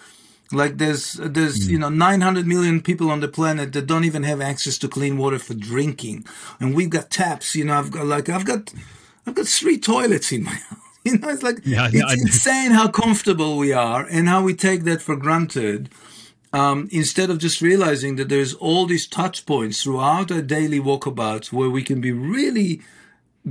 Like 0.51 0.77
there's 0.77 1.13
there's 1.13 1.67
mm. 1.67 1.71
you 1.71 1.79
know 1.79 1.89
900 1.89 2.47
million 2.47 2.81
people 2.81 3.11
on 3.11 3.19
the 3.19 3.27
planet 3.27 3.71
that 3.73 3.85
don't 3.85 4.05
even 4.05 4.23
have 4.23 4.41
access 4.41 4.77
to 4.79 4.87
clean 4.87 5.17
water 5.17 5.37
for 5.37 5.53
drinking, 5.53 6.25
and 6.59 6.75
we've 6.75 6.89
got 6.89 7.11
taps. 7.11 7.55
You 7.55 7.65
know, 7.65 7.75
I've 7.75 7.91
got 7.91 8.07
like 8.07 8.29
I've 8.29 8.45
got 8.45 8.73
I've 9.27 9.35
got 9.35 9.45
three 9.45 9.77
toilets 9.77 10.31
in 10.31 10.43
my 10.43 10.51
house. 10.69 10.79
You 11.05 11.17
know, 11.17 11.29
it's 11.29 11.43
like 11.43 11.59
yeah, 11.65 11.89
it's 11.91 12.21
insane 12.21 12.71
how 12.71 12.87
comfortable 12.87 13.57
we 13.57 13.71
are 13.73 14.05
and 14.09 14.27
how 14.27 14.41
we 14.41 14.53
take 14.53 14.83
that 14.83 15.01
for 15.01 15.15
granted. 15.15 15.89
Um, 16.51 16.89
instead 16.91 17.29
of 17.29 17.37
just 17.37 17.61
realizing 17.61 18.15
that 18.15 18.27
there's 18.27 18.55
all 18.55 18.87
these 18.87 19.05
touch 19.05 19.45
points 19.45 19.83
throughout 19.83 20.31
our 20.31 20.41
daily 20.41 20.79
walkabouts 20.79 21.53
where 21.53 21.69
we 21.69 21.83
can 21.83 22.01
be 22.01 22.11
really 22.11 22.81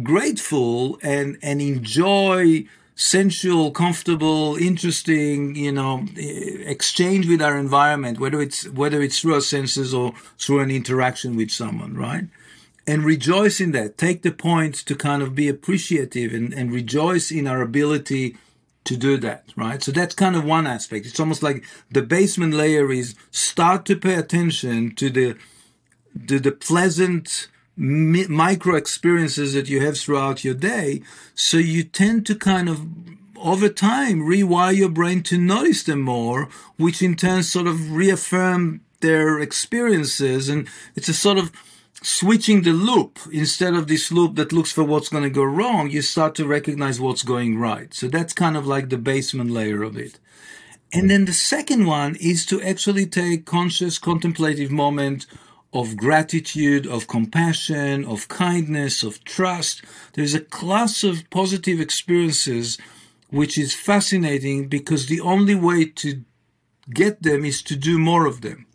grateful 0.03 0.99
and 1.01 1.39
and 1.43 1.63
enjoy 1.63 2.67
sensual, 2.99 3.71
comfortable, 3.71 4.57
interesting, 4.57 5.55
you 5.55 5.71
know, 5.71 6.05
eh, 6.19 6.65
exchange 6.67 7.29
with 7.29 7.41
our 7.41 7.57
environment, 7.57 8.19
whether 8.19 8.43
it's 8.43 8.69
whether 8.71 9.01
it's 9.01 9.21
through 9.21 9.35
our 9.35 9.41
senses 9.41 9.95
or 9.95 10.13
through 10.37 10.59
an 10.59 10.71
interaction 10.71 11.37
with 11.37 11.51
someone, 11.51 11.97
right? 11.97 12.25
And 12.89 13.05
rejoice 13.05 13.61
in 13.61 13.71
that. 13.73 13.99
Take 13.99 14.23
the 14.23 14.33
point 14.33 14.75
to 14.75 14.97
kind 14.97 15.23
of 15.23 15.37
be 15.37 15.49
appreciative 15.49 16.35
and, 16.35 16.53
and 16.53 16.73
rejoice 16.73 17.31
in 17.31 17.47
our 17.47 17.63
ability 17.63 18.37
to 18.85 18.97
do 18.97 19.17
that, 19.19 19.45
right? 19.55 19.81
So 19.81 19.93
that's 19.93 20.15
kind 20.17 20.35
of 20.35 20.45
one 20.45 20.67
aspect. 20.67 21.07
It's 21.07 21.21
almost 21.21 21.43
like 21.43 21.65
the 21.91 22.03
basement 22.03 22.55
layer 22.55 22.91
is 22.91 23.15
start 23.31 23.85
to 23.87 23.97
pay 23.97 24.15
attention 24.15 24.95
to 24.97 25.09
the 25.09 25.37
to 26.27 26.41
the 26.41 26.51
pleasant 26.51 27.49
mi- 27.79 28.27
micro 28.27 28.75
experiences 28.75 29.55
that 29.55 29.69
you 29.69 29.81
have 29.81 29.97
throughout 29.97 30.45
your 30.45 30.55
day. 30.55 31.01
So 31.35 31.57
you 31.57 31.85
tend 31.85 32.27
to 32.27 32.35
kind 32.35 32.69
of 32.69 32.87
over 33.37 33.69
time 33.69 34.21
rewire 34.21 34.77
your 34.77 34.89
brain 34.89 35.23
to 35.23 35.39
notice 35.39 35.85
them 35.85 36.01
more, 36.01 36.49
which 36.77 37.01
in 37.01 37.15
turn 37.15 37.45
sort 37.45 37.69
of 37.69 37.93
reaffirm 37.93 38.81
their 39.01 39.39
experiences. 39.39 40.49
And 40.49 40.69
it's 40.97 41.09
a 41.09 41.15
sort 41.15 41.39
of 41.39 41.53
switching 42.03 42.63
the 42.63 42.73
loop 42.73 43.19
instead 43.33 43.75
of 43.75 43.87
this 43.87 44.11
loop 44.13 44.37
that 44.37 44.53
looks 44.53 44.73
for 44.73 44.85
what's 44.85 45.09
going 45.09 45.25
to 45.25 45.31
go 45.31 45.45
wrong. 45.45 45.89
You 45.89 46.03
start 46.03 46.35
to 46.37 46.47
recognize 46.47 47.01
what's 47.01 47.23
going 47.23 47.59
right. 47.59 47.95
So 47.95 48.09
that's 48.09 48.33
kind 48.33 48.57
of 48.57 48.67
like 48.67 48.89
the 48.89 48.99
basement 48.99 49.51
layer 49.51 49.83
of 49.83 49.97
it. 49.97 50.19
And 50.93 51.11
then 51.11 51.27
the 51.27 51.33
second 51.33 51.87
one 51.87 52.17
is 52.17 52.47
to 52.47 52.63
actually 52.63 53.07
take 53.07 53.45
conscious 53.45 53.99
contemplative 53.99 54.71
moment 54.71 55.27
of 55.73 55.97
gratitude, 55.97 56.87
of 56.87 57.07
compassion, 57.07 58.05
of 58.05 58.29
kindness, 58.29 59.03
of 59.03 59.23
trust. 59.25 59.83
There's 60.15 60.35
a 60.35 60.41
class 60.41 61.05
of 61.05 61.29
positive 61.31 61.81
experiences 61.81 62.79
which 63.31 63.59
is 63.59 63.75
fascinating 63.75 64.69
because 64.69 65.07
the 65.07 65.21
only 65.21 65.55
way 65.55 65.85
to 65.85 66.25
get 66.91 67.23
them 67.23 67.45
is 67.45 67.63
to 67.63 67.77
do 67.77 67.99
more 67.99 68.27
of 68.27 68.41
them. 68.41 68.67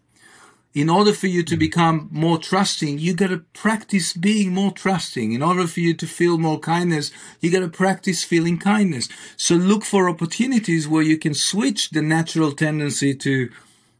In 0.73 0.89
order 0.89 1.13
for 1.13 1.27
you 1.27 1.43
to 1.43 1.55
hmm. 1.55 1.59
become 1.59 2.09
more 2.11 2.37
trusting, 2.39 2.97
you 2.97 3.13
got 3.13 3.27
to 3.27 3.39
practice 3.53 4.13
being 4.13 4.53
more 4.53 4.71
trusting. 4.71 5.31
In 5.31 5.43
order 5.43 5.67
for 5.67 5.79
you 5.79 5.93
to 5.93 6.07
feel 6.07 6.37
more 6.37 6.59
kindness, 6.59 7.11
you 7.41 7.51
got 7.51 7.59
to 7.59 7.67
practice 7.69 8.23
feeling 8.23 8.57
kindness. 8.57 9.07
So 9.37 9.55
look 9.55 9.85
for 9.85 10.09
opportunities 10.09 10.87
where 10.87 11.03
you 11.03 11.17
can 11.17 11.35
switch 11.35 11.91
the 11.91 12.01
natural 12.01 12.51
tendency 12.53 13.13
to 13.15 13.49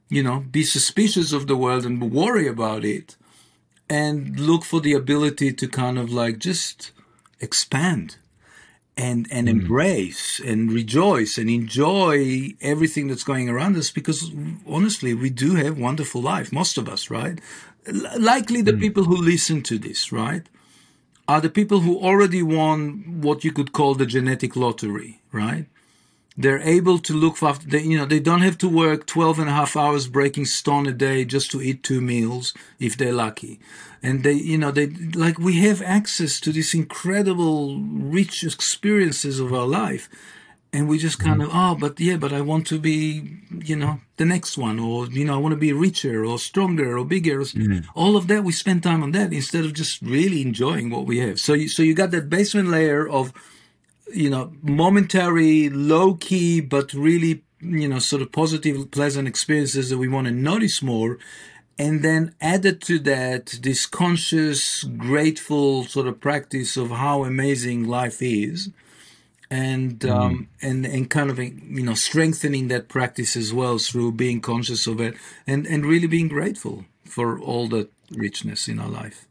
you 0.10 0.24
know, 0.24 0.40
be 0.40 0.64
suspicious 0.64 1.34
of 1.34 1.48
the 1.48 1.56
world 1.56 1.86
and 1.86 2.12
worry 2.12 2.48
about 2.48 2.86
it 2.86 3.16
and 3.90 4.40
look 4.40 4.64
for 4.64 4.80
the 4.80 4.94
ability 4.94 5.54
to 5.54 5.68
kind 5.68 5.98
of 5.98 6.12
like 6.12 6.40
just 6.40 6.92
expand 7.40 8.18
and 8.96 9.28
and 9.32 9.48
mm. 9.48 9.52
embrace 9.52 10.40
and 10.40 10.72
rejoice 10.72 11.38
and 11.38 11.50
enjoy 11.50 12.50
everything 12.62 13.08
that's 13.08 13.24
going 13.24 13.50
around 13.50 13.76
us 13.76 13.92
because 13.92 14.32
honestly 14.68 15.14
we 15.14 15.30
do 15.30 15.56
have 15.56 15.78
wonderful 15.78 16.22
life 16.22 16.52
most 16.52 16.78
of 16.78 16.88
us 16.88 17.10
right 17.10 17.42
L- 17.88 18.20
likely 18.20 18.62
the 18.62 18.72
mm. 18.72 18.80
people 18.80 19.04
who 19.06 19.18
listen 19.18 19.64
to 19.64 19.78
this 19.78 20.12
right 20.12 20.48
are 21.28 21.42
the 21.42 21.50
people 21.50 21.80
who 21.80 21.98
already 22.00 22.44
won 22.44 23.22
what 23.22 23.44
you 23.44 23.52
could 23.52 23.74
call 23.74 23.96
the 23.96 24.06
genetic 24.06 24.56
lottery 24.56 25.22
right 25.32 25.66
they're 26.38 26.62
able 26.62 26.98
to 27.00 27.14
look 27.14 27.38
for 27.38 27.54
they, 27.54 27.82
you 27.82 27.98
know 27.98 28.06
they 28.06 28.20
don't 28.20 28.42
have 28.42 28.58
to 28.58 28.70
work 28.70 29.06
12 29.06 29.40
and 29.40 29.50
a 29.50 29.54
half 29.54 29.78
hours 29.78 30.08
breaking 30.08 30.46
stone 30.46 30.88
a 30.88 30.92
day 30.92 31.26
just 31.26 31.52
to 31.52 31.62
eat 31.62 31.84
two 31.84 32.02
meals 32.02 32.54
if 32.80 32.98
they're 32.98 33.14
lucky. 33.14 33.60
And 34.02 34.24
they 34.24 34.34
you 34.34 34.58
know 34.58 34.72
they 34.72 34.88
like 34.88 35.38
we 35.38 35.60
have 35.60 35.82
access 35.82 36.40
to 36.42 36.52
these 36.52 36.74
incredible 36.74 37.80
rich 37.80 38.44
experiences 38.44 39.40
of 39.40 39.54
our 39.54 39.68
life. 39.68 40.10
And 40.76 40.90
we 40.90 40.98
just 40.98 41.20
kind 41.20 41.40
mm-hmm. 41.40 41.52
of 41.52 41.76
oh 41.76 41.76
but 41.80 42.00
yeah 42.00 42.18
but 42.18 42.34
i 42.34 42.42
want 42.42 42.66
to 42.66 42.80
be 42.80 43.38
you 43.52 43.76
know 43.76 44.02
the 44.18 44.26
next 44.26 44.58
one 44.58 44.80
or 44.80 45.06
you 45.06 45.24
know 45.24 45.36
i 45.36 45.38
want 45.38 45.54
to 45.54 45.58
be 45.58 45.72
richer 45.72 46.26
or 46.26 46.40
stronger 46.40 46.98
or 46.98 47.06
bigger. 47.06 47.42
Or, 47.42 47.44
mm-hmm. 47.44 47.88
all 47.94 48.18
of 48.18 48.28
that 48.28 48.44
we 48.44 48.54
spend 48.54 48.82
time 48.82 49.04
on 49.04 49.12
that 49.12 49.32
instead 49.32 49.66
of 49.66 49.74
just 49.74 50.02
really 50.02 50.42
enjoying 50.42 50.90
what 50.90 51.06
we 51.06 51.20
have. 51.20 51.40
So 51.40 51.54
you, 51.54 51.70
so 51.70 51.84
you 51.84 51.94
got 51.94 52.10
that 52.12 52.28
basement 52.28 52.70
layer 52.70 53.08
of 53.08 53.34
you 54.12 54.30
know 54.30 54.52
momentary 54.62 55.70
low 55.70 56.16
key 56.16 56.60
but 56.62 56.94
really 56.94 57.44
you 57.62 57.88
know 57.88 58.00
sort 58.00 58.22
of 58.22 58.32
positive 58.32 58.92
pleasant 58.92 59.28
experiences 59.28 59.90
that 59.90 59.98
we 59.98 60.08
want 60.08 60.26
to 60.26 60.32
notice 60.32 60.82
more 60.82 61.18
and 61.80 62.04
then 62.04 62.36
added 62.40 62.82
to 62.82 63.00
that 63.00 63.60
this 63.64 63.86
conscious 63.86 64.84
grateful 64.84 65.84
sort 65.86 66.08
of 66.08 66.20
practice 66.20 66.78
of 66.78 66.92
how 66.92 67.24
amazing 67.24 67.88
life 67.88 68.22
is 68.22 68.70
and 69.54 70.04
um, 70.06 70.48
and 70.64 70.86
and 70.86 71.12
kind 71.12 71.30
of 71.30 71.38
you 71.38 71.84
know 71.84 71.94
strengthening 71.94 72.70
that 72.70 72.90
practice 72.90 73.36
as 73.36 73.54
well 73.54 73.78
through 73.78 74.12
being 74.12 74.42
conscious 74.42 74.88
of 74.88 75.00
it 75.00 75.14
and 75.46 75.68
and 75.68 75.86
really 75.86 76.08
being 76.08 76.28
grateful 76.28 76.86
for 77.06 77.40
all 77.40 77.68
the 77.68 77.88
richness 78.12 78.68
in 78.68 78.80
our 78.80 78.90
life. 78.90 79.28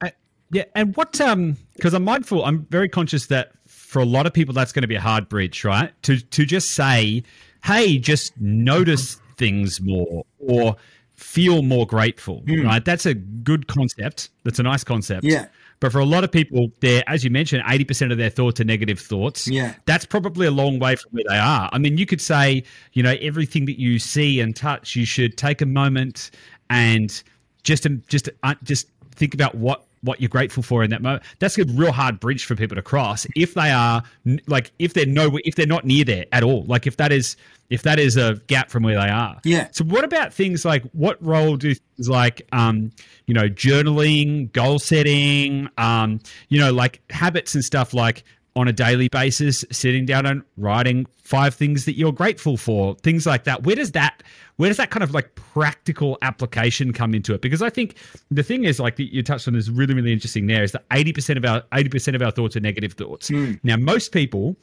Uh, 0.00 0.08
yeah, 0.50 0.64
and 0.74 0.96
what 0.96 1.20
um 1.20 1.58
because 1.74 1.92
I'm 1.92 2.04
mindful, 2.04 2.42
I'm 2.44 2.66
very 2.70 2.88
conscious 2.88 3.26
that 3.26 3.52
for 3.96 4.02
a 4.02 4.04
lot 4.04 4.26
of 4.26 4.34
people 4.34 4.52
that's 4.52 4.72
going 4.72 4.82
to 4.82 4.88
be 4.88 4.94
a 4.94 5.00
hard 5.00 5.26
bridge, 5.26 5.64
right? 5.64 5.90
To 6.02 6.20
to 6.20 6.44
just 6.44 6.72
say, 6.72 7.22
hey, 7.64 7.96
just 7.96 8.38
notice 8.38 9.18
things 9.38 9.80
more 9.80 10.22
or 10.38 10.76
feel 11.14 11.62
more 11.62 11.86
grateful, 11.86 12.42
right? 12.46 12.84
That's 12.84 13.06
a 13.06 13.14
good 13.14 13.68
concept. 13.68 14.28
That's 14.44 14.58
a 14.58 14.62
nice 14.62 14.84
concept. 14.84 15.24
Yeah. 15.24 15.46
But 15.80 15.92
for 15.92 15.98
a 15.98 16.04
lot 16.04 16.24
of 16.24 16.30
people, 16.30 16.70
they're, 16.80 17.02
as 17.06 17.24
you 17.24 17.30
mentioned, 17.30 17.62
80% 17.62 18.12
of 18.12 18.18
their 18.18 18.28
thoughts 18.28 18.60
are 18.60 18.64
negative 18.64 19.00
thoughts. 19.00 19.48
Yeah. 19.48 19.72
That's 19.86 20.04
probably 20.04 20.46
a 20.46 20.50
long 20.50 20.78
way 20.78 20.96
from 20.96 21.12
where 21.12 21.24
they 21.26 21.38
are. 21.38 21.70
I 21.72 21.78
mean, 21.78 21.96
you 21.96 22.04
could 22.04 22.20
say, 22.20 22.64
you 22.92 23.02
know, 23.02 23.16
everything 23.22 23.64
that 23.64 23.80
you 23.80 23.98
see 23.98 24.40
and 24.40 24.54
touch, 24.54 24.94
you 24.94 25.06
should 25.06 25.38
take 25.38 25.62
a 25.62 25.66
moment 25.66 26.32
and 26.68 27.22
just, 27.62 27.86
just, 28.08 28.28
uh, 28.42 28.54
just 28.62 28.88
think 29.12 29.32
about 29.32 29.54
what 29.54 29.85
what 30.02 30.20
you're 30.20 30.28
grateful 30.28 30.62
for 30.62 30.84
in 30.84 30.90
that 30.90 31.02
moment. 31.02 31.22
That's 31.38 31.58
a 31.58 31.64
real 31.64 31.92
hard 31.92 32.20
bridge 32.20 32.44
for 32.44 32.54
people 32.54 32.76
to 32.76 32.82
cross 32.82 33.26
if 33.34 33.54
they 33.54 33.70
are 33.70 34.02
like 34.46 34.72
if 34.78 34.94
they're 34.94 35.06
no 35.06 35.38
if 35.44 35.54
they're 35.54 35.66
not 35.66 35.84
near 35.84 36.04
there 36.04 36.26
at 36.32 36.42
all. 36.42 36.64
Like 36.64 36.86
if 36.86 36.96
that 36.98 37.12
is 37.12 37.36
if 37.68 37.82
that 37.82 37.98
is 37.98 38.16
a 38.16 38.34
gap 38.46 38.70
from 38.70 38.84
where 38.84 38.94
they 38.94 39.08
are. 39.08 39.40
Yeah. 39.44 39.68
So 39.72 39.84
what 39.84 40.04
about 40.04 40.32
things 40.32 40.64
like 40.64 40.84
what 40.92 41.22
role 41.24 41.56
do 41.56 41.74
things 41.74 42.08
like 42.08 42.46
um 42.52 42.92
you 43.26 43.34
know 43.34 43.48
journaling, 43.48 44.52
goal 44.52 44.78
setting, 44.78 45.68
um 45.78 46.20
you 46.48 46.58
know 46.60 46.72
like 46.72 47.00
habits 47.10 47.54
and 47.54 47.64
stuff 47.64 47.94
like 47.94 48.24
on 48.56 48.66
a 48.66 48.72
daily 48.72 49.08
basis, 49.08 49.64
sitting 49.70 50.06
down 50.06 50.24
and 50.24 50.42
writing 50.56 51.06
five 51.22 51.54
things 51.54 51.84
that 51.84 51.96
you're 51.96 52.12
grateful 52.12 52.56
for, 52.56 52.94
things 52.96 53.26
like 53.26 53.44
that. 53.44 53.62
Where 53.64 53.76
does 53.76 53.92
that 53.92 54.22
where 54.56 54.70
does 54.70 54.78
that 54.78 54.90
kind 54.90 55.04
of 55.04 55.12
like 55.12 55.34
practical 55.34 56.16
application 56.22 56.94
come 56.94 57.14
into 57.14 57.34
it? 57.34 57.42
Because 57.42 57.60
I 57.60 57.68
think 57.68 57.96
the 58.30 58.42
thing 58.42 58.64
is 58.64 58.80
like 58.80 58.98
you 58.98 59.22
touched 59.22 59.46
on 59.46 59.54
is 59.54 59.70
really, 59.70 59.92
really 59.92 60.12
interesting 60.12 60.46
there 60.46 60.64
is 60.64 60.72
that 60.72 60.88
80% 60.88 61.36
of 61.36 61.44
our 61.44 61.60
80% 61.72 62.14
of 62.14 62.22
our 62.22 62.30
thoughts 62.30 62.56
are 62.56 62.60
negative 62.60 62.94
thoughts. 62.94 63.30
Mm. 63.30 63.60
Now 63.62 63.76
most 63.76 64.12
people 64.12 64.56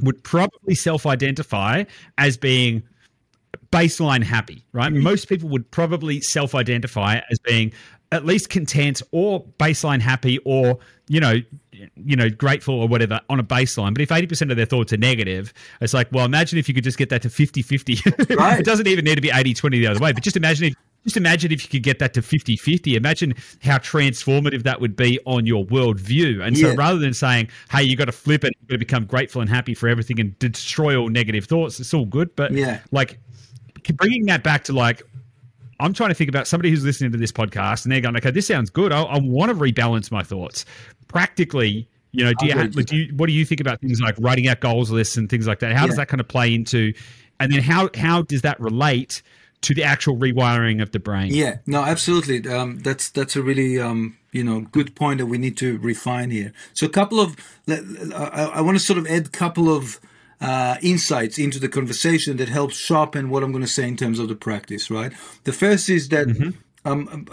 would 0.00 0.22
probably 0.22 0.76
self-identify 0.76 1.84
as 2.18 2.36
being 2.36 2.82
baseline 3.72 4.22
happy, 4.22 4.64
right? 4.72 4.92
Mm-hmm. 4.92 5.02
Most 5.02 5.28
people 5.28 5.48
would 5.48 5.68
probably 5.72 6.20
self-identify 6.20 7.20
as 7.30 7.38
being 7.40 7.72
at 8.12 8.24
least 8.24 8.48
content 8.48 9.02
or 9.10 9.44
baseline 9.58 10.00
happy 10.00 10.38
or 10.44 10.78
you 11.08 11.18
know 11.18 11.38
you 11.96 12.16
know 12.16 12.28
grateful 12.30 12.74
or 12.80 12.86
whatever 12.88 13.20
on 13.28 13.40
a 13.40 13.44
baseline 13.44 13.92
but 13.94 14.00
if 14.00 14.08
80% 14.10 14.50
of 14.50 14.56
their 14.56 14.66
thoughts 14.66 14.92
are 14.92 14.96
negative 14.96 15.52
it's 15.80 15.94
like 15.94 16.08
well 16.12 16.24
imagine 16.24 16.58
if 16.58 16.68
you 16.68 16.74
could 16.74 16.84
just 16.84 16.98
get 16.98 17.08
that 17.10 17.22
to 17.22 17.28
50-50 17.28 18.36
Right. 18.38 18.60
it 18.60 18.64
doesn't 18.64 18.86
even 18.86 19.04
need 19.04 19.16
to 19.16 19.20
be 19.20 19.28
80-20 19.30 19.70
the 19.70 19.86
other 19.88 20.00
way 20.00 20.12
but 20.12 20.22
just 20.22 20.36
imagine 20.36 20.68
if 20.68 20.74
just 21.04 21.16
imagine 21.18 21.52
if 21.52 21.62
you 21.62 21.68
could 21.68 21.82
get 21.82 21.98
that 21.98 22.14
to 22.14 22.22
50-50 22.22 22.94
imagine 22.96 23.34
how 23.62 23.76
transformative 23.78 24.62
that 24.62 24.80
would 24.80 24.96
be 24.96 25.18
on 25.26 25.44
your 25.46 25.64
worldview 25.66 26.42
and 26.46 26.56
so 26.56 26.74
rather 26.74 26.98
than 26.98 27.12
saying 27.12 27.48
hey 27.70 27.82
you've 27.82 27.98
got 27.98 28.06
to 28.06 28.12
flip 28.12 28.44
it 28.44 28.52
you've 28.60 28.68
got 28.68 28.74
to 28.74 28.78
become 28.78 29.04
grateful 29.04 29.40
and 29.40 29.50
happy 29.50 29.74
for 29.74 29.88
everything 29.88 30.18
and 30.20 30.38
destroy 30.38 30.96
all 30.96 31.08
negative 31.08 31.44
thoughts 31.44 31.78
it's 31.80 31.92
all 31.92 32.06
good 32.06 32.34
but 32.36 32.52
Yeah. 32.52 32.80
like 32.90 33.18
bringing 33.96 34.24
that 34.26 34.42
back 34.42 34.64
to 34.64 34.72
like 34.72 35.02
I'm 35.80 35.92
trying 35.92 36.10
to 36.10 36.14
think 36.14 36.28
about 36.28 36.46
somebody 36.46 36.70
who's 36.70 36.84
listening 36.84 37.10
to 37.12 37.18
this 37.18 37.32
podcast 37.32 37.84
and 37.84 37.92
they're 37.92 38.00
going, 38.00 38.16
okay, 38.16 38.30
this 38.30 38.46
sounds 38.46 38.70
good. 38.70 38.92
I, 38.92 39.02
I 39.02 39.18
want 39.18 39.50
to 39.50 39.56
rebalance 39.56 40.08
my 40.10 40.22
thoughts. 40.22 40.64
Practically, 41.14 41.88
you 42.10 42.24
know, 42.24 42.32
do 42.38 42.46
you, 42.46 42.52
ha- 42.52 42.60
Agreed. 42.62 42.86
do 42.86 42.96
you 42.96 43.14
what 43.14 43.26
do 43.26 43.32
you 43.32 43.44
think 43.44 43.60
about 43.60 43.80
things 43.80 44.00
like 44.00 44.16
writing 44.18 44.48
out 44.48 44.60
goals 44.60 44.90
lists 44.90 45.16
and 45.16 45.30
things 45.30 45.46
like 45.46 45.60
that? 45.60 45.72
How 45.72 45.86
does 45.86 45.96
that 45.96 46.08
kind 46.08 46.20
of 46.20 46.28
play 46.28 46.54
into, 46.54 46.92
and 47.40 47.52
then 47.52 47.62
how 47.62 47.88
how 47.96 48.22
does 48.22 48.42
that 48.42 48.60
relate 48.60 49.22
to 49.62 49.74
the 49.74 49.82
actual 49.82 50.16
rewiring 50.16 50.82
of 50.82 50.90
the 50.90 50.98
brain? 50.98 51.32
Yeah, 51.32 51.58
no, 51.66 51.82
absolutely. 51.82 52.46
Um, 52.48 52.78
that's 52.80 53.10
that's 53.10 53.36
a 53.36 53.42
really 53.42 53.80
um, 53.80 54.18
you 54.32 54.44
know 54.44 54.60
good 54.60 54.94
point 54.94 55.18
that 55.18 55.26
we 55.26 55.38
need 55.38 55.56
to 55.58 55.78
refine 55.78 56.30
here. 56.30 56.52
So 56.72 56.86
a 56.86 56.90
couple 56.90 57.20
of 57.20 57.36
I, 57.68 58.50
I 58.54 58.60
want 58.60 58.76
to 58.76 58.84
sort 58.84 58.98
of 58.98 59.06
add 59.06 59.26
a 59.26 59.30
couple 59.30 59.74
of 59.74 60.00
uh, 60.40 60.76
insights 60.82 61.38
into 61.38 61.58
the 61.58 61.68
conversation 61.68 62.36
that 62.36 62.48
helps 62.48 62.76
sharpen 62.76 63.30
what 63.30 63.42
I'm 63.42 63.52
going 63.52 63.64
to 63.64 63.70
say 63.70 63.88
in 63.88 63.96
terms 63.96 64.18
of 64.18 64.28
the 64.28 64.36
practice. 64.36 64.90
Right. 64.90 65.12
The 65.44 65.52
first 65.52 65.88
is 65.88 66.08
that. 66.10 66.54
Um, 66.84 67.26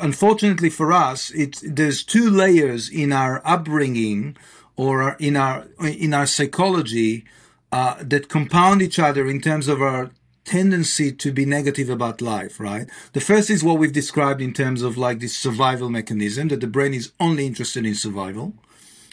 unfortunately 0.00 0.70
for 0.70 0.92
us, 0.92 1.30
it's 1.30 1.62
there's 1.66 2.04
two 2.04 2.30
layers 2.30 2.88
in 2.88 3.12
our 3.12 3.42
upbringing 3.44 4.36
or 4.76 5.16
in 5.18 5.36
our 5.36 5.66
in 5.80 6.14
our 6.14 6.26
psychology 6.26 7.24
uh, 7.72 7.96
that 8.00 8.28
compound 8.28 8.82
each 8.82 8.98
other 8.98 9.28
in 9.28 9.40
terms 9.40 9.66
of 9.66 9.82
our 9.82 10.10
tendency 10.44 11.10
to 11.10 11.32
be 11.32 11.44
negative 11.44 11.88
about 11.88 12.20
life, 12.20 12.60
right? 12.60 12.88
The 13.14 13.20
first 13.20 13.50
is 13.50 13.64
what 13.64 13.78
we've 13.78 13.92
described 13.92 14.40
in 14.40 14.52
terms 14.52 14.82
of 14.82 14.96
like 14.96 15.20
this 15.20 15.36
survival 15.36 15.90
mechanism 15.90 16.48
that 16.48 16.60
the 16.60 16.66
brain 16.66 16.94
is 16.94 17.12
only 17.18 17.46
interested 17.46 17.84
in 17.86 17.94
survival. 17.94 18.52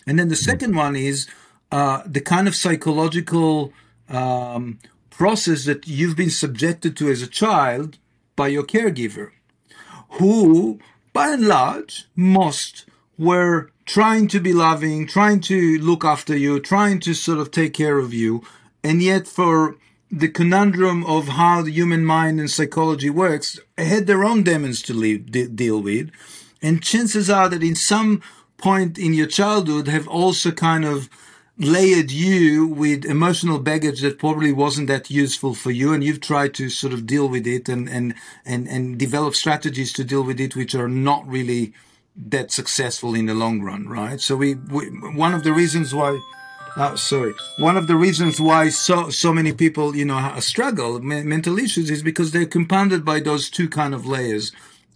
And 0.05 0.19
then 0.19 0.27
the 0.27 0.36
second 0.36 0.75
one 0.75 0.95
is 0.95 1.27
uh, 1.71 2.03
the 2.05 2.21
kind 2.21 2.47
of 2.47 2.55
psychological 2.55 3.71
um, 4.09 4.79
process 5.09 5.65
that 5.65 5.88
you've 5.88 6.17
been 6.17 6.29
subjected 6.29 6.97
to 6.97 7.09
as 7.09 7.21
a 7.21 7.27
child 7.27 7.97
by 8.36 8.47
your 8.47 8.63
caregiver, 8.63 9.32
who, 10.12 10.80
by 11.14 11.30
and 11.30 11.47
large, 11.47 12.07
most 12.16 12.86
were 13.18 13.72
trying 13.86 14.28
to 14.30 14.39
be 14.39 14.53
loving, 14.53 15.07
trying 15.07 15.41
to 15.41 15.78
look 15.80 16.03
after 16.05 16.36
you, 16.36 16.59
trying 16.59 16.99
to 16.99 17.14
sort 17.14 17.39
of 17.39 17.51
take 17.51 17.74
care 17.74 17.97
of 17.97 18.14
you. 18.14 18.43
And 18.84 19.01
yet, 19.01 19.28
for 19.28 19.78
the 20.12 20.28
conundrum 20.28 21.05
of 21.05 21.30
how 21.30 21.62
the 21.62 21.72
human 21.72 22.05
mind 22.05 22.39
and 22.39 22.49
psychology 22.49 23.09
works, 23.09 23.59
had 23.78 24.07
their 24.07 24.24
own 24.24 24.43
demons 24.43 24.82
to 24.84 24.93
leave, 24.93 25.32
de- 25.32 25.47
deal 25.47 25.82
with. 25.82 26.09
And 26.62 26.84
chances 26.84 27.30
are 27.30 27.49
that 27.49 27.64
in 27.64 27.76
some 27.76 28.22
point 28.57 28.97
in 28.97 29.14
your 29.14 29.28
childhood 29.28 29.88
have 29.88 30.07
also 30.07 30.51
kind 30.51 30.86
of 30.86 31.09
layered 31.62 32.12
you 32.12 32.68
with 32.68 33.05
emotional 33.05 33.59
baggage 33.59 34.01
that 34.01 34.18
probably 34.18 34.51
wasn't 34.51 34.88
that 34.88 35.12
useful 35.12 35.53
for 35.53 35.72
you 35.72 35.93
and 35.93 36.03
you've 36.03 36.22
tried 36.22 36.53
to 36.55 36.70
sort 36.70 36.91
of 36.93 37.05
deal 37.05 37.28
with 37.28 37.45
it 37.45 37.70
and 37.70 37.88
and 37.89 38.14
and, 38.45 38.68
and 38.68 38.97
develop 38.97 39.36
strategies 39.36 39.93
to 39.93 40.03
deal 40.03 40.24
with 40.24 40.39
it 40.39 40.55
which 40.55 40.74
are 40.74 40.89
not 40.89 41.28
really 41.28 41.74
that 42.16 42.51
successful 42.51 43.14
in 43.14 43.28
the 43.28 43.34
long 43.34 43.62
run 43.62 43.88
right 43.88 44.20
so 44.20 44.36
we, 44.36 44.55
we 44.55 44.86
one 45.16 45.34
of 45.34 45.43
the 45.43 45.53
reasons 45.53 45.93
why 45.93 46.20
Oh, 46.78 46.95
sorry. 46.95 47.34
One 47.57 47.76
of 47.76 47.88
the 47.88 47.97
reasons 47.97 48.39
why 48.39 48.70
so 48.70 49.09
so 49.09 49.34
many 49.34 49.51
people, 49.51 49.93
you 49.93 50.05
know, 50.05 50.39
struggle 50.39 51.01
me- 51.01 51.24
mental 51.24 51.59
issues 51.59 51.89
is 51.89 52.01
because 52.01 52.32
they're 52.32 52.45
compounded 52.45 53.03
by 53.03 53.20
those 53.20 53.49
two 53.49 53.68
kind 53.68 53.93
of 53.93 54.05
layers 54.05 54.53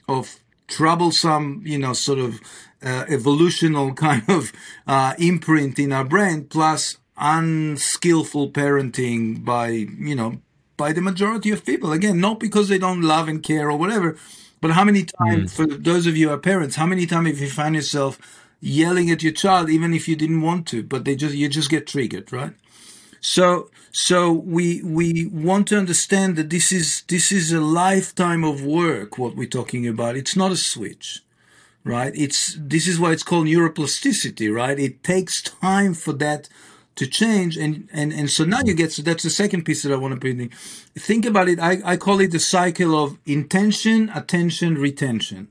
of 0.08 0.40
troublesome, 0.68 1.62
you 1.66 1.78
know, 1.78 1.92
sort 1.92 2.20
of 2.20 2.40
uh, 2.84 3.06
evolutional 3.08 3.94
kind 3.96 4.24
of 4.28 4.52
uh, 4.88 5.14
imprint 5.18 5.80
in 5.80 5.92
our 5.92 6.06
brain, 6.06 6.46
plus 6.46 6.98
unskillful 7.18 8.52
parenting 8.52 9.44
by, 9.44 9.68
you 9.68 10.16
know, 10.16 10.40
by 10.78 10.92
the 10.92 11.02
majority 11.02 11.52
of 11.52 11.66
people. 11.66 11.92
Again, 11.92 12.20
not 12.20 12.40
because 12.40 12.68
they 12.68 12.78
don't 12.78 13.02
love 13.02 13.28
and 13.28 13.42
care 13.42 13.70
or 13.70 13.78
whatever, 13.78 14.18
but 14.62 14.72
how 14.72 14.84
many 14.84 15.06
times, 15.06 15.54
for 15.54 15.66
those 15.66 16.08
of 16.08 16.18
you 16.18 16.28
who 16.28 16.34
are 16.34 16.40
parents, 16.40 16.76
how 16.76 16.86
many 16.86 17.06
times 17.06 17.28
have 17.28 17.40
you 17.40 17.50
find 17.50 17.76
yourself 17.76 18.20
yelling 18.60 19.12
at 19.12 19.22
your 19.22 19.32
child 19.32 19.70
even 19.70 19.94
if 19.94 20.08
you 20.08 20.16
didn't 20.16 20.42
want 20.42 20.68
to, 20.68 20.82
but 20.84 21.06
they 21.06 21.16
just 21.16 21.36
you 21.36 21.48
just 21.48 21.70
get 21.70 21.88
triggered, 21.88 22.32
right? 22.34 22.54
So 23.22 23.70
so 23.92 24.32
we 24.32 24.82
we 24.84 25.28
want 25.28 25.68
to 25.70 25.78
understand 25.78 26.36
that 26.36 26.50
this 26.50 26.72
is 26.72 27.04
this 27.08 27.32
is 27.32 27.52
a 27.52 27.62
lifetime 27.62 28.44
of 28.44 28.64
work 28.64 29.18
what 29.18 29.36
we're 29.36 29.48
talking 29.48 29.88
about. 29.88 30.18
It's 30.18 30.36
not 30.36 30.52
a 30.52 30.58
switch. 30.58 31.24
Right? 31.86 32.12
It's 32.16 32.58
this 32.60 32.88
is 32.88 33.00
why 33.00 33.12
it's 33.12 33.24
called 33.24 33.46
neuroplasticity, 33.46 34.54
right? 34.54 34.78
It 34.78 35.04
takes 35.04 35.42
time 35.42 35.94
for 35.94 36.14
that 36.14 36.50
to 36.96 37.06
change 37.06 37.58
and 37.58 37.88
and 37.94 38.12
and 38.12 38.30
so 38.30 38.44
now 38.44 38.62
you 38.66 38.74
get 38.74 38.92
so 38.92 39.02
that's 39.04 39.24
the 39.24 39.30
second 39.30 39.66
piece 39.66 39.84
that 39.84 39.94
I 39.94 39.96
want 39.96 40.14
to 40.14 40.20
bring 40.20 40.42
in. 40.42 40.50
Think 40.98 41.26
about 41.26 41.48
it, 41.48 41.60
I, 41.60 41.82
I 41.86 41.98
call 41.98 42.20
it 42.22 42.32
the 42.32 42.40
cycle 42.40 43.02
of 43.02 43.20
intention, 43.26 44.10
attention, 44.16 44.76
retention 44.76 45.50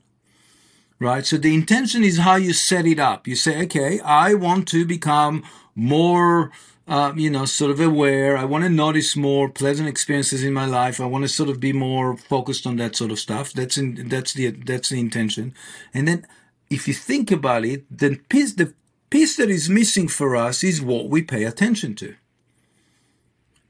right? 0.98 1.26
So 1.26 1.36
the 1.36 1.54
intention 1.54 2.02
is 2.02 2.18
how 2.18 2.36
you 2.36 2.52
set 2.52 2.86
it 2.86 2.98
up. 2.98 3.26
You 3.26 3.36
say, 3.36 3.62
okay, 3.64 4.00
I 4.00 4.34
want 4.34 4.68
to 4.68 4.86
become 4.86 5.44
more 5.74 6.50
uh, 6.86 7.12
you 7.16 7.30
know, 7.30 7.44
sort 7.44 7.70
of 7.70 7.80
aware. 7.80 8.36
I 8.36 8.44
want 8.44 8.64
to 8.64 8.70
notice 8.70 9.16
more 9.16 9.48
pleasant 9.48 9.88
experiences 9.88 10.42
in 10.42 10.52
my 10.52 10.66
life. 10.66 11.00
I 11.00 11.06
want 11.06 11.24
to 11.24 11.28
sort 11.28 11.48
of 11.48 11.58
be 11.58 11.72
more 11.72 12.16
focused 12.16 12.66
on 12.66 12.76
that 12.76 12.94
sort 12.96 13.10
of 13.10 13.18
stuff. 13.18 13.52
That's 13.52 13.78
in, 13.78 14.08
that's 14.08 14.34
the 14.34 14.50
that's 14.50 14.90
the 14.90 15.00
intention. 15.00 15.54
And 15.94 16.06
then, 16.06 16.26
if 16.70 16.86
you 16.86 16.94
think 16.94 17.30
about 17.30 17.64
it, 17.64 17.84
then 17.90 18.16
piece 18.28 18.54
the 18.54 18.74
piece 19.08 19.36
that 19.36 19.50
is 19.50 19.70
missing 19.70 20.08
for 20.08 20.36
us 20.36 20.62
is 20.62 20.82
what 20.82 21.08
we 21.08 21.22
pay 21.22 21.44
attention 21.44 21.94
to. 21.96 22.16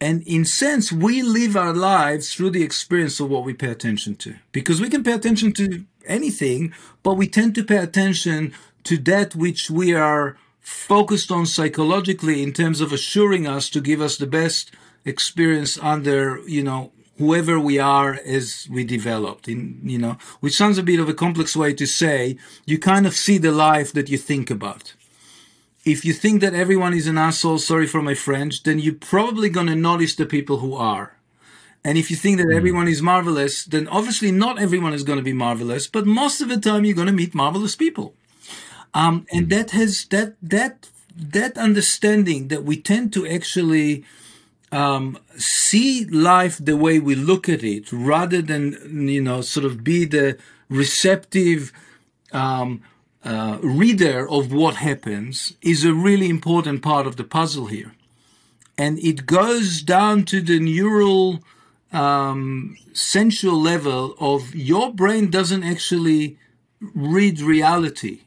And 0.01 0.23
in 0.27 0.45
sense, 0.45 0.93
we 0.93 1.23
live 1.23 1.57
our 1.57 1.73
lives 1.73 2.35
through 2.35 2.51
the 2.51 2.63
experience 2.63 3.21
of 3.21 3.31
what 3.31 3.45
we 3.45 3.55
pay 3.55 3.69
attention 3.69 4.17
to. 4.17 4.35
Because 4.53 4.81
we 4.81 4.91
can 4.91 5.05
pay 5.05 5.13
attention 5.13 5.53
to 5.53 5.85
anything, 6.05 6.75
but 7.03 7.15
we 7.15 7.29
tend 7.29 7.55
to 7.55 7.65
pay 7.65 7.79
attention 7.79 8.53
to 8.83 8.99
that 8.99 9.35
which 9.35 9.71
we 9.71 9.95
are 9.95 10.37
focused 10.65 11.31
on 11.31 11.45
psychologically 11.45 12.43
in 12.43 12.51
terms 12.51 12.81
of 12.81 12.91
assuring 12.91 13.47
us 13.47 13.69
to 13.69 13.81
give 13.83 14.01
us 14.01 14.17
the 14.17 14.27
best 14.27 14.73
experience 15.05 15.79
under, 15.79 16.41
you 16.47 16.63
know, 16.63 16.91
whoever 17.19 17.61
we 17.61 17.79
are 17.79 18.19
as 18.27 18.67
we 18.71 18.83
developed. 18.83 19.47
In 19.47 19.79
you 19.85 19.99
know 19.99 20.17
which 20.41 20.57
sounds 20.57 20.79
a 20.79 20.83
bit 20.83 20.99
of 20.99 21.09
a 21.09 21.15
complex 21.15 21.55
way 21.55 21.75
to 21.75 21.87
say 21.87 22.39
you 22.65 22.79
kind 22.79 23.07
of 23.07 23.15
see 23.15 23.39
the 23.39 23.53
life 23.53 23.93
that 23.93 24.09
you 24.09 24.19
think 24.19 24.51
about. 24.51 24.95
If 25.85 26.03
you 26.03 26.15
think 26.15 26.41
that 26.41 26.55
everyone 26.55 26.95
is 26.95 27.07
an 27.07 27.19
asshole 27.19 27.59
sorry 27.59 27.87
for 27.87 28.03
my 28.03 28.15
french 28.15 28.63
then 28.63 28.79
you're 28.79 28.95
probably 28.95 29.51
going 29.51 29.69
to 29.69 29.77
notice 29.77 30.17
the 30.17 30.27
people 30.27 30.59
who 30.59 30.75
are. 30.75 31.17
And 31.87 31.99
if 31.99 32.11
you 32.11 32.17
think 32.17 32.39
that 32.39 32.47
hmm. 32.47 32.57
everyone 32.57 32.89
is 32.89 33.03
marvelous 33.03 33.65
then 33.65 33.87
obviously 33.89 34.33
not 34.33 34.59
everyone 34.59 34.95
is 34.95 35.05
going 35.05 35.19
to 35.19 35.31
be 35.31 35.35
marvelous 35.35 35.87
but 35.87 36.07
most 36.07 36.41
of 36.41 36.49
the 36.49 36.59
time 36.59 36.85
you're 36.85 36.97
going 36.97 37.15
to 37.15 37.23
meet 37.23 37.35
marvelous 37.35 37.77
people 37.77 38.15
um, 38.95 39.27
and 39.33 39.51
that 39.51 39.73
has 39.73 40.07
that 40.07 40.35
that 40.41 40.89
that 41.17 41.59
understanding 41.59 42.49
that 42.49 42.65
we 42.65 42.77
tend 42.77 43.13
to 43.13 43.27
actually 43.27 44.05
um, 44.73 45.19
see 45.37 46.05
life 46.07 46.59
the 46.59 46.77
way 46.77 46.99
we 46.99 47.15
look 47.15 47.49
at 47.49 47.63
it, 47.63 47.93
rather 47.93 48.41
than 48.41 49.09
you 49.09 49.21
know 49.21 49.41
sort 49.41 49.67
of 49.67 49.85
be 49.85 50.05
the 50.05 50.39
receptive 50.69 51.73
um, 52.33 52.83
uh, 53.25 53.59
reader 53.63 54.29
of 54.29 54.53
what 54.53 54.77
happens, 54.77 55.55
is 55.61 55.85
a 55.85 55.93
really 55.93 56.31
important 56.31 56.83
part 56.83 57.07
of 57.07 57.17
the 57.17 57.25
puzzle 57.25 57.67
here, 57.67 57.93
and 58.79 58.99
it 59.01 59.27
goes 59.27 59.83
down 59.83 60.25
to 60.25 60.41
the 60.41 60.61
neural 60.61 61.43
um, 61.93 62.77
sensual 62.93 63.61
level 63.61 64.15
of 64.21 64.55
your 64.55 64.93
brain 64.93 65.31
doesn't 65.31 65.65
actually 65.65 66.37
read 66.81 67.41
reality 67.41 68.21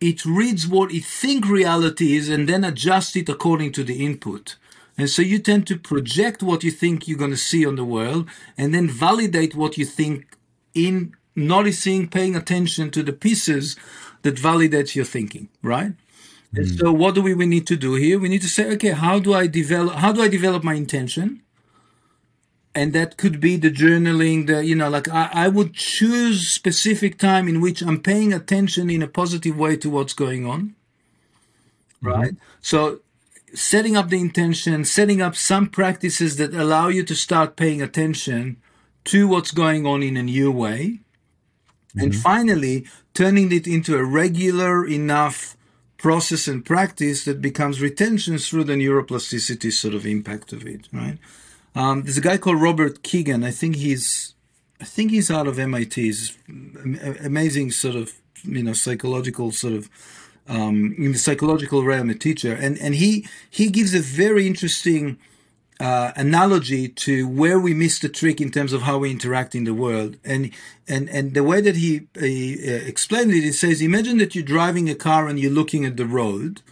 it 0.00 0.24
reads 0.24 0.66
what 0.66 0.92
it 0.92 1.04
think 1.04 1.48
reality 1.48 2.16
is 2.16 2.28
and 2.28 2.48
then 2.48 2.64
adjusts 2.64 3.16
it 3.16 3.28
according 3.28 3.72
to 3.72 3.84
the 3.84 4.04
input. 4.04 4.56
And 4.96 5.08
so 5.08 5.22
you 5.22 5.38
tend 5.38 5.66
to 5.68 5.78
project 5.78 6.42
what 6.42 6.64
you 6.64 6.70
think 6.70 7.06
you're 7.06 7.18
going 7.18 7.30
to 7.30 7.36
see 7.36 7.64
on 7.64 7.76
the 7.76 7.84
world 7.84 8.28
and 8.56 8.74
then 8.74 8.88
validate 8.88 9.54
what 9.54 9.78
you 9.78 9.84
think 9.84 10.36
in 10.74 11.14
noticing, 11.36 12.08
paying 12.08 12.34
attention 12.34 12.90
to 12.90 13.02
the 13.02 13.12
pieces 13.12 13.76
that 14.22 14.34
validates 14.34 14.94
your 14.94 15.04
thinking, 15.04 15.48
right? 15.62 15.92
Mm. 15.92 16.58
And 16.58 16.68
so 16.78 16.92
what 16.92 17.14
do 17.14 17.22
we, 17.22 17.34
we 17.34 17.46
need 17.46 17.66
to 17.68 17.76
do 17.76 17.94
here? 17.94 18.18
We 18.18 18.28
need 18.28 18.42
to 18.42 18.48
say, 18.48 18.70
okay, 18.72 18.90
how 18.90 19.20
do 19.20 19.34
I 19.34 19.46
develop, 19.46 19.94
how 19.96 20.12
do 20.12 20.22
I 20.22 20.28
develop 20.28 20.64
my 20.64 20.74
intention? 20.74 21.42
And 22.78 22.92
that 22.92 23.16
could 23.16 23.40
be 23.40 23.56
the 23.56 23.72
journaling 23.72 24.46
the 24.46 24.64
you 24.64 24.76
know 24.80 24.88
like 24.88 25.08
I, 25.08 25.28
I, 25.44 25.48
would 25.48 25.74
choose 25.74 26.48
specific 26.48 27.18
time 27.18 27.48
in 27.48 27.60
which 27.60 27.82
i'm 27.82 28.00
paying 28.00 28.32
attention 28.32 28.88
in 28.88 29.02
a 29.02 29.08
positive 29.20 29.56
way 29.58 29.76
to 29.78 29.90
what's 29.90 30.14
going 30.14 30.46
on 30.46 30.76
right 32.00 32.34
mm-hmm. 32.34 32.60
so 32.60 33.00
setting 33.52 33.96
up 33.96 34.08
the 34.10 34.20
intention 34.20 34.84
setting 34.84 35.20
up 35.20 35.34
some 35.34 35.66
practices 35.80 36.36
that 36.36 36.54
allow 36.54 36.86
you 36.88 37.02
to 37.04 37.16
start 37.16 37.56
paying 37.56 37.82
attention 37.82 38.56
to 39.04 39.26
what's 39.26 39.50
going 39.50 39.84
on 39.84 40.00
in 40.02 40.16
a 40.16 40.22
new 40.22 40.50
way 40.52 40.80
mm-hmm. 40.86 42.00
and 42.00 42.14
finally 42.14 42.86
turning 43.12 43.50
it 43.50 43.66
into 43.66 43.96
a 43.96 44.04
regular 44.04 44.86
enough 44.86 45.56
process 45.96 46.46
and 46.46 46.64
practice 46.64 47.24
that 47.24 47.42
becomes 47.42 47.80
retention 47.80 48.38
through 48.38 48.62
the 48.62 48.74
neuroplasticity 48.74 49.72
sort 49.72 49.94
of 49.94 50.06
impact 50.06 50.52
of 50.52 50.64
it 50.64 50.86
right 50.92 51.18
um, 51.78 52.02
there's 52.02 52.18
a 52.18 52.20
guy 52.20 52.38
called 52.38 52.60
Robert 52.60 53.04
Kegan. 53.04 53.44
I 53.44 53.52
think 53.52 53.76
he's, 53.76 54.34
I 54.80 54.84
think 54.84 55.12
he's 55.12 55.30
out 55.30 55.46
of 55.46 55.60
MIT. 55.60 56.02
He's 56.02 56.36
amazing 57.24 57.70
sort 57.70 57.94
of 57.94 58.12
you 58.42 58.64
know 58.64 58.72
psychological 58.72 59.52
sort 59.52 59.74
of 59.74 59.88
um, 60.48 60.96
in 60.98 61.12
the 61.12 61.18
psychological 61.18 61.84
realm 61.84 62.10
a 62.10 62.14
teacher, 62.14 62.52
and 62.52 62.76
and 62.78 62.96
he 62.96 63.28
he 63.48 63.70
gives 63.70 63.94
a 63.94 64.00
very 64.00 64.46
interesting. 64.46 65.18
Uh, 65.80 66.10
analogy 66.16 66.88
to 66.88 67.28
where 67.28 67.56
we 67.56 67.72
miss 67.72 68.00
the 68.00 68.08
trick 68.08 68.40
in 68.40 68.50
terms 68.50 68.72
of 68.72 68.82
how 68.82 68.98
we 68.98 69.12
interact 69.12 69.54
in 69.54 69.62
the 69.62 69.72
world. 69.72 70.16
And 70.24 70.50
and 70.88 71.08
and 71.08 71.34
the 71.34 71.44
way 71.44 71.60
that 71.60 71.76
he, 71.76 72.08
he 72.18 72.54
uh, 72.68 72.78
explained 72.78 73.30
it, 73.30 73.44
he 73.44 73.52
says, 73.52 73.80
imagine 73.80 74.18
that 74.18 74.34
you're 74.34 74.42
driving 74.42 74.90
a 74.90 74.96
car 74.96 75.28
and 75.28 75.38
you're 75.38 75.52
looking 75.52 75.84
at 75.84 75.96
the 75.96 76.04
road. 76.04 76.62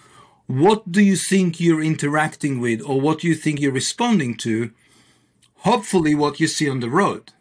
What 0.49 0.91
do 0.91 1.01
you 1.01 1.15
think 1.15 1.61
you're 1.61 1.85
interacting 1.85 2.59
with, 2.59 2.83
or 2.83 3.01
what 3.01 3.21
do 3.21 3.29
you 3.29 3.37
think 3.37 3.61
you're 3.61 3.71
responding 3.71 4.37
to? 4.39 4.73
Hopefully 5.67 6.15
what 6.15 6.39
you 6.39 6.47
see 6.47 6.71
on 6.71 6.79
the 6.79 6.89
road. 6.89 7.33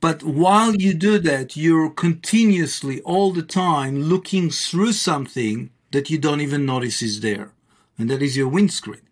But 0.00 0.22
while 0.22 0.74
you 0.74 0.94
do 0.94 1.18
that, 1.18 1.56
you're 1.58 1.90
continuously 1.90 3.02
all 3.02 3.32
the 3.32 3.42
time 3.42 4.02
looking 4.04 4.48
through 4.48 4.92
something 4.92 5.70
that 5.90 6.08
you 6.08 6.16
don't 6.16 6.40
even 6.40 6.64
notice 6.64 7.02
is 7.02 7.20
there. 7.20 7.50
And 7.98 8.08
that 8.08 8.22
is 8.22 8.34
your 8.34 8.48
windscreen. 8.48 9.02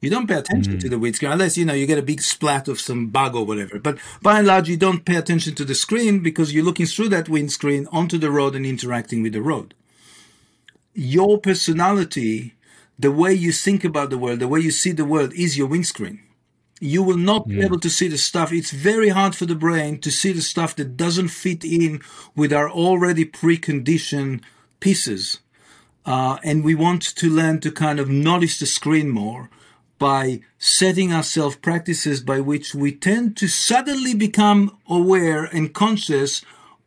You 0.00 0.08
don't 0.08 0.28
pay 0.28 0.36
attention 0.36 0.74
mm-hmm. 0.74 0.82
to 0.82 0.88
the 0.88 1.00
windscreen 1.00 1.32
unless, 1.32 1.56
you 1.56 1.64
know, 1.64 1.74
you 1.74 1.86
get 1.86 1.98
a 1.98 2.12
big 2.12 2.20
splat 2.20 2.68
of 2.68 2.78
some 2.78 3.08
bug 3.08 3.34
or 3.34 3.44
whatever. 3.44 3.80
But 3.80 3.98
by 4.22 4.38
and 4.38 4.46
large, 4.46 4.68
you 4.68 4.76
don't 4.76 5.04
pay 5.04 5.16
attention 5.16 5.56
to 5.56 5.64
the 5.64 5.74
screen 5.74 6.20
because 6.20 6.52
you're 6.52 6.64
looking 6.64 6.86
through 6.86 7.08
that 7.08 7.28
windscreen 7.28 7.88
onto 7.90 8.18
the 8.18 8.30
road 8.30 8.54
and 8.54 8.64
interacting 8.64 9.20
with 9.24 9.32
the 9.32 9.42
road. 9.42 9.74
Your 10.94 11.38
personality, 11.38 12.54
the 12.96 13.10
way 13.10 13.32
you 13.32 13.50
think 13.50 13.82
about 13.82 14.10
the 14.10 14.18
world, 14.18 14.38
the 14.38 14.46
way 14.46 14.60
you 14.60 14.70
see 14.70 14.92
the 14.92 15.04
world 15.04 15.32
is 15.32 15.58
your 15.58 15.66
windscreen 15.66 16.20
you 16.80 17.02
will 17.02 17.16
not 17.16 17.48
be 17.48 17.62
able 17.62 17.80
to 17.80 17.90
see 17.90 18.08
the 18.08 18.18
stuff. 18.18 18.52
It's 18.52 18.70
very 18.70 19.08
hard 19.08 19.34
for 19.34 19.46
the 19.46 19.54
brain 19.54 20.00
to 20.00 20.10
see 20.10 20.32
the 20.32 20.42
stuff 20.42 20.76
that 20.76 20.96
doesn't 20.96 21.28
fit 21.28 21.64
in 21.64 22.00
with 22.36 22.52
our 22.52 22.70
already 22.70 23.24
preconditioned 23.24 24.42
pieces. 24.80 25.40
Uh, 26.06 26.38
and 26.42 26.64
we 26.64 26.74
want 26.74 27.02
to 27.02 27.28
learn 27.28 27.60
to 27.60 27.70
kind 27.70 27.98
of 27.98 28.08
notice 28.08 28.58
the 28.58 28.66
screen 28.66 29.10
more 29.10 29.50
by 29.98 30.40
setting 30.58 31.12
ourselves 31.12 31.56
practices 31.56 32.20
by 32.20 32.40
which 32.40 32.74
we 32.74 32.92
tend 32.92 33.36
to 33.36 33.48
suddenly 33.48 34.14
become 34.14 34.78
aware 34.88 35.44
and 35.44 35.74
conscious 35.74 36.44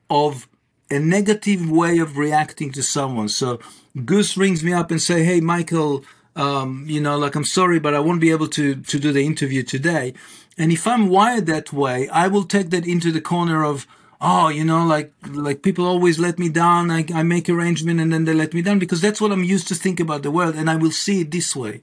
of 0.09 0.47
a 0.89 0.99
negative 0.99 1.69
way 1.69 1.99
of 1.99 2.17
reacting 2.17 2.71
to 2.71 2.83
someone. 2.83 3.29
So 3.29 3.59
Goose 4.05 4.37
rings 4.37 4.63
me 4.63 4.73
up 4.73 4.91
and 4.91 5.01
say, 5.01 5.23
"Hey, 5.23 5.39
Michael." 5.41 6.03
Um, 6.35 6.85
you 6.87 7.01
know, 7.01 7.17
like 7.17 7.35
I'm 7.35 7.45
sorry, 7.45 7.79
but 7.79 7.93
I 7.93 7.99
won't 7.99 8.21
be 8.21 8.31
able 8.31 8.47
to 8.49 8.75
to 8.75 8.99
do 8.99 9.11
the 9.11 9.25
interview 9.25 9.63
today. 9.63 10.13
And 10.57 10.71
if 10.71 10.87
I'm 10.87 11.09
wired 11.09 11.45
that 11.47 11.73
way, 11.73 12.07
I 12.09 12.27
will 12.27 12.43
take 12.43 12.69
that 12.69 12.85
into 12.85 13.11
the 13.11 13.21
corner 13.21 13.63
of, 13.63 13.87
oh, 14.19 14.49
you 14.49 14.63
know, 14.63 14.85
like 14.85 15.13
like 15.27 15.61
people 15.61 15.85
always 15.85 16.19
let 16.19 16.39
me 16.39 16.49
down. 16.49 16.91
I, 16.91 17.05
I 17.13 17.23
make 17.23 17.49
arrangement 17.49 17.99
and 17.99 18.11
then 18.13 18.25
they 18.25 18.33
let 18.33 18.53
me 18.53 18.61
down 18.61 18.79
because 18.79 19.01
that's 19.01 19.21
what 19.21 19.31
I'm 19.31 19.43
used 19.43 19.67
to 19.69 19.75
think 19.75 19.99
about 19.99 20.23
the 20.23 20.31
world, 20.31 20.55
and 20.55 20.69
I 20.69 20.75
will 20.75 20.91
see 20.91 21.21
it 21.21 21.31
this 21.31 21.55
way. 21.55 21.81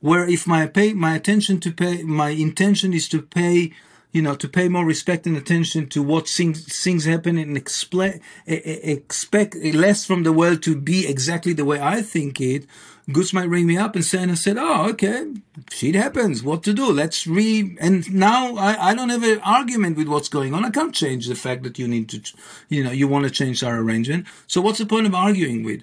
Where 0.00 0.26
if 0.28 0.46
my 0.46 0.66
pay 0.66 0.92
my 0.92 1.14
attention 1.14 1.60
to 1.60 1.72
pay 1.72 2.02
my 2.02 2.30
intention 2.30 2.92
is 2.94 3.08
to 3.10 3.22
pay 3.22 3.72
you 4.12 4.22
know, 4.22 4.34
to 4.34 4.48
pay 4.48 4.68
more 4.68 4.84
respect 4.84 5.26
and 5.26 5.36
attention 5.36 5.88
to 5.88 6.02
what 6.02 6.28
things 6.28 6.64
things 6.82 7.04
happen 7.04 7.38
and 7.38 7.56
expect 7.56 8.20
expect 8.46 9.54
less 9.56 10.04
from 10.04 10.24
the 10.24 10.32
world 10.32 10.62
to 10.62 10.74
be 10.74 11.06
exactly 11.06 11.52
the 11.52 11.64
way 11.64 11.80
I 11.80 12.02
think 12.02 12.40
it. 12.40 12.66
Goose 13.12 13.32
might 13.32 13.48
ring 13.48 13.66
me 13.66 13.76
up 13.76 13.94
and 13.94 14.04
say, 14.04 14.22
and 14.22 14.30
I 14.30 14.34
said, 14.34 14.56
oh, 14.58 14.88
okay, 14.90 15.32
shit 15.70 15.94
happens. 15.94 16.42
What 16.42 16.62
to 16.64 16.72
do? 16.72 16.92
Let's 16.92 17.26
re. 17.26 17.76
And 17.80 18.12
now 18.12 18.56
I, 18.56 18.90
I 18.90 18.94
don't 18.94 19.08
have 19.08 19.22
an 19.22 19.40
argument 19.40 19.96
with 19.96 20.08
what's 20.08 20.28
going 20.28 20.54
on. 20.54 20.64
I 20.64 20.70
can't 20.70 20.94
change 20.94 21.26
the 21.26 21.34
fact 21.34 21.62
that 21.62 21.78
you 21.78 21.88
need 21.88 22.08
to, 22.10 22.22
you 22.68 22.84
know, 22.84 22.90
you 22.90 23.08
want 23.08 23.24
to 23.24 23.30
change 23.30 23.62
our 23.62 23.78
arrangement. 23.78 24.26
So 24.46 24.60
what's 24.60 24.78
the 24.78 24.86
point 24.86 25.06
of 25.06 25.14
arguing 25.14 25.64
with? 25.64 25.82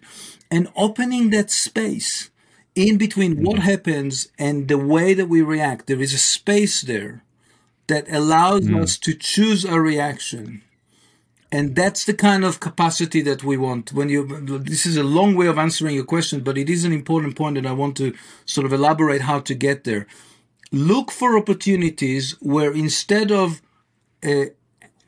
And 0.49 0.69
opening 0.75 1.29
that 1.31 1.51
space 1.51 2.29
in 2.75 2.97
between 2.97 3.43
what 3.43 3.59
happens 3.59 4.29
and 4.37 4.67
the 4.67 4.77
way 4.77 5.13
that 5.13 5.27
we 5.27 5.41
react, 5.41 5.87
there 5.87 6.01
is 6.01 6.13
a 6.13 6.19
space 6.19 6.81
there 6.81 7.23
that 7.87 8.11
allows 8.11 8.61
mm. 8.61 8.81
us 8.81 8.97
to 8.99 9.13
choose 9.13 9.65
a 9.65 9.79
reaction 9.81 10.61
and 11.51 11.75
that's 11.75 12.05
the 12.05 12.13
kind 12.13 12.43
of 12.43 12.59
capacity 12.59 13.21
that 13.21 13.43
we 13.43 13.57
want. 13.57 13.93
When 13.93 14.09
you 14.09 14.25
this 14.59 14.85
is 14.85 14.97
a 14.97 15.03
long 15.03 15.35
way 15.35 15.47
of 15.47 15.57
answering 15.57 15.95
your 15.95 16.03
question 16.03 16.41
but 16.41 16.57
it 16.57 16.69
is 16.69 16.83
an 16.83 16.93
important 16.93 17.35
point 17.35 17.55
that 17.55 17.65
i 17.65 17.71
want 17.71 17.95
to 17.97 18.13
sort 18.45 18.65
of 18.65 18.73
elaborate 18.73 19.21
how 19.21 19.39
to 19.41 19.55
get 19.55 19.83
there. 19.83 20.07
Look 20.71 21.11
for 21.11 21.37
opportunities 21.37 22.35
where 22.41 22.73
instead 22.73 23.31
of 23.31 23.61
a, 24.23 24.51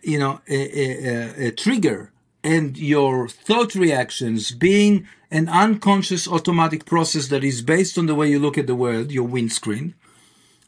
you 0.01 0.19
know 0.19 0.41
a, 0.47 0.59
a, 0.87 1.47
a 1.47 1.51
trigger 1.51 2.11
and 2.43 2.77
your 2.77 3.27
thought 3.27 3.75
reactions 3.75 4.51
being 4.51 5.07
an 5.31 5.49
unconscious 5.49 6.27
automatic 6.27 6.85
process 6.85 7.27
that 7.27 7.43
is 7.43 7.61
based 7.61 7.97
on 7.97 8.05
the 8.05 8.15
way 8.15 8.29
you 8.29 8.39
look 8.39 8.57
at 8.57 8.65
the 8.67 8.75
world, 8.75 9.11
your 9.11 9.27
windscreen, 9.27 9.93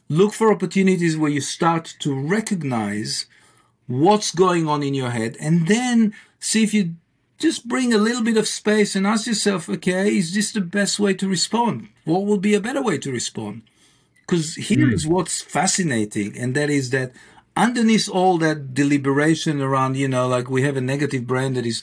look 0.08 0.34
for 0.34 0.52
opportunities 0.52 1.16
where 1.16 1.30
you 1.30 1.40
start 1.40 1.96
to 1.98 2.14
recognize 2.14 3.26
what's 4.00 4.30
going 4.34 4.66
on 4.66 4.82
in 4.82 4.94
your 4.94 5.10
head 5.10 5.36
and 5.38 5.68
then 5.68 6.14
see 6.40 6.62
if 6.62 6.72
you 6.72 6.94
just 7.38 7.68
bring 7.68 7.92
a 7.92 7.98
little 7.98 8.22
bit 8.22 8.36
of 8.36 8.46
space 8.46 8.94
and 8.94 9.06
ask 9.06 9.26
yourself, 9.26 9.68
okay, 9.68 10.16
is 10.16 10.32
this 10.32 10.52
the 10.52 10.60
best 10.60 10.98
way 10.98 11.12
to 11.14 11.28
respond? 11.28 11.88
What 12.04 12.24
would 12.24 12.40
be 12.40 12.54
a 12.54 12.60
better 12.60 12.82
way 12.82 12.98
to 12.98 13.10
respond? 13.10 13.62
Because 14.20 14.54
here 14.54 14.86
mm. 14.86 14.92
is 14.94 15.06
what's 15.06 15.42
fascinating, 15.42 16.38
and 16.38 16.54
that 16.54 16.70
is 16.70 16.90
that 16.90 17.12
underneath 17.56 18.08
all 18.08 18.38
that 18.38 18.72
deliberation 18.72 19.60
around, 19.60 19.96
you 19.96 20.08
know, 20.08 20.28
like 20.28 20.48
we 20.48 20.62
have 20.62 20.76
a 20.76 20.80
negative 20.80 21.26
brain 21.26 21.54
that 21.54 21.66
is 21.66 21.82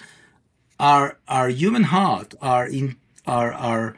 our 0.79 1.17
our 1.27 1.49
human 1.49 1.83
heart, 1.83 2.33
our 2.41 2.65
in 2.65 2.95
our 3.27 3.51
our 3.53 3.95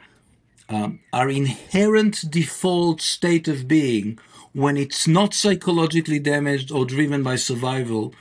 um, 0.68 1.00
our 1.12 1.30
inherent 1.30 2.30
default 2.30 3.00
state 3.00 3.46
of 3.46 3.68
being 3.68 4.18
when 4.52 4.76
it's 4.76 5.08
not 5.08 5.34
psychologically 5.34 6.18
damaged 6.18 6.70
or 6.70 6.84
driven 6.84 7.22
by 7.22 7.36
survival 7.36 8.14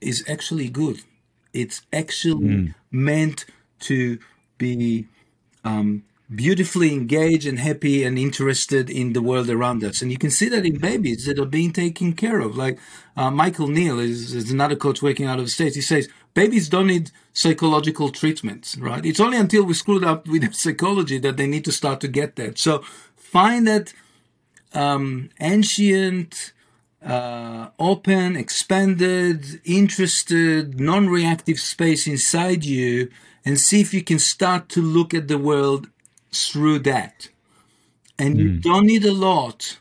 is 0.00 0.24
actually 0.28 0.68
good. 0.68 1.00
It's 1.52 1.82
actually 1.92 2.46
mm. 2.46 2.74
meant 2.90 3.46
to 3.80 4.18
be 4.58 5.06
um, 5.64 6.04
beautifully 6.32 6.92
engaged 6.92 7.46
and 7.46 7.58
happy 7.58 8.04
and 8.04 8.18
interested 8.18 8.88
in 8.88 9.14
the 9.14 9.22
world 9.22 9.50
around 9.50 9.82
us. 9.82 10.00
And 10.00 10.12
you 10.12 10.18
can 10.18 10.30
see 10.30 10.48
that 10.48 10.64
in 10.64 10.78
babies 10.78 11.24
that 11.24 11.38
are 11.38 11.46
being 11.46 11.72
taken 11.72 12.12
care 12.12 12.40
of. 12.40 12.56
Like 12.56 12.78
uh, 13.16 13.30
Michael 13.30 13.66
Neill 13.66 13.98
is, 13.98 14.34
is, 14.34 14.50
another 14.50 14.76
coach 14.76 15.02
working 15.02 15.26
out 15.26 15.38
of 15.38 15.46
the 15.46 15.50
States. 15.50 15.74
He 15.74 15.82
says 15.82 16.08
babies 16.34 16.68
don't 16.68 16.86
need 16.86 17.10
psychological 17.32 18.10
treatments, 18.10 18.76
right? 18.78 19.04
It's 19.04 19.20
only 19.20 19.38
until 19.38 19.64
we 19.64 19.74
screwed 19.74 20.04
up 20.04 20.28
with 20.28 20.54
psychology 20.64 21.18
that 21.18 21.36
they 21.36 21.46
need 21.46 21.64
to 21.64 21.72
start 21.72 22.00
to 22.00 22.08
get 22.08 22.36
that. 22.36 22.58
So 22.58 22.84
find 23.16 23.66
that 23.66 23.92
um, 24.74 25.30
ancient, 25.40 26.52
uh, 27.04 27.68
open, 27.78 28.36
expanded, 28.36 29.60
interested, 29.64 30.78
non 30.78 31.08
reactive 31.08 31.58
space 31.58 32.06
inside 32.06 32.64
you 32.64 33.10
and 33.44 33.58
see 33.58 33.80
if 33.80 33.94
you 33.94 34.02
can 34.02 34.18
start 34.18 34.68
to 34.68 34.82
look 34.82 35.14
at 35.14 35.28
the 35.28 35.38
world 35.38 35.88
through 36.32 36.80
that. 36.80 37.28
And 38.18 38.36
mm. 38.36 38.38
you 38.38 38.50
hmm. 38.50 38.60
don't 38.60 38.86
need 38.86 39.04
a 39.04 39.12
lot 39.12 39.78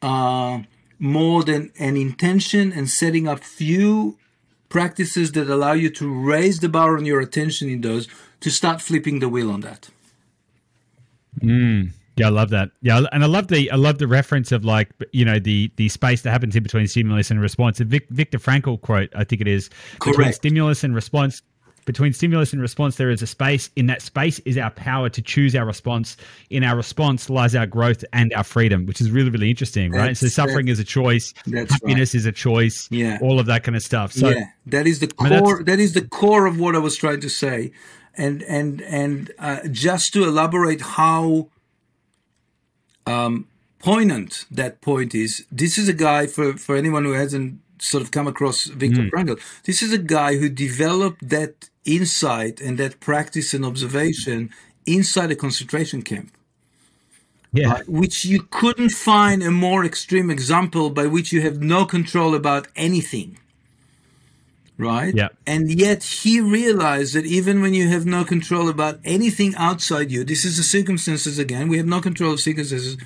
uh, 0.00 0.60
more 0.98 1.42
than 1.42 1.72
an 1.78 1.96
intention 1.96 2.72
and 2.72 2.88
setting 2.88 3.26
up 3.26 3.40
few 3.40 4.18
practices 4.68 5.32
that 5.32 5.48
allow 5.48 5.72
you 5.72 5.90
to 5.90 6.08
raise 6.08 6.60
the 6.60 6.68
bar 6.68 6.96
on 6.96 7.04
your 7.04 7.20
attention 7.20 7.68
in 7.68 7.80
those 7.80 8.08
to 8.40 8.50
start 8.50 8.80
flipping 8.80 9.18
the 9.18 9.28
wheel 9.28 9.50
on 9.50 9.60
that. 9.60 9.90
Mm. 11.40 11.90
Yeah, 12.16 12.26
I 12.26 12.30
love 12.30 12.50
that. 12.50 12.70
Yeah, 12.82 13.02
and 13.12 13.24
I 13.24 13.26
love 13.26 13.48
the 13.48 13.70
I 13.70 13.76
love 13.76 13.98
the 13.98 14.06
reference 14.06 14.52
of 14.52 14.64
like 14.64 14.90
you 15.12 15.24
know 15.24 15.38
the 15.38 15.72
the 15.76 15.88
space 15.88 16.22
that 16.22 16.30
happens 16.30 16.54
in 16.54 16.62
between 16.62 16.86
stimulus 16.86 17.30
and 17.30 17.40
response. 17.40 17.78
The 17.78 17.84
Vic, 17.84 18.06
Viktor 18.10 18.38
Frankl 18.38 18.80
quote, 18.80 19.10
I 19.14 19.24
think 19.24 19.40
it 19.40 19.48
is, 19.48 19.70
Correct. 19.98 20.18
between 20.18 20.32
stimulus 20.32 20.84
and 20.84 20.94
response 20.94 21.42
between 21.84 22.12
stimulus 22.12 22.52
and 22.52 22.62
response, 22.62 22.96
there 22.96 23.10
is 23.10 23.22
a 23.22 23.26
space. 23.26 23.70
In 23.76 23.86
that 23.86 24.02
space 24.02 24.38
is 24.40 24.56
our 24.56 24.70
power 24.70 25.08
to 25.08 25.22
choose 25.22 25.54
our 25.54 25.64
response. 25.64 26.16
In 26.50 26.64
our 26.64 26.76
response 26.76 27.28
lies 27.28 27.54
our 27.54 27.66
growth 27.66 28.04
and 28.12 28.32
our 28.34 28.44
freedom, 28.44 28.86
which 28.86 29.00
is 29.00 29.10
really, 29.10 29.30
really 29.30 29.50
interesting, 29.50 29.90
that's, 29.90 30.00
right? 30.00 30.16
So 30.16 30.28
suffering 30.28 30.68
is 30.68 30.78
a 30.78 30.84
choice, 30.84 31.34
happiness 31.44 31.80
right. 31.82 32.14
is 32.14 32.26
a 32.26 32.32
choice, 32.32 32.88
yeah, 32.90 33.18
all 33.20 33.40
of 33.40 33.46
that 33.46 33.64
kind 33.64 33.76
of 33.76 33.82
stuff. 33.82 34.12
So 34.12 34.30
yeah, 34.30 34.46
that 34.66 34.86
is 34.86 35.00
the 35.00 35.08
core. 35.08 35.62
that 35.64 35.80
is 35.80 35.94
the 35.94 36.06
core 36.06 36.46
of 36.46 36.58
what 36.58 36.74
I 36.76 36.78
was 36.78 36.96
trying 36.96 37.20
to 37.20 37.28
say, 37.28 37.72
and 38.16 38.42
and 38.44 38.80
and 38.82 39.32
uh, 39.38 39.60
just 39.70 40.12
to 40.14 40.24
elaborate 40.24 40.80
how 40.80 41.48
um, 43.06 43.46
poignant 43.78 44.44
that 44.50 44.80
point 44.80 45.14
is. 45.14 45.44
This 45.50 45.78
is 45.78 45.88
a 45.88 45.92
guy 45.92 46.26
for 46.26 46.54
for 46.54 46.76
anyone 46.76 47.04
who 47.04 47.12
hasn't 47.12 47.60
sort 47.78 48.02
of 48.02 48.10
come 48.10 48.28
across 48.28 48.64
Viktor 48.64 49.02
mm. 49.02 49.10
Frankl. 49.10 49.40
This 49.64 49.82
is 49.82 49.92
a 49.92 49.98
guy 49.98 50.36
who 50.36 50.48
developed 50.48 51.28
that 51.28 51.68
insight 51.84 52.60
and 52.60 52.78
that 52.78 53.00
practice 53.00 53.52
and 53.52 53.64
observation 53.64 54.50
inside 54.86 55.30
a 55.30 55.36
concentration 55.36 56.02
camp. 56.02 56.32
Yeah. 57.52 57.72
Uh, 57.72 57.78
which 57.86 58.24
you 58.24 58.46
couldn't 58.50 58.90
find 58.90 59.42
a 59.42 59.50
more 59.50 59.84
extreme 59.84 60.30
example 60.30 60.88
by 60.88 61.06
which 61.06 61.32
you 61.32 61.42
have 61.42 61.60
no 61.60 61.84
control 61.84 62.34
about 62.34 62.68
anything. 62.76 63.38
Right? 64.82 65.14
Yeah. 65.14 65.28
And 65.46 65.70
yet 65.70 66.02
he 66.02 66.40
realized 66.40 67.14
that 67.14 67.24
even 67.24 67.62
when 67.62 67.74
you 67.74 67.88
have 67.88 68.06
no 68.06 68.24
control 68.24 68.68
about 68.68 68.98
anything 69.04 69.54
outside 69.56 70.10
you, 70.10 70.24
this 70.24 70.44
is 70.44 70.56
the 70.56 70.62
circumstances 70.62 71.38
again, 71.38 71.68
we 71.68 71.76
have 71.76 71.86
no 71.86 72.00
control 72.00 72.32
of 72.32 72.40
circumstances. 72.40 72.96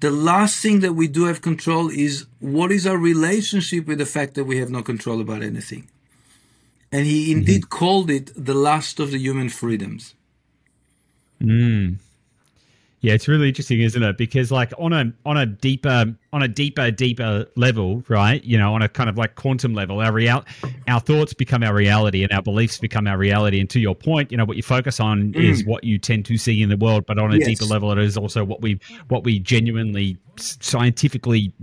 The 0.00 0.10
last 0.10 0.62
thing 0.62 0.80
that 0.80 0.94
we 0.94 1.08
do 1.08 1.24
have 1.24 1.42
control 1.42 1.90
is 1.90 2.26
what 2.40 2.72
is 2.72 2.86
our 2.86 2.96
relationship 2.96 3.86
with 3.86 3.98
the 3.98 4.06
fact 4.06 4.34
that 4.34 4.44
we 4.44 4.58
have 4.58 4.70
no 4.70 4.82
control 4.82 5.20
about 5.20 5.42
anything 5.42 5.88
and 6.92 7.06
he 7.06 7.32
indeed 7.32 7.62
mm-hmm. 7.62 7.78
called 7.78 8.10
it 8.10 8.32
the 8.36 8.54
last 8.54 9.00
of 9.00 9.10
the 9.10 9.18
human 9.18 9.48
freedoms. 9.48 10.14
Mm. 11.40 11.96
Yeah, 13.02 13.14
it's 13.14 13.28
really 13.28 13.48
interesting, 13.48 13.80
isn't 13.80 14.02
it? 14.02 14.18
Because 14.18 14.52
like 14.52 14.74
on 14.78 14.92
a 14.92 15.10
on 15.24 15.38
a 15.38 15.46
deeper 15.46 16.14
on 16.34 16.42
a 16.42 16.48
deeper 16.48 16.90
deeper 16.90 17.46
level, 17.56 18.04
right? 18.08 18.44
You 18.44 18.58
know, 18.58 18.74
on 18.74 18.82
a 18.82 18.90
kind 18.90 19.08
of 19.08 19.16
like 19.16 19.36
quantum 19.36 19.72
level, 19.72 20.00
our 20.00 20.12
real 20.12 20.44
our 20.86 21.00
thoughts 21.00 21.32
become 21.32 21.62
our 21.62 21.74
reality, 21.74 22.22
and 22.22 22.30
our 22.30 22.42
beliefs 22.42 22.78
become 22.78 23.06
our 23.06 23.16
reality. 23.16 23.58
And 23.58 23.70
to 23.70 23.80
your 23.80 23.94
point, 23.94 24.30
you 24.30 24.36
know, 24.36 24.44
what 24.44 24.58
you 24.58 24.62
focus 24.62 25.00
on 25.00 25.32
mm. 25.32 25.42
is 25.42 25.64
what 25.64 25.82
you 25.82 25.98
tend 25.98 26.26
to 26.26 26.36
see 26.36 26.62
in 26.62 26.68
the 26.68 26.76
world, 26.76 27.06
but 27.06 27.18
on 27.18 27.32
a 27.32 27.38
yes. 27.38 27.46
deeper 27.46 27.64
level, 27.64 27.90
it 27.92 27.98
is 27.98 28.18
also 28.18 28.44
what 28.44 28.60
we 28.60 28.78
what 29.08 29.24
we 29.24 29.38
genuinely 29.38 30.18
scientifically 30.36 31.54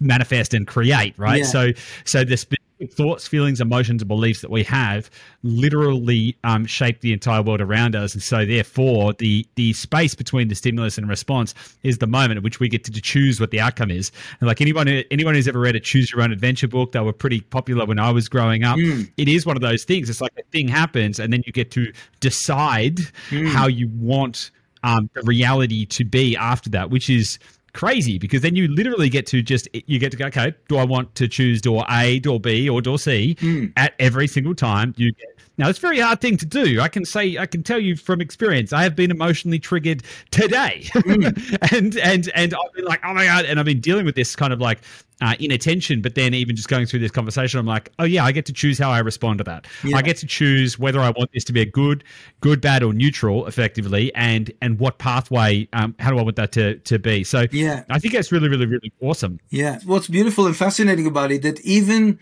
manifest 0.00 0.54
and 0.54 0.68
create, 0.68 1.18
right? 1.18 1.40
Yeah. 1.40 1.46
So 1.46 1.72
so 2.04 2.22
this 2.22 2.46
thoughts, 2.92 3.26
feelings, 3.26 3.60
emotions, 3.60 4.02
and 4.02 4.08
beliefs 4.08 4.40
that 4.42 4.50
we 4.50 4.62
have 4.64 5.10
literally 5.42 6.36
um, 6.44 6.66
shape 6.66 7.00
the 7.00 7.12
entire 7.12 7.42
world 7.42 7.60
around 7.60 7.96
us. 7.96 8.14
And 8.14 8.22
so, 8.22 8.44
therefore, 8.44 9.14
the 9.14 9.46
the 9.54 9.72
space 9.72 10.14
between 10.14 10.48
the 10.48 10.54
stimulus 10.54 10.98
and 10.98 11.08
response 11.08 11.54
is 11.82 11.98
the 11.98 12.06
moment 12.06 12.38
at 12.38 12.42
which 12.42 12.60
we 12.60 12.68
get 12.68 12.84
to 12.84 12.92
choose 12.92 13.40
what 13.40 13.50
the 13.50 13.60
outcome 13.60 13.90
is. 13.90 14.12
And 14.40 14.48
like 14.48 14.60
anyone 14.60 14.88
anyone 14.88 15.34
who's 15.34 15.48
ever 15.48 15.60
read 15.60 15.76
a 15.76 15.80
Choose 15.80 16.12
Your 16.12 16.22
Own 16.22 16.32
Adventure 16.32 16.68
book, 16.68 16.92
they 16.92 17.00
were 17.00 17.12
pretty 17.12 17.40
popular 17.40 17.86
when 17.86 17.98
I 17.98 18.10
was 18.10 18.28
growing 18.28 18.64
up. 18.64 18.76
Mm. 18.76 19.10
It 19.16 19.28
is 19.28 19.46
one 19.46 19.56
of 19.56 19.62
those 19.62 19.84
things. 19.84 20.10
It's 20.10 20.20
like 20.20 20.32
a 20.38 20.42
thing 20.52 20.68
happens, 20.68 21.18
and 21.18 21.32
then 21.32 21.42
you 21.46 21.52
get 21.52 21.70
to 21.72 21.92
decide 22.20 22.96
mm. 23.30 23.48
how 23.48 23.66
you 23.66 23.88
want 23.98 24.50
um, 24.82 25.10
the 25.14 25.22
reality 25.22 25.86
to 25.86 26.04
be 26.04 26.36
after 26.36 26.70
that, 26.70 26.90
which 26.90 27.10
is 27.10 27.38
crazy 27.76 28.16
because 28.18 28.40
then 28.40 28.56
you 28.56 28.68
literally 28.68 29.10
get 29.10 29.26
to 29.26 29.42
just 29.42 29.68
you 29.74 29.98
get 29.98 30.10
to 30.10 30.16
go 30.16 30.24
okay 30.26 30.54
do 30.66 30.78
i 30.78 30.84
want 30.84 31.14
to 31.14 31.28
choose 31.28 31.60
door 31.60 31.84
a 31.90 32.18
door 32.20 32.40
b 32.40 32.70
or 32.70 32.80
door 32.80 32.98
c 32.98 33.36
mm. 33.38 33.70
at 33.76 33.92
every 33.98 34.26
single 34.26 34.54
time 34.54 34.94
you 34.96 35.12
get 35.12 35.35
now 35.58 35.68
it's 35.68 35.78
a 35.78 35.82
very 35.82 35.98
hard 36.00 36.20
thing 36.20 36.36
to 36.36 36.46
do. 36.46 36.80
I 36.80 36.88
can 36.88 37.04
say 37.04 37.38
I 37.38 37.46
can 37.46 37.62
tell 37.62 37.78
you 37.78 37.96
from 37.96 38.20
experience. 38.20 38.72
I 38.72 38.82
have 38.82 38.94
been 38.94 39.10
emotionally 39.10 39.58
triggered 39.58 40.02
today, 40.30 40.82
mm. 40.94 41.72
and 41.76 41.96
and 41.96 42.28
and 42.34 42.54
I've 42.54 42.72
been 42.74 42.84
like, 42.84 43.00
oh 43.04 43.14
my 43.14 43.24
god, 43.24 43.46
and 43.46 43.58
I've 43.58 43.66
been 43.66 43.80
dealing 43.80 44.04
with 44.04 44.14
this 44.14 44.36
kind 44.36 44.52
of 44.52 44.60
like 44.60 44.80
uh, 45.22 45.34
inattention. 45.40 46.02
But 46.02 46.14
then 46.14 46.34
even 46.34 46.56
just 46.56 46.68
going 46.68 46.86
through 46.86 47.00
this 47.00 47.10
conversation, 47.10 47.58
I'm 47.58 47.66
like, 47.66 47.90
oh 47.98 48.04
yeah, 48.04 48.24
I 48.24 48.32
get 48.32 48.44
to 48.46 48.52
choose 48.52 48.78
how 48.78 48.90
I 48.90 48.98
respond 48.98 49.38
to 49.38 49.44
that. 49.44 49.66
Yeah. 49.82 49.96
I 49.96 50.02
get 50.02 50.18
to 50.18 50.26
choose 50.26 50.78
whether 50.78 51.00
I 51.00 51.10
want 51.10 51.30
this 51.32 51.44
to 51.44 51.52
be 51.52 51.62
a 51.62 51.66
good, 51.66 52.04
good, 52.40 52.60
bad, 52.60 52.82
or 52.82 52.92
neutral, 52.92 53.46
effectively, 53.46 54.14
and 54.14 54.52
and 54.60 54.78
what 54.78 54.98
pathway. 54.98 55.68
Um, 55.72 55.94
how 55.98 56.10
do 56.10 56.18
I 56.18 56.22
want 56.22 56.36
that 56.36 56.52
to 56.52 56.76
to 56.76 56.98
be? 56.98 57.24
So 57.24 57.46
yeah, 57.50 57.84
I 57.88 57.98
think 57.98 58.12
that's 58.12 58.30
really, 58.30 58.48
really, 58.48 58.66
really 58.66 58.92
awesome. 59.00 59.40
Yeah, 59.50 59.78
what's 59.86 60.08
beautiful 60.08 60.46
and 60.46 60.56
fascinating 60.56 61.06
about 61.06 61.32
it 61.32 61.42
that 61.42 61.60
even 61.62 62.18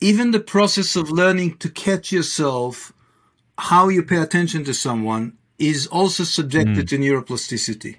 even 0.00 0.30
the 0.30 0.40
process 0.40 0.96
of 0.96 1.10
learning 1.10 1.58
to 1.58 1.68
catch 1.68 2.10
yourself, 2.10 2.92
how 3.58 3.88
you 3.88 4.02
pay 4.02 4.16
attention 4.16 4.64
to 4.64 4.74
someone, 4.74 5.36
is 5.58 5.86
also 5.86 6.24
subjected 6.24 6.86
mm. 6.86 6.88
to 6.88 6.98
neuroplasticity. 6.98 7.96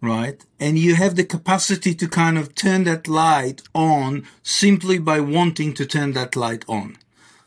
Right? 0.00 0.42
And 0.58 0.78
you 0.78 0.94
have 0.94 1.16
the 1.16 1.24
capacity 1.24 1.94
to 1.94 2.08
kind 2.08 2.38
of 2.38 2.54
turn 2.54 2.84
that 2.84 3.08
light 3.08 3.62
on 3.74 4.26
simply 4.42 4.98
by 4.98 5.20
wanting 5.20 5.74
to 5.74 5.84
turn 5.84 6.12
that 6.12 6.36
light 6.36 6.64
on. 6.68 6.96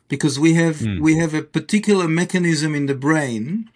Because 0.07 0.37
we 0.37 0.53
have, 0.55 0.77
mm. 0.77 0.99
we 0.99 1.17
have 1.17 1.33
a 1.33 1.41
particular 1.41 2.07
mechanism 2.07 2.75
in 2.75 2.85
the 2.85 2.93
brain 2.93 3.69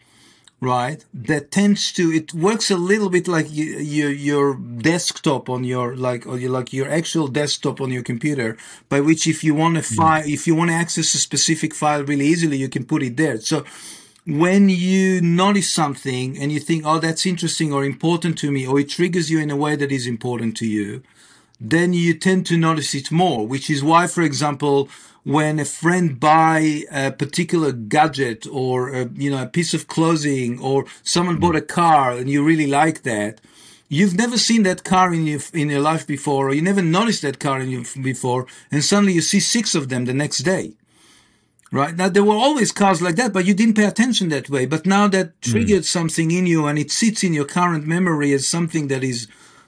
right 0.59 1.05
that 1.13 1.51
tends 1.51 1.91
to 1.91 2.11
it 2.11 2.33
works 2.33 2.71
a 2.71 2.77
little 2.77 3.09
bit 3.09 3.27
like 3.27 3.45
you, 3.51 3.77
you, 3.77 4.07
your 4.07 4.55
desktop 4.55 5.49
on 5.49 5.63
your 5.63 5.95
like 5.95 6.25
or 6.25 6.39
your, 6.39 6.49
like 6.49 6.73
your 6.73 6.89
actual 6.89 7.27
desktop 7.27 7.79
on 7.79 7.91
your 7.91 8.01
computer 8.01 8.57
by 8.89 8.99
which 8.99 9.27
if 9.27 9.43
you 9.43 9.53
want 9.53 9.75
to 9.75 9.83
file 9.83 10.23
mm. 10.23 10.33
if 10.33 10.47
you 10.47 10.55
want 10.55 10.71
to 10.71 10.75
access 10.75 11.13
a 11.13 11.19
specific 11.19 11.75
file 11.75 12.03
really 12.03 12.25
easily 12.25 12.57
you 12.57 12.69
can 12.69 12.83
put 12.83 13.03
it 13.03 13.17
there 13.17 13.39
so 13.39 13.63
when 14.25 14.67
you 14.67 15.21
notice 15.21 15.71
something 15.71 16.35
and 16.39 16.51
you 16.51 16.59
think 16.59 16.83
oh 16.87 16.97
that's 16.97 17.27
interesting 17.27 17.71
or 17.71 17.85
important 17.85 18.35
to 18.35 18.51
me 18.51 18.65
or 18.65 18.79
it 18.79 18.89
triggers 18.89 19.29
you 19.29 19.39
in 19.39 19.51
a 19.51 19.55
way 19.55 19.75
that 19.75 19.91
is 19.91 20.07
important 20.07 20.57
to 20.57 20.65
you 20.65 21.03
then 21.61 21.93
you 21.93 22.15
tend 22.15 22.47
to 22.47 22.57
notice 22.57 22.95
it 22.95 23.11
more 23.11 23.45
which 23.45 23.69
is 23.69 23.83
why 23.83 24.07
for 24.07 24.23
example 24.23 24.89
when 25.27 25.59
a 25.59 25.65
friend 25.65 26.21
buy 26.21 26.83
a 26.89 27.11
particular 27.11 27.73
gadget 27.73 28.47
or 28.49 28.93
a, 28.93 29.09
you 29.13 29.29
know 29.29 29.43
a 29.43 29.45
piece 29.45 29.73
of 29.73 29.87
clothing 29.87 30.57
or 30.59 30.85
someone 31.03 31.37
bought 31.37 31.55
a 31.55 31.61
car 31.61 32.11
and 32.11 32.29
you 32.29 32.41
really 32.41 32.65
like 32.65 33.03
that 33.03 33.41
you've 33.89 34.15
never 34.15 34.37
seen 34.37 34.63
that 34.63 34.85
car 34.85 35.13
in 35.13 35.27
your 35.27 35.41
in 35.53 35.69
your 35.69 35.81
life 35.81 36.07
before 36.07 36.47
or 36.47 36.53
you 36.53 36.61
never 36.61 36.81
noticed 36.81 37.21
that 37.23 37.39
car 37.39 37.59
in 37.59 37.69
your 37.69 37.83
before 38.01 38.47
and 38.71 38.85
suddenly 38.85 39.11
you 39.11 39.21
see 39.21 39.41
six 39.41 39.75
of 39.75 39.89
them 39.89 40.05
the 40.05 40.13
next 40.13 40.39
day 40.39 40.71
right 41.73 41.97
now 41.97 42.07
there 42.07 42.23
were 42.23 42.33
always 42.45 42.71
cars 42.71 43.01
like 43.01 43.17
that 43.17 43.33
but 43.33 43.45
you 43.45 43.53
didn't 43.53 43.75
pay 43.75 43.85
attention 43.85 44.29
that 44.29 44.49
way 44.49 44.65
but 44.65 44.85
now 44.85 45.09
that 45.09 45.41
triggered 45.41 45.81
mm. 45.81 45.93
something 45.97 46.31
in 46.31 46.45
you 46.45 46.67
and 46.67 46.79
it 46.79 46.89
sits 46.89 47.21
in 47.21 47.33
your 47.33 47.45
current 47.45 47.85
memory 47.85 48.31
as 48.31 48.47
something 48.47 48.87
that 48.87 49.03
is 49.03 49.27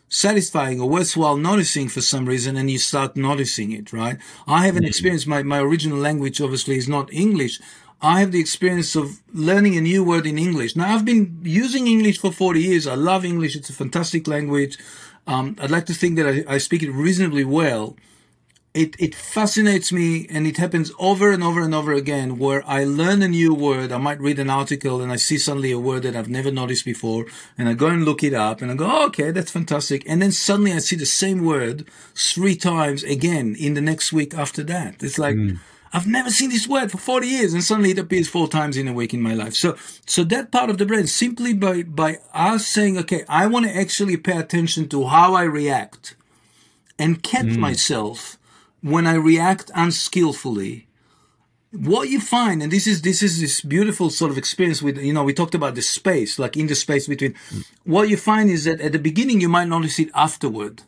satisfying 0.10 0.82
or 0.82 0.90
worthwhile 0.90 1.38
noticing 1.38 1.88
for 1.88 2.02
some 2.02 2.26
reason 2.26 2.58
and 2.58 2.70
you 2.70 2.80
start 2.80 3.16
noticing 3.16 3.72
it 3.72 3.94
right? 3.94 4.18
I 4.48 4.66
have 4.66 4.76
an 4.76 4.84
mm. 4.84 4.88
experience 4.88 5.26
my, 5.26 5.44
my 5.44 5.60
original 5.60 5.98
language 5.98 6.42
obviously 6.42 6.78
is 6.78 6.90
not 6.90 7.14
english. 7.14 7.62
I 8.02 8.22
have 8.22 8.32
the 8.32 8.40
experience 8.40 8.96
of 8.96 9.22
learning 9.34 9.78
a 9.78 9.82
new 9.82 10.04
word 10.04 10.26
in 10.26 10.38
english. 10.38 10.76
Now 10.76 10.94
i've 10.94 11.06
been 11.06 11.40
using 11.44 11.88
english 11.88 12.20
for 12.20 12.32
40 12.32 12.62
years. 12.62 12.88
I 12.88 12.96
love 12.96 13.24
english. 13.24 13.56
It's 13.56 13.70
a 13.70 13.74
fantastic 13.74 14.28
language. 14.28 14.78
Um, 15.28 15.56
i'd 15.62 15.72
like 15.72 15.86
to 15.86 15.94
think 15.94 16.18
that 16.18 16.28
I, 16.28 16.56
I 16.56 16.58
speak 16.58 16.82
it 16.84 16.92
reasonably 16.92 17.46
well 17.46 17.96
it, 18.74 18.96
it 19.00 19.16
fascinates 19.16 19.92
me 19.92 20.28
and 20.30 20.46
it 20.46 20.58
happens 20.58 20.92
over 21.00 21.32
and 21.32 21.44
over 21.44 21.62
and 21.62 21.74
over 21.74 21.92
again 21.92 22.38
where 22.38 22.64
I 22.68 22.84
learn 22.84 23.24
a 23.24 23.28
new 23.28 23.54
word. 23.54 23.92
I 23.92 23.98
might 23.98 24.22
read 24.22 24.38
an 24.38 24.50
article 24.52 25.02
and 25.02 25.12
I 25.12 25.16
see 25.16 25.40
suddenly 25.40 25.72
a 25.72 25.80
word 25.80 26.04
that 26.04 26.16
I've 26.16 26.30
never 26.30 26.52
noticed 26.52 26.86
before 26.86 27.26
and 27.58 27.68
I 27.68 27.74
go 27.74 27.88
and 27.88 28.06
look 28.06 28.24
it 28.24 28.34
up 28.34 28.62
and 28.62 28.72
I 28.72 28.76
go, 28.76 28.88
oh, 28.88 29.06
okay, 29.08 29.32
that's 29.32 29.52
fantastic. 29.52 30.04
And 30.08 30.22
then 30.22 30.32
suddenly 30.32 30.72
I 30.72 30.80
see 30.80 30.96
the 30.96 31.08
same 31.08 31.44
word 31.44 31.88
three 32.14 32.56
times 32.56 33.02
again 33.04 33.56
in 33.60 33.74
the 33.74 33.82
next 33.82 34.14
week 34.14 34.36
after 34.36 34.62
that. 34.66 35.02
It's 35.02 35.18
like, 35.18 35.36
mm. 35.36 35.58
I've 35.92 36.06
never 36.06 36.30
seen 36.30 36.52
this 36.52 36.68
word 36.68 36.92
for 36.92 37.00
40 37.00 37.26
years 37.26 37.54
and 37.56 37.64
suddenly 37.64 37.90
it 37.90 37.98
appears 37.98 38.30
four 38.30 38.48
times 38.48 38.78
in 38.78 38.88
a 38.88 38.94
week 38.94 39.16
in 39.16 39.22
my 39.22 39.34
life. 39.34 39.56
So, 39.56 39.78
so 40.06 40.24
that 40.26 40.52
part 40.52 40.70
of 40.70 40.78
the 40.78 40.86
brain 40.86 41.08
simply 41.08 41.56
by, 41.56 41.82
by 41.82 42.20
us 42.36 42.68
saying, 42.68 43.00
okay, 43.00 43.26
I 43.28 43.48
want 43.48 43.66
to 43.66 43.76
actually 43.76 44.18
pay 44.18 44.38
attention 44.38 44.88
to 44.90 45.08
how 45.08 45.34
I 45.34 45.44
react 45.44 46.16
and 47.00 47.24
catch 47.24 47.48
mm. 47.48 47.58
myself 47.58 48.38
when 48.82 49.08
I 49.08 49.16
react 49.16 49.72
unskillfully, 49.76 50.88
what 51.72 52.10
you 52.10 52.20
find, 52.20 52.64
and 52.64 52.72
this 52.72 52.88
is 52.88 53.04
this 53.04 53.22
is 53.22 53.40
this 53.40 53.62
beautiful 53.62 54.10
sort 54.10 54.32
of 54.32 54.38
experience 54.38 54.82
with 54.82 54.98
you 54.98 55.14
know 55.14 55.24
we 55.24 55.34
talked 55.34 55.54
about 55.54 55.76
the 55.76 55.82
space, 55.82 56.40
like 56.40 56.58
in 56.58 56.68
the 56.68 56.76
space 56.76 57.08
between. 57.08 57.36
What 57.84 58.10
you 58.10 58.18
find 58.18 58.50
is 58.50 58.64
that 58.66 58.82
at 58.82 58.92
the 58.92 59.00
beginning 59.00 59.40
you 59.40 59.50
might 59.50 59.68
notice 59.68 60.00
it 60.00 60.10
afterward. 60.16 60.82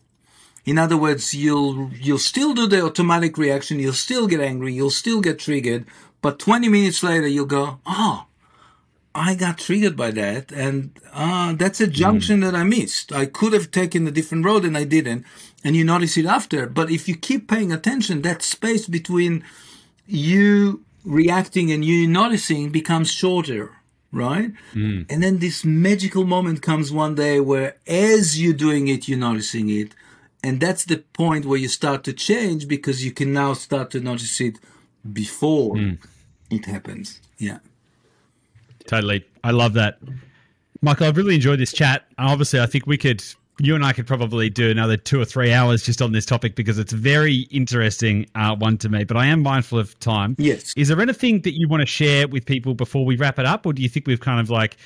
In 0.66 0.78
other 0.78 0.98
words, 0.98 1.34
you'll 1.34 1.92
you'll 1.94 2.18
still 2.18 2.54
do 2.54 2.68
the 2.68 2.84
automatic 2.84 3.38
reaction, 3.38 3.80
you'll 3.80 3.94
still 3.94 4.28
get 4.28 4.40
angry, 4.40 4.74
you'll 4.74 4.90
still 4.90 5.22
get 5.22 5.40
triggered, 5.40 5.86
but 6.22 6.40
20 6.40 6.70
minutes 6.70 7.04
later 7.04 7.28
you'll 7.28 7.46
go, 7.46 7.80
oh, 7.86 8.26
I 9.14 9.36
got 9.36 9.58
triggered 9.58 9.98
by 9.98 10.12
that, 10.12 10.52
and 10.52 10.98
uh, 11.12 11.54
that's 11.54 11.82
a 11.82 11.88
junction 11.88 12.40
mm. 12.40 12.44
that 12.46 12.56
I 12.56 12.64
missed. 12.64 13.12
I 13.12 13.26
could 13.26 13.52
have 13.54 13.70
taken 13.70 14.08
a 14.08 14.12
different 14.12 14.46
road, 14.46 14.64
and 14.64 14.78
I 14.78 14.86
didn't. 14.86 15.26
And 15.64 15.76
you 15.76 15.84
notice 15.84 16.18
it 16.18 16.26
after. 16.26 16.66
But 16.66 16.90
if 16.90 17.08
you 17.08 17.16
keep 17.16 17.48
paying 17.48 17.72
attention, 17.72 18.24
that 18.24 18.42
space 18.42 18.88
between 18.88 19.44
you 20.08 20.84
reacting 21.06 21.72
and 21.72 21.86
you 21.86 22.08
noticing 22.08 22.70
becomes 22.72 23.12
shorter, 23.12 23.72
right? 24.12 24.52
Mm. 24.74 25.06
And 25.10 25.24
then 25.24 25.40
this 25.40 25.64
magical 25.64 26.26
moment 26.26 26.62
comes 26.62 26.92
one 26.92 27.16
day 27.16 27.40
where, 27.40 27.78
as 27.88 28.42
you're 28.42 28.54
doing 28.54 28.88
it, 28.88 29.08
you're 29.08 29.20
noticing 29.20 29.70
it, 29.70 29.94
and 30.44 30.60
that's 30.60 30.86
the 30.86 30.98
point 30.98 31.46
where 31.46 31.60
you 31.60 31.68
start 31.68 32.04
to 32.06 32.14
change 32.14 32.68
because 32.68 33.06
you 33.06 33.12
can 33.12 33.32
now 33.32 33.54
start 33.54 33.92
to 33.92 34.00
notice 34.00 34.42
it 34.42 34.58
before 35.14 35.76
mm. 35.76 35.98
it 36.50 36.66
happens. 36.66 37.22
Yeah. 37.38 37.60
Totally. 38.88 39.26
I 39.44 39.52
love 39.52 39.74
that. 39.74 40.00
Michael, 40.82 41.08
I've 41.08 41.18
really 41.18 41.36
enjoyed 41.36 41.60
this 41.60 41.72
chat. 41.72 42.06
Obviously, 42.18 42.60
I 42.60 42.66
think 42.66 42.88
we 42.88 42.98
could, 42.98 43.24
you 43.66 43.76
and 43.76 43.86
I 43.86 43.94
could 43.94 44.08
probably 44.08 44.50
do 44.50 44.70
another 44.70 44.98
two 44.98 45.22
or 45.22 45.26
three 45.26 45.54
hours 45.54 45.84
just 45.84 46.02
on 46.02 46.12
this 46.12 46.26
topic 46.26 46.56
because 46.56 46.80
it's 46.80 46.94
a 46.94 46.98
very 46.98 47.48
interesting 47.52 48.26
uh, 48.36 48.56
one 48.56 48.78
to 48.80 48.90
me. 48.90 49.04
But 49.04 49.18
I 49.18 49.28
am 49.28 49.42
mindful 49.42 49.80
of 49.80 49.98
time. 50.00 50.36
Yes. 50.40 50.74
Is 50.76 50.88
there 50.88 51.00
anything 51.00 51.42
that 51.42 51.58
you 51.58 51.68
want 51.68 51.82
to 51.82 51.88
share 51.88 52.28
with 52.28 52.46
people 52.46 52.74
before 52.74 53.06
we 53.06 53.16
wrap 53.16 53.38
it 53.40 53.46
up, 53.46 53.66
or 53.66 53.74
do 53.74 53.82
you 53.82 53.90
think 53.90 54.08
we've 54.08 54.20
kind 54.20 54.40
of 54.40 54.50
like 54.50 54.78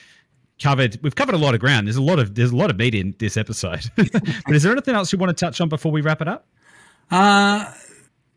covered? 0.61 0.99
We've 1.01 1.15
covered 1.15 1.35
a 1.35 1.39
lot 1.39 1.53
of 1.53 1.59
ground. 1.59 1.87
There's 1.87 1.95
a 1.95 2.01
lot 2.01 2.19
of 2.19 2.35
there's 2.35 2.51
a 2.51 2.55
lot 2.55 2.69
of 2.69 2.77
meat 2.77 2.95
in 2.95 3.15
this 3.19 3.37
episode. 3.37 3.83
but 3.95 4.55
is 4.55 4.63
there 4.63 4.71
anything 4.71 4.95
else 4.95 5.11
you 5.13 5.19
want 5.19 5.35
to 5.35 5.45
touch 5.45 5.61
on 5.61 5.69
before 5.69 5.91
we 5.91 6.01
wrap 6.01 6.21
it 6.21 6.27
up? 6.27 6.45
Uh, 7.11 7.71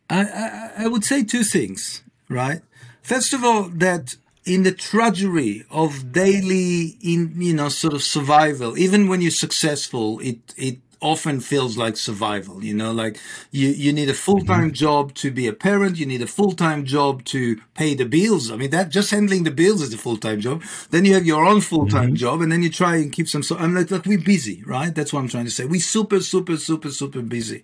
I, 0.09 0.21
I, 0.21 0.71
I 0.79 0.87
would 0.87 1.03
say 1.03 1.23
two 1.23 1.43
things. 1.43 2.03
Right. 2.29 2.61
First 3.01 3.33
of 3.33 3.43
all, 3.43 3.63
that 3.63 4.15
in 4.49 4.63
the 4.63 4.71
drudgery 4.71 5.63
of 5.69 6.11
daily 6.11 6.97
in 7.03 7.39
you 7.39 7.53
know 7.53 7.69
sort 7.69 7.93
of 7.93 8.01
survival. 8.01 8.77
Even 8.77 9.07
when 9.07 9.21
you're 9.21 9.31
successful 9.45 10.19
it 10.19 10.39
it 10.57 10.79
often 11.01 11.39
feels 11.39 11.77
like 11.77 11.95
survival 11.95 12.61
you 12.61 12.73
know 12.73 12.91
like 12.91 13.17
you 13.51 13.69
you 13.69 13.93
need 13.93 14.09
a 14.09 14.13
full-time 14.13 14.65
mm-hmm. 14.65 14.85
job 14.85 15.13
to 15.13 15.29
be 15.29 15.45
a 15.45 15.53
parent. 15.53 15.97
You 15.97 16.07
need 16.07 16.23
a 16.23 16.27
full-time 16.27 16.83
job 16.83 17.23
to 17.25 17.61
pay 17.75 17.93
the 17.93 18.05
bills. 18.05 18.49
I 18.51 18.55
mean 18.55 18.71
that 18.71 18.89
just 18.89 19.11
handling 19.11 19.43
the 19.43 19.51
bills 19.51 19.83
is 19.83 19.93
a 19.93 19.99
full-time 19.99 20.41
job. 20.41 20.63
Then 20.89 21.05
you 21.05 21.13
have 21.13 21.27
your 21.27 21.45
own 21.45 21.61
full-time 21.61 22.07
mm-hmm. 22.07 22.23
job 22.25 22.41
and 22.41 22.51
then 22.51 22.63
you 22.63 22.71
try 22.71 22.95
and 22.95 23.11
keep 23.11 23.29
some 23.29 23.43
so 23.43 23.55
i'm 23.57 23.75
like, 23.75 23.91
like 23.91 24.07
we're 24.07 24.27
busy 24.35 24.63
right? 24.65 24.93
That's 24.95 25.13
what 25.13 25.19
i'm 25.19 25.29
trying 25.29 25.45
to 25.45 25.51
say. 25.51 25.65
We're 25.65 25.89
super 25.97 26.21
super 26.21 26.57
super 26.57 26.89
super 26.89 27.21
busy. 27.21 27.63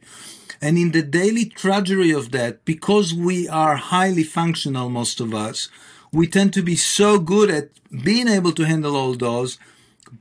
And 0.61 0.77
in 0.77 0.91
the 0.91 1.01
daily 1.01 1.45
drudgery 1.45 2.11
of 2.11 2.31
that 2.31 2.63
because 2.63 3.13
we 3.13 3.49
are 3.49 3.75
highly 3.75 4.23
functional 4.23 4.89
most 4.89 5.19
of 5.19 5.33
us 5.33 5.67
we 6.15 6.27
tend 6.27 6.53
to 6.53 6.61
be 6.61 6.77
so 6.77 7.19
good 7.19 7.51
at 7.51 7.69
being 8.03 8.29
able 8.29 8.53
to 8.53 8.63
handle 8.63 8.95
all 8.95 9.13
those, 9.15 9.59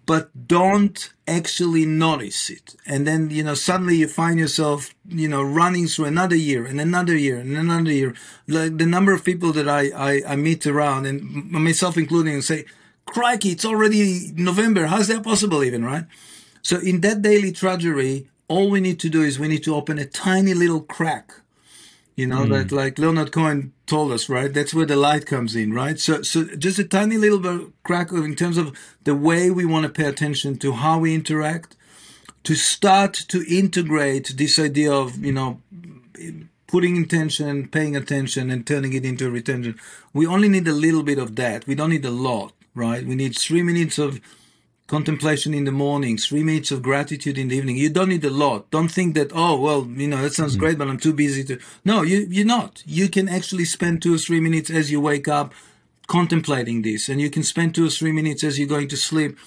but 0.06 0.48
don't 0.48 1.12
actually 1.28 1.86
notice 1.86 2.50
it. 2.50 2.74
And 2.84 3.06
then, 3.06 3.30
you 3.30 3.44
know, 3.44 3.54
suddenly 3.54 3.96
you 3.96 4.08
find 4.08 4.40
yourself, 4.40 4.92
you 5.08 5.28
know, 5.28 5.42
running 5.42 5.86
through 5.86 6.06
another 6.06 6.34
year 6.34 6.66
and 6.66 6.80
another 6.80 7.16
year 7.16 7.38
and 7.38 7.56
another 7.56 7.92
year. 7.92 8.12
Like 8.48 8.76
the 8.78 8.86
number 8.86 9.12
of 9.12 9.24
people 9.24 9.52
that 9.52 9.68
I, 9.68 9.90
I, 9.94 10.22
I 10.32 10.36
meet 10.36 10.66
around 10.66 11.06
and 11.06 11.22
myself 11.50 11.96
including 11.96 12.42
say, 12.42 12.64
crikey, 13.06 13.50
it's 13.50 13.64
already 13.64 14.32
November. 14.34 14.86
How's 14.86 15.06
that 15.08 15.22
possible 15.22 15.62
even, 15.62 15.84
right? 15.84 16.06
So 16.62 16.80
in 16.80 17.02
that 17.02 17.22
daily 17.22 17.52
drudgery, 17.52 18.28
all 18.48 18.68
we 18.68 18.80
need 18.80 18.98
to 19.00 19.08
do 19.08 19.22
is 19.22 19.38
we 19.38 19.48
need 19.48 19.62
to 19.64 19.76
open 19.76 19.98
a 20.00 20.06
tiny 20.06 20.54
little 20.54 20.80
crack 20.80 21.32
you 22.16 22.26
know, 22.26 22.44
mm. 22.44 22.50
that 22.50 22.72
like 22.72 22.98
Leonard 22.98 23.32
Cohen 23.32 23.72
told 23.86 24.12
us, 24.12 24.28
right? 24.28 24.52
That's 24.52 24.72
where 24.72 24.86
the 24.86 24.96
light 24.96 25.26
comes 25.26 25.56
in, 25.56 25.72
right? 25.72 25.98
So, 25.98 26.22
so 26.22 26.44
just 26.44 26.78
a 26.78 26.84
tiny 26.84 27.16
little 27.16 27.38
bit 27.38 27.72
crack 27.82 28.12
in 28.12 28.36
terms 28.36 28.56
of 28.56 28.76
the 29.04 29.14
way 29.14 29.50
we 29.50 29.64
want 29.64 29.84
to 29.84 29.92
pay 29.92 30.08
attention 30.08 30.58
to 30.58 30.72
how 30.72 30.98
we 30.98 31.14
interact, 31.14 31.76
to 32.44 32.54
start 32.54 33.14
to 33.28 33.44
integrate 33.52 34.34
this 34.36 34.58
idea 34.58 34.92
of, 34.92 35.24
you 35.24 35.32
know, 35.32 35.60
putting 36.66 36.96
intention, 36.96 37.68
paying 37.68 37.96
attention, 37.96 38.50
and 38.50 38.66
turning 38.66 38.92
it 38.92 39.04
into 39.04 39.26
a 39.26 39.30
retention. 39.30 39.78
We 40.12 40.26
only 40.26 40.48
need 40.48 40.68
a 40.68 40.72
little 40.72 41.02
bit 41.02 41.18
of 41.18 41.36
that. 41.36 41.66
We 41.66 41.74
don't 41.74 41.90
need 41.90 42.04
a 42.04 42.10
lot, 42.10 42.52
right? 42.74 43.04
We 43.04 43.14
need 43.14 43.36
three 43.36 43.62
minutes 43.62 43.98
of 43.98 44.20
contemplation 44.86 45.54
in 45.54 45.64
the 45.64 45.72
morning, 45.72 46.18
three 46.18 46.42
minutes 46.42 46.70
of 46.70 46.82
gratitude 46.82 47.38
in 47.38 47.48
the 47.48 47.56
evening. 47.56 47.76
You 47.76 47.88
don't 47.88 48.10
need 48.10 48.24
a 48.24 48.30
lot. 48.30 48.70
Don't 48.70 48.90
think 48.90 49.14
that, 49.14 49.30
oh, 49.34 49.58
well, 49.58 49.86
you 49.86 50.06
know, 50.06 50.20
that 50.20 50.34
sounds 50.34 50.52
mm-hmm. 50.52 50.60
great, 50.60 50.78
but 50.78 50.88
I'm 50.88 50.98
too 50.98 51.14
busy 51.14 51.42
to. 51.44 51.58
No, 51.84 52.02
you, 52.02 52.26
you're 52.28 52.46
not. 52.46 52.82
You 52.86 53.08
can 53.08 53.28
actually 53.28 53.64
spend 53.64 54.02
two 54.02 54.14
or 54.14 54.18
three 54.18 54.40
minutes 54.40 54.70
as 54.70 54.90
you 54.90 55.00
wake 55.00 55.26
up 55.26 55.54
contemplating 56.06 56.82
this. 56.82 57.08
And 57.08 57.20
you 57.20 57.30
can 57.30 57.42
spend 57.42 57.74
two 57.74 57.86
or 57.86 57.90
three 57.90 58.12
minutes 58.12 58.44
as 58.44 58.58
you're 58.58 58.68
going 58.68 58.88
to 58.88 58.96
sleep 58.96 59.38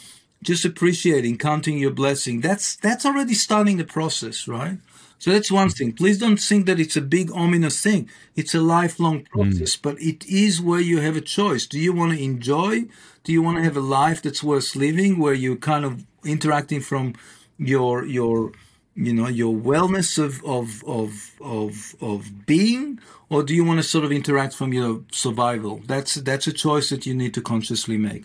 just 0.44 0.66
appreciating, 0.66 1.38
counting 1.38 1.78
your 1.78 1.92
blessing. 1.92 2.42
That's, 2.42 2.76
that's 2.76 3.06
already 3.06 3.34
starting 3.34 3.78
the 3.78 3.84
process, 3.84 4.48
right? 4.48 4.78
So 5.20 5.32
that's 5.32 5.52
one 5.52 5.70
thing. 5.70 5.94
Please 5.94 6.20
don't 6.20 6.40
think 6.40 6.68
that 6.68 6.80
it's 6.80 6.96
a 6.96 7.02
big 7.02 7.32
ominous 7.32 7.82
thing. 7.82 8.10
It's 8.36 8.54
a 8.54 8.62
lifelong 8.62 9.22
mm. 9.22 9.30
process, 9.30 9.76
mm. 9.76 9.82
but 9.82 10.02
it 10.02 10.26
is 10.28 10.62
where 10.62 10.80
you 10.80 11.00
have 11.02 11.16
a 11.16 11.22
choice. 11.22 11.66
Do 11.66 11.80
you 11.80 11.94
want 11.94 12.14
to 12.14 12.24
enjoy 12.24 12.86
do 13.28 13.34
you 13.34 13.42
want 13.42 13.58
to 13.58 13.64
have 13.64 13.76
a 13.76 13.82
life 13.82 14.22
that's 14.22 14.42
worth 14.42 14.74
living 14.74 15.20
where 15.20 15.34
you're 15.34 15.58
kind 15.58 15.84
of 15.84 16.06
interacting 16.24 16.80
from 16.80 17.14
your 17.58 18.06
your 18.06 18.54
you 18.96 19.14
know 19.14 19.28
your 19.28 19.54
wellness 19.54 20.18
of 20.18 20.34
of 20.46 20.82
of 20.86 21.10
of, 21.42 21.94
of 22.00 22.46
being 22.46 23.00
or 23.30 23.44
do 23.44 23.54
you 23.54 23.66
want 23.66 23.80
to 23.80 23.84
sort 23.84 24.06
of 24.06 24.14
interact 24.14 24.54
from 24.54 24.72
your 24.72 25.04
survival 25.12 25.82
that's 25.86 26.16
that's 26.30 26.48
a 26.48 26.54
choice 26.54 26.90
that 26.90 27.06
you 27.06 27.14
need 27.14 27.34
to 27.34 27.42
consciously 27.42 27.98
make 27.98 28.24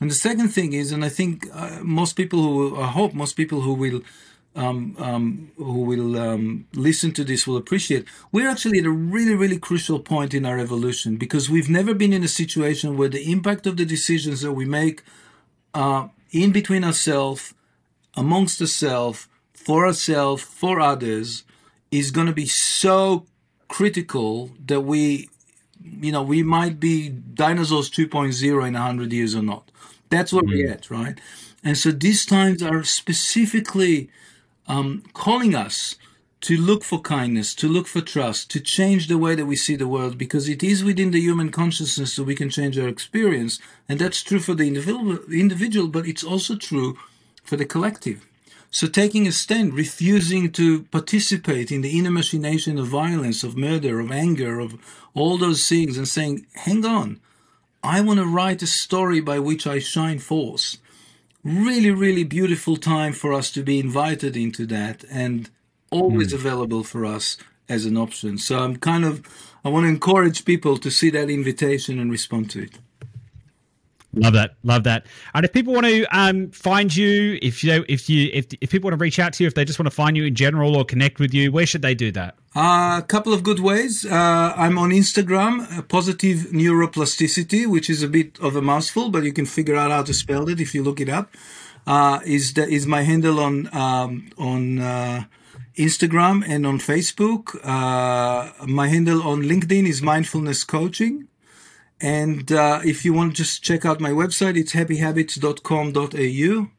and 0.00 0.08
the 0.12 0.20
second 0.28 0.48
thing 0.50 0.72
is 0.72 0.92
and 0.92 1.04
i 1.04 1.08
think 1.08 1.48
uh, 1.52 1.80
most 1.82 2.12
people 2.12 2.40
who 2.40 2.80
i 2.80 2.86
hope 2.86 3.12
most 3.14 3.34
people 3.34 3.62
who 3.62 3.74
will 3.74 4.00
um, 4.56 4.96
um, 4.98 5.52
who 5.56 5.82
will 5.82 6.18
um, 6.18 6.66
listen 6.74 7.12
to 7.12 7.24
this 7.24 7.46
will 7.46 7.58
appreciate. 7.58 8.06
We're 8.32 8.48
actually 8.48 8.78
at 8.78 8.86
a 8.86 8.90
really, 8.90 9.34
really 9.34 9.58
crucial 9.58 10.00
point 10.00 10.34
in 10.34 10.46
our 10.46 10.58
evolution 10.58 11.16
because 11.16 11.50
we've 11.50 11.68
never 11.68 11.94
been 11.94 12.12
in 12.12 12.24
a 12.24 12.28
situation 12.28 12.96
where 12.96 13.10
the 13.10 13.30
impact 13.30 13.66
of 13.66 13.76
the 13.76 13.84
decisions 13.84 14.40
that 14.40 14.52
we 14.52 14.64
make 14.64 15.02
uh, 15.74 16.08
in 16.32 16.52
between 16.52 16.84
ourselves, 16.84 17.54
amongst 18.16 18.60
ourselves, 18.60 19.28
for 19.52 19.86
ourselves, 19.86 20.42
for 20.42 20.80
others, 20.80 21.44
is 21.90 22.10
going 22.10 22.26
to 22.26 22.32
be 22.32 22.46
so 22.46 23.26
critical 23.68 24.50
that 24.64 24.80
we, 24.80 25.28
you 25.82 26.12
know, 26.12 26.22
we 26.22 26.42
might 26.42 26.80
be 26.80 27.10
dinosaurs 27.10 27.90
2.0 27.90 28.66
in 28.66 28.72
100 28.72 29.12
years 29.12 29.34
or 29.34 29.42
not. 29.42 29.70
That's 30.08 30.32
where 30.32 30.42
mm-hmm. 30.42 30.66
we're 30.66 30.70
at, 30.70 30.90
right? 30.90 31.18
And 31.62 31.76
so 31.76 31.90
these 31.90 32.24
times 32.24 32.62
are 32.62 32.84
specifically 32.84 34.08
um, 34.68 35.02
calling 35.12 35.54
us 35.54 35.96
to 36.42 36.56
look 36.56 36.84
for 36.84 37.00
kindness, 37.00 37.54
to 37.54 37.68
look 37.68 37.86
for 37.86 38.00
trust, 38.00 38.50
to 38.50 38.60
change 38.60 39.08
the 39.08 39.18
way 39.18 39.34
that 39.34 39.46
we 39.46 39.56
see 39.56 39.74
the 39.74 39.88
world, 39.88 40.16
because 40.18 40.48
it 40.48 40.62
is 40.62 40.84
within 40.84 41.10
the 41.10 41.20
human 41.20 41.50
consciousness 41.50 42.14
that 42.16 42.24
we 42.24 42.34
can 42.34 42.50
change 42.50 42.78
our 42.78 42.88
experience. 42.88 43.58
And 43.88 43.98
that's 43.98 44.22
true 44.22 44.38
for 44.38 44.54
the 44.54 44.66
individual, 44.66 45.88
but 45.88 46.06
it's 46.06 46.22
also 46.22 46.54
true 46.56 46.98
for 47.42 47.56
the 47.56 47.64
collective. 47.64 48.26
So 48.70 48.86
taking 48.86 49.26
a 49.26 49.32
stand, 49.32 49.74
refusing 49.74 50.52
to 50.52 50.82
participate 50.84 51.72
in 51.72 51.80
the 51.80 51.98
inner 51.98 52.10
machination 52.10 52.78
of 52.78 52.88
violence, 52.88 53.42
of 53.42 53.56
murder, 53.56 54.00
of 54.00 54.12
anger, 54.12 54.60
of 54.60 54.76
all 55.14 55.38
those 55.38 55.66
things, 55.66 55.96
and 55.96 56.06
saying, 56.06 56.46
hang 56.54 56.84
on, 56.84 57.20
I 57.82 58.00
want 58.02 58.18
to 58.18 58.26
write 58.26 58.62
a 58.62 58.66
story 58.66 59.20
by 59.20 59.38
which 59.38 59.66
I 59.66 59.78
shine 59.78 60.18
forth. 60.18 60.76
Really, 61.46 61.92
really 61.92 62.24
beautiful 62.24 62.76
time 62.76 63.12
for 63.12 63.32
us 63.32 63.52
to 63.52 63.62
be 63.62 63.78
invited 63.78 64.36
into 64.36 64.66
that. 64.66 65.04
And 65.08 65.48
always 65.90 66.32
mm. 66.32 66.34
available 66.34 66.82
for 66.82 67.04
us 67.04 67.36
as 67.68 67.84
an 67.86 67.96
option. 67.96 68.38
So 68.38 68.58
I'm 68.58 68.76
kind 68.76 69.04
of 69.04 69.22
I 69.64 69.68
want 69.68 69.84
to 69.84 69.88
encourage 69.88 70.44
people 70.44 70.76
to 70.78 70.90
see 70.90 71.10
that 71.10 71.30
invitation 71.30 71.98
and 71.98 72.10
respond 72.10 72.50
to 72.50 72.62
it. 72.62 72.78
Love 74.16 74.32
that, 74.32 74.54
love 74.62 74.84
that. 74.84 75.06
And 75.34 75.44
if 75.44 75.52
people 75.52 75.74
want 75.74 75.84
to 75.84 76.04
um, 76.16 76.50
find 76.50 76.94
you, 76.94 77.38
if 77.42 77.62
you 77.62 77.84
if 77.86 78.08
you 78.08 78.30
if 78.32 78.46
if 78.62 78.70
people 78.70 78.88
want 78.88 78.98
to 78.98 79.02
reach 79.02 79.18
out 79.18 79.34
to 79.34 79.44
you, 79.44 79.46
if 79.46 79.54
they 79.54 79.64
just 79.66 79.78
want 79.78 79.88
to 79.88 79.94
find 79.94 80.16
you 80.16 80.24
in 80.24 80.34
general 80.34 80.74
or 80.74 80.86
connect 80.86 81.20
with 81.20 81.34
you, 81.34 81.52
where 81.52 81.66
should 81.66 81.82
they 81.82 81.94
do 81.94 82.10
that? 82.12 82.34
Uh, 82.54 82.98
a 82.98 83.04
couple 83.06 83.34
of 83.34 83.42
good 83.42 83.60
ways. 83.60 84.06
Uh, 84.06 84.54
I'm 84.56 84.78
on 84.78 84.88
Instagram, 84.88 85.70
uh, 85.70 85.82
positive 85.82 86.46
neuroplasticity, 86.50 87.66
which 87.66 87.90
is 87.90 88.02
a 88.02 88.08
bit 88.08 88.38
of 88.40 88.56
a 88.56 88.62
mouthful, 88.62 89.10
but 89.10 89.22
you 89.22 89.34
can 89.34 89.44
figure 89.44 89.76
out 89.76 89.90
how 89.90 90.02
to 90.02 90.14
spell 90.14 90.48
it 90.48 90.60
if 90.60 90.74
you 90.74 90.82
look 90.82 90.98
it 90.98 91.10
up. 91.10 91.30
Uh, 91.86 92.20
is 92.24 92.54
the, 92.54 92.66
is 92.66 92.86
my 92.86 93.02
handle 93.02 93.38
on 93.38 93.68
um, 93.76 94.30
on 94.38 94.78
uh, 94.78 95.24
Instagram 95.76 96.42
and 96.48 96.66
on 96.66 96.78
Facebook. 96.78 97.62
My 98.66 98.88
handle 98.88 99.22
on 99.22 99.42
LinkedIn 99.42 99.86
is 99.86 100.00
Mindfulness 100.00 100.64
Coaching. 100.64 101.28
And 102.00 102.52
uh, 102.52 102.80
if 102.84 103.04
you 103.04 103.12
want 103.14 103.32
to 103.32 103.42
just 103.42 103.62
check 103.62 103.84
out 103.86 104.00
my 104.00 104.10
website, 104.10 104.56
it's 104.56 104.72
happyhabits.com.au. 104.72 106.70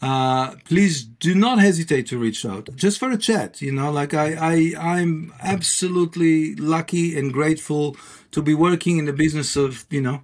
Uh, 0.00 0.54
please 0.64 1.02
do 1.02 1.34
not 1.34 1.58
hesitate 1.58 2.06
to 2.06 2.18
reach 2.18 2.46
out 2.46 2.68
just 2.76 2.98
for 2.98 3.10
a 3.10 3.16
chat. 3.16 3.60
You 3.60 3.72
know, 3.72 3.90
like 3.90 4.14
I, 4.14 4.34
I, 4.34 4.72
I'm 4.78 5.32
absolutely 5.42 6.54
lucky 6.54 7.18
and 7.18 7.32
grateful 7.32 7.96
to 8.30 8.40
be 8.42 8.54
working 8.54 8.98
in 8.98 9.06
the 9.06 9.12
business 9.12 9.56
of, 9.56 9.86
you 9.90 10.00
know, 10.00 10.22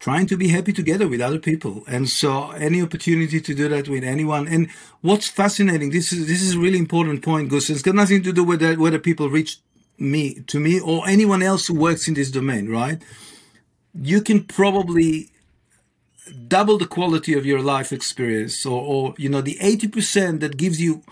trying 0.00 0.26
to 0.26 0.36
be 0.36 0.48
happy 0.48 0.72
together 0.72 1.08
with 1.08 1.20
other 1.20 1.38
people. 1.38 1.84
And 1.86 2.08
so 2.08 2.50
any 2.52 2.82
opportunity 2.82 3.40
to 3.40 3.54
do 3.54 3.68
that 3.68 3.88
with 3.88 4.04
anyone. 4.04 4.48
And 4.48 4.68
what's 5.00 5.28
fascinating, 5.28 5.90
this 5.90 6.12
is, 6.12 6.26
this 6.26 6.42
is 6.42 6.54
a 6.54 6.58
really 6.58 6.78
important 6.78 7.22
point, 7.22 7.50
Gus. 7.50 7.70
It's 7.70 7.82
got 7.82 7.94
nothing 7.94 8.22
to 8.24 8.32
do 8.32 8.44
with 8.44 8.60
that, 8.60 8.78
whether 8.78 8.98
people 8.98 9.28
reach 9.28 9.58
me, 9.98 10.42
to 10.46 10.60
me 10.60 10.80
or 10.80 11.08
anyone 11.08 11.42
else 11.42 11.66
who 11.66 11.74
works 11.74 12.06
in 12.08 12.14
this 12.14 12.30
domain, 12.30 12.68
right? 12.68 13.02
You 14.00 14.20
can 14.20 14.44
probably 14.44 15.30
double 16.46 16.78
the 16.78 16.86
quality 16.86 17.34
of 17.34 17.46
your 17.46 17.60
life 17.60 17.92
experience 17.92 18.66
or, 18.66 18.80
or 18.82 19.14
you 19.18 19.28
know, 19.28 19.40
the 19.40 19.56
80% 19.60 20.40
that 20.40 20.56
gives 20.56 20.80
you 20.80 21.02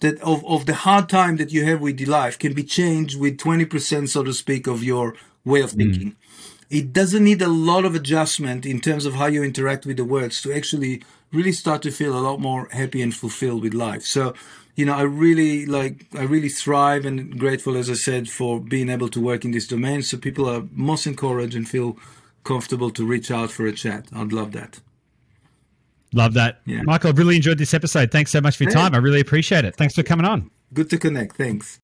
that 0.00 0.20
of, 0.20 0.44
of 0.46 0.66
the 0.66 0.74
hard 0.74 1.08
time 1.08 1.36
that 1.38 1.52
you 1.52 1.64
have 1.64 1.80
with 1.80 1.98
your 1.98 2.10
life 2.10 2.38
can 2.38 2.52
be 2.52 2.62
changed 2.62 3.18
with 3.18 3.38
20%, 3.38 4.08
so 4.08 4.22
to 4.22 4.32
speak, 4.32 4.66
of 4.66 4.84
your 4.84 5.14
way 5.44 5.60
of 5.60 5.72
mm. 5.72 5.78
thinking. 5.78 6.10
Mm 6.12 6.16
it 6.70 6.92
doesn't 6.92 7.24
need 7.24 7.40
a 7.40 7.48
lot 7.48 7.84
of 7.84 7.94
adjustment 7.94 8.66
in 8.66 8.80
terms 8.80 9.06
of 9.06 9.14
how 9.14 9.26
you 9.26 9.42
interact 9.42 9.86
with 9.86 9.96
the 9.96 10.04
words 10.04 10.42
to 10.42 10.52
actually 10.52 11.02
really 11.32 11.52
start 11.52 11.82
to 11.82 11.90
feel 11.90 12.16
a 12.16 12.20
lot 12.20 12.40
more 12.40 12.68
happy 12.70 13.00
and 13.02 13.14
fulfilled 13.14 13.62
with 13.62 13.74
life. 13.74 14.02
So, 14.02 14.34
you 14.76 14.84
know, 14.84 14.94
I 14.94 15.02
really 15.02 15.66
like, 15.66 16.06
I 16.14 16.22
really 16.22 16.48
thrive 16.48 17.06
and 17.06 17.38
grateful, 17.38 17.76
as 17.76 17.88
I 17.88 17.94
said, 17.94 18.28
for 18.28 18.60
being 18.60 18.90
able 18.90 19.08
to 19.08 19.20
work 19.20 19.44
in 19.44 19.50
this 19.50 19.66
domain. 19.66 20.02
So 20.02 20.18
people 20.18 20.48
are 20.48 20.64
most 20.72 21.06
encouraged 21.06 21.54
and 21.54 21.68
feel 21.68 21.96
comfortable 22.44 22.90
to 22.90 23.04
reach 23.04 23.30
out 23.30 23.50
for 23.50 23.66
a 23.66 23.72
chat. 23.72 24.06
I'd 24.14 24.32
love 24.32 24.52
that. 24.52 24.80
Love 26.14 26.34
that. 26.34 26.60
Yeah. 26.64 26.82
Michael, 26.82 27.10
I've 27.10 27.18
really 27.18 27.36
enjoyed 27.36 27.58
this 27.58 27.74
episode. 27.74 28.10
Thanks 28.10 28.30
so 28.30 28.40
much 28.40 28.56
for 28.56 28.64
your 28.64 28.72
time. 28.72 28.94
I 28.94 28.98
really 28.98 29.20
appreciate 29.20 29.64
it. 29.64 29.76
Thanks 29.76 29.94
for 29.94 30.02
coming 30.02 30.26
on. 30.26 30.50
Good 30.72 30.90
to 30.90 30.98
connect. 30.98 31.36
Thanks. 31.36 31.80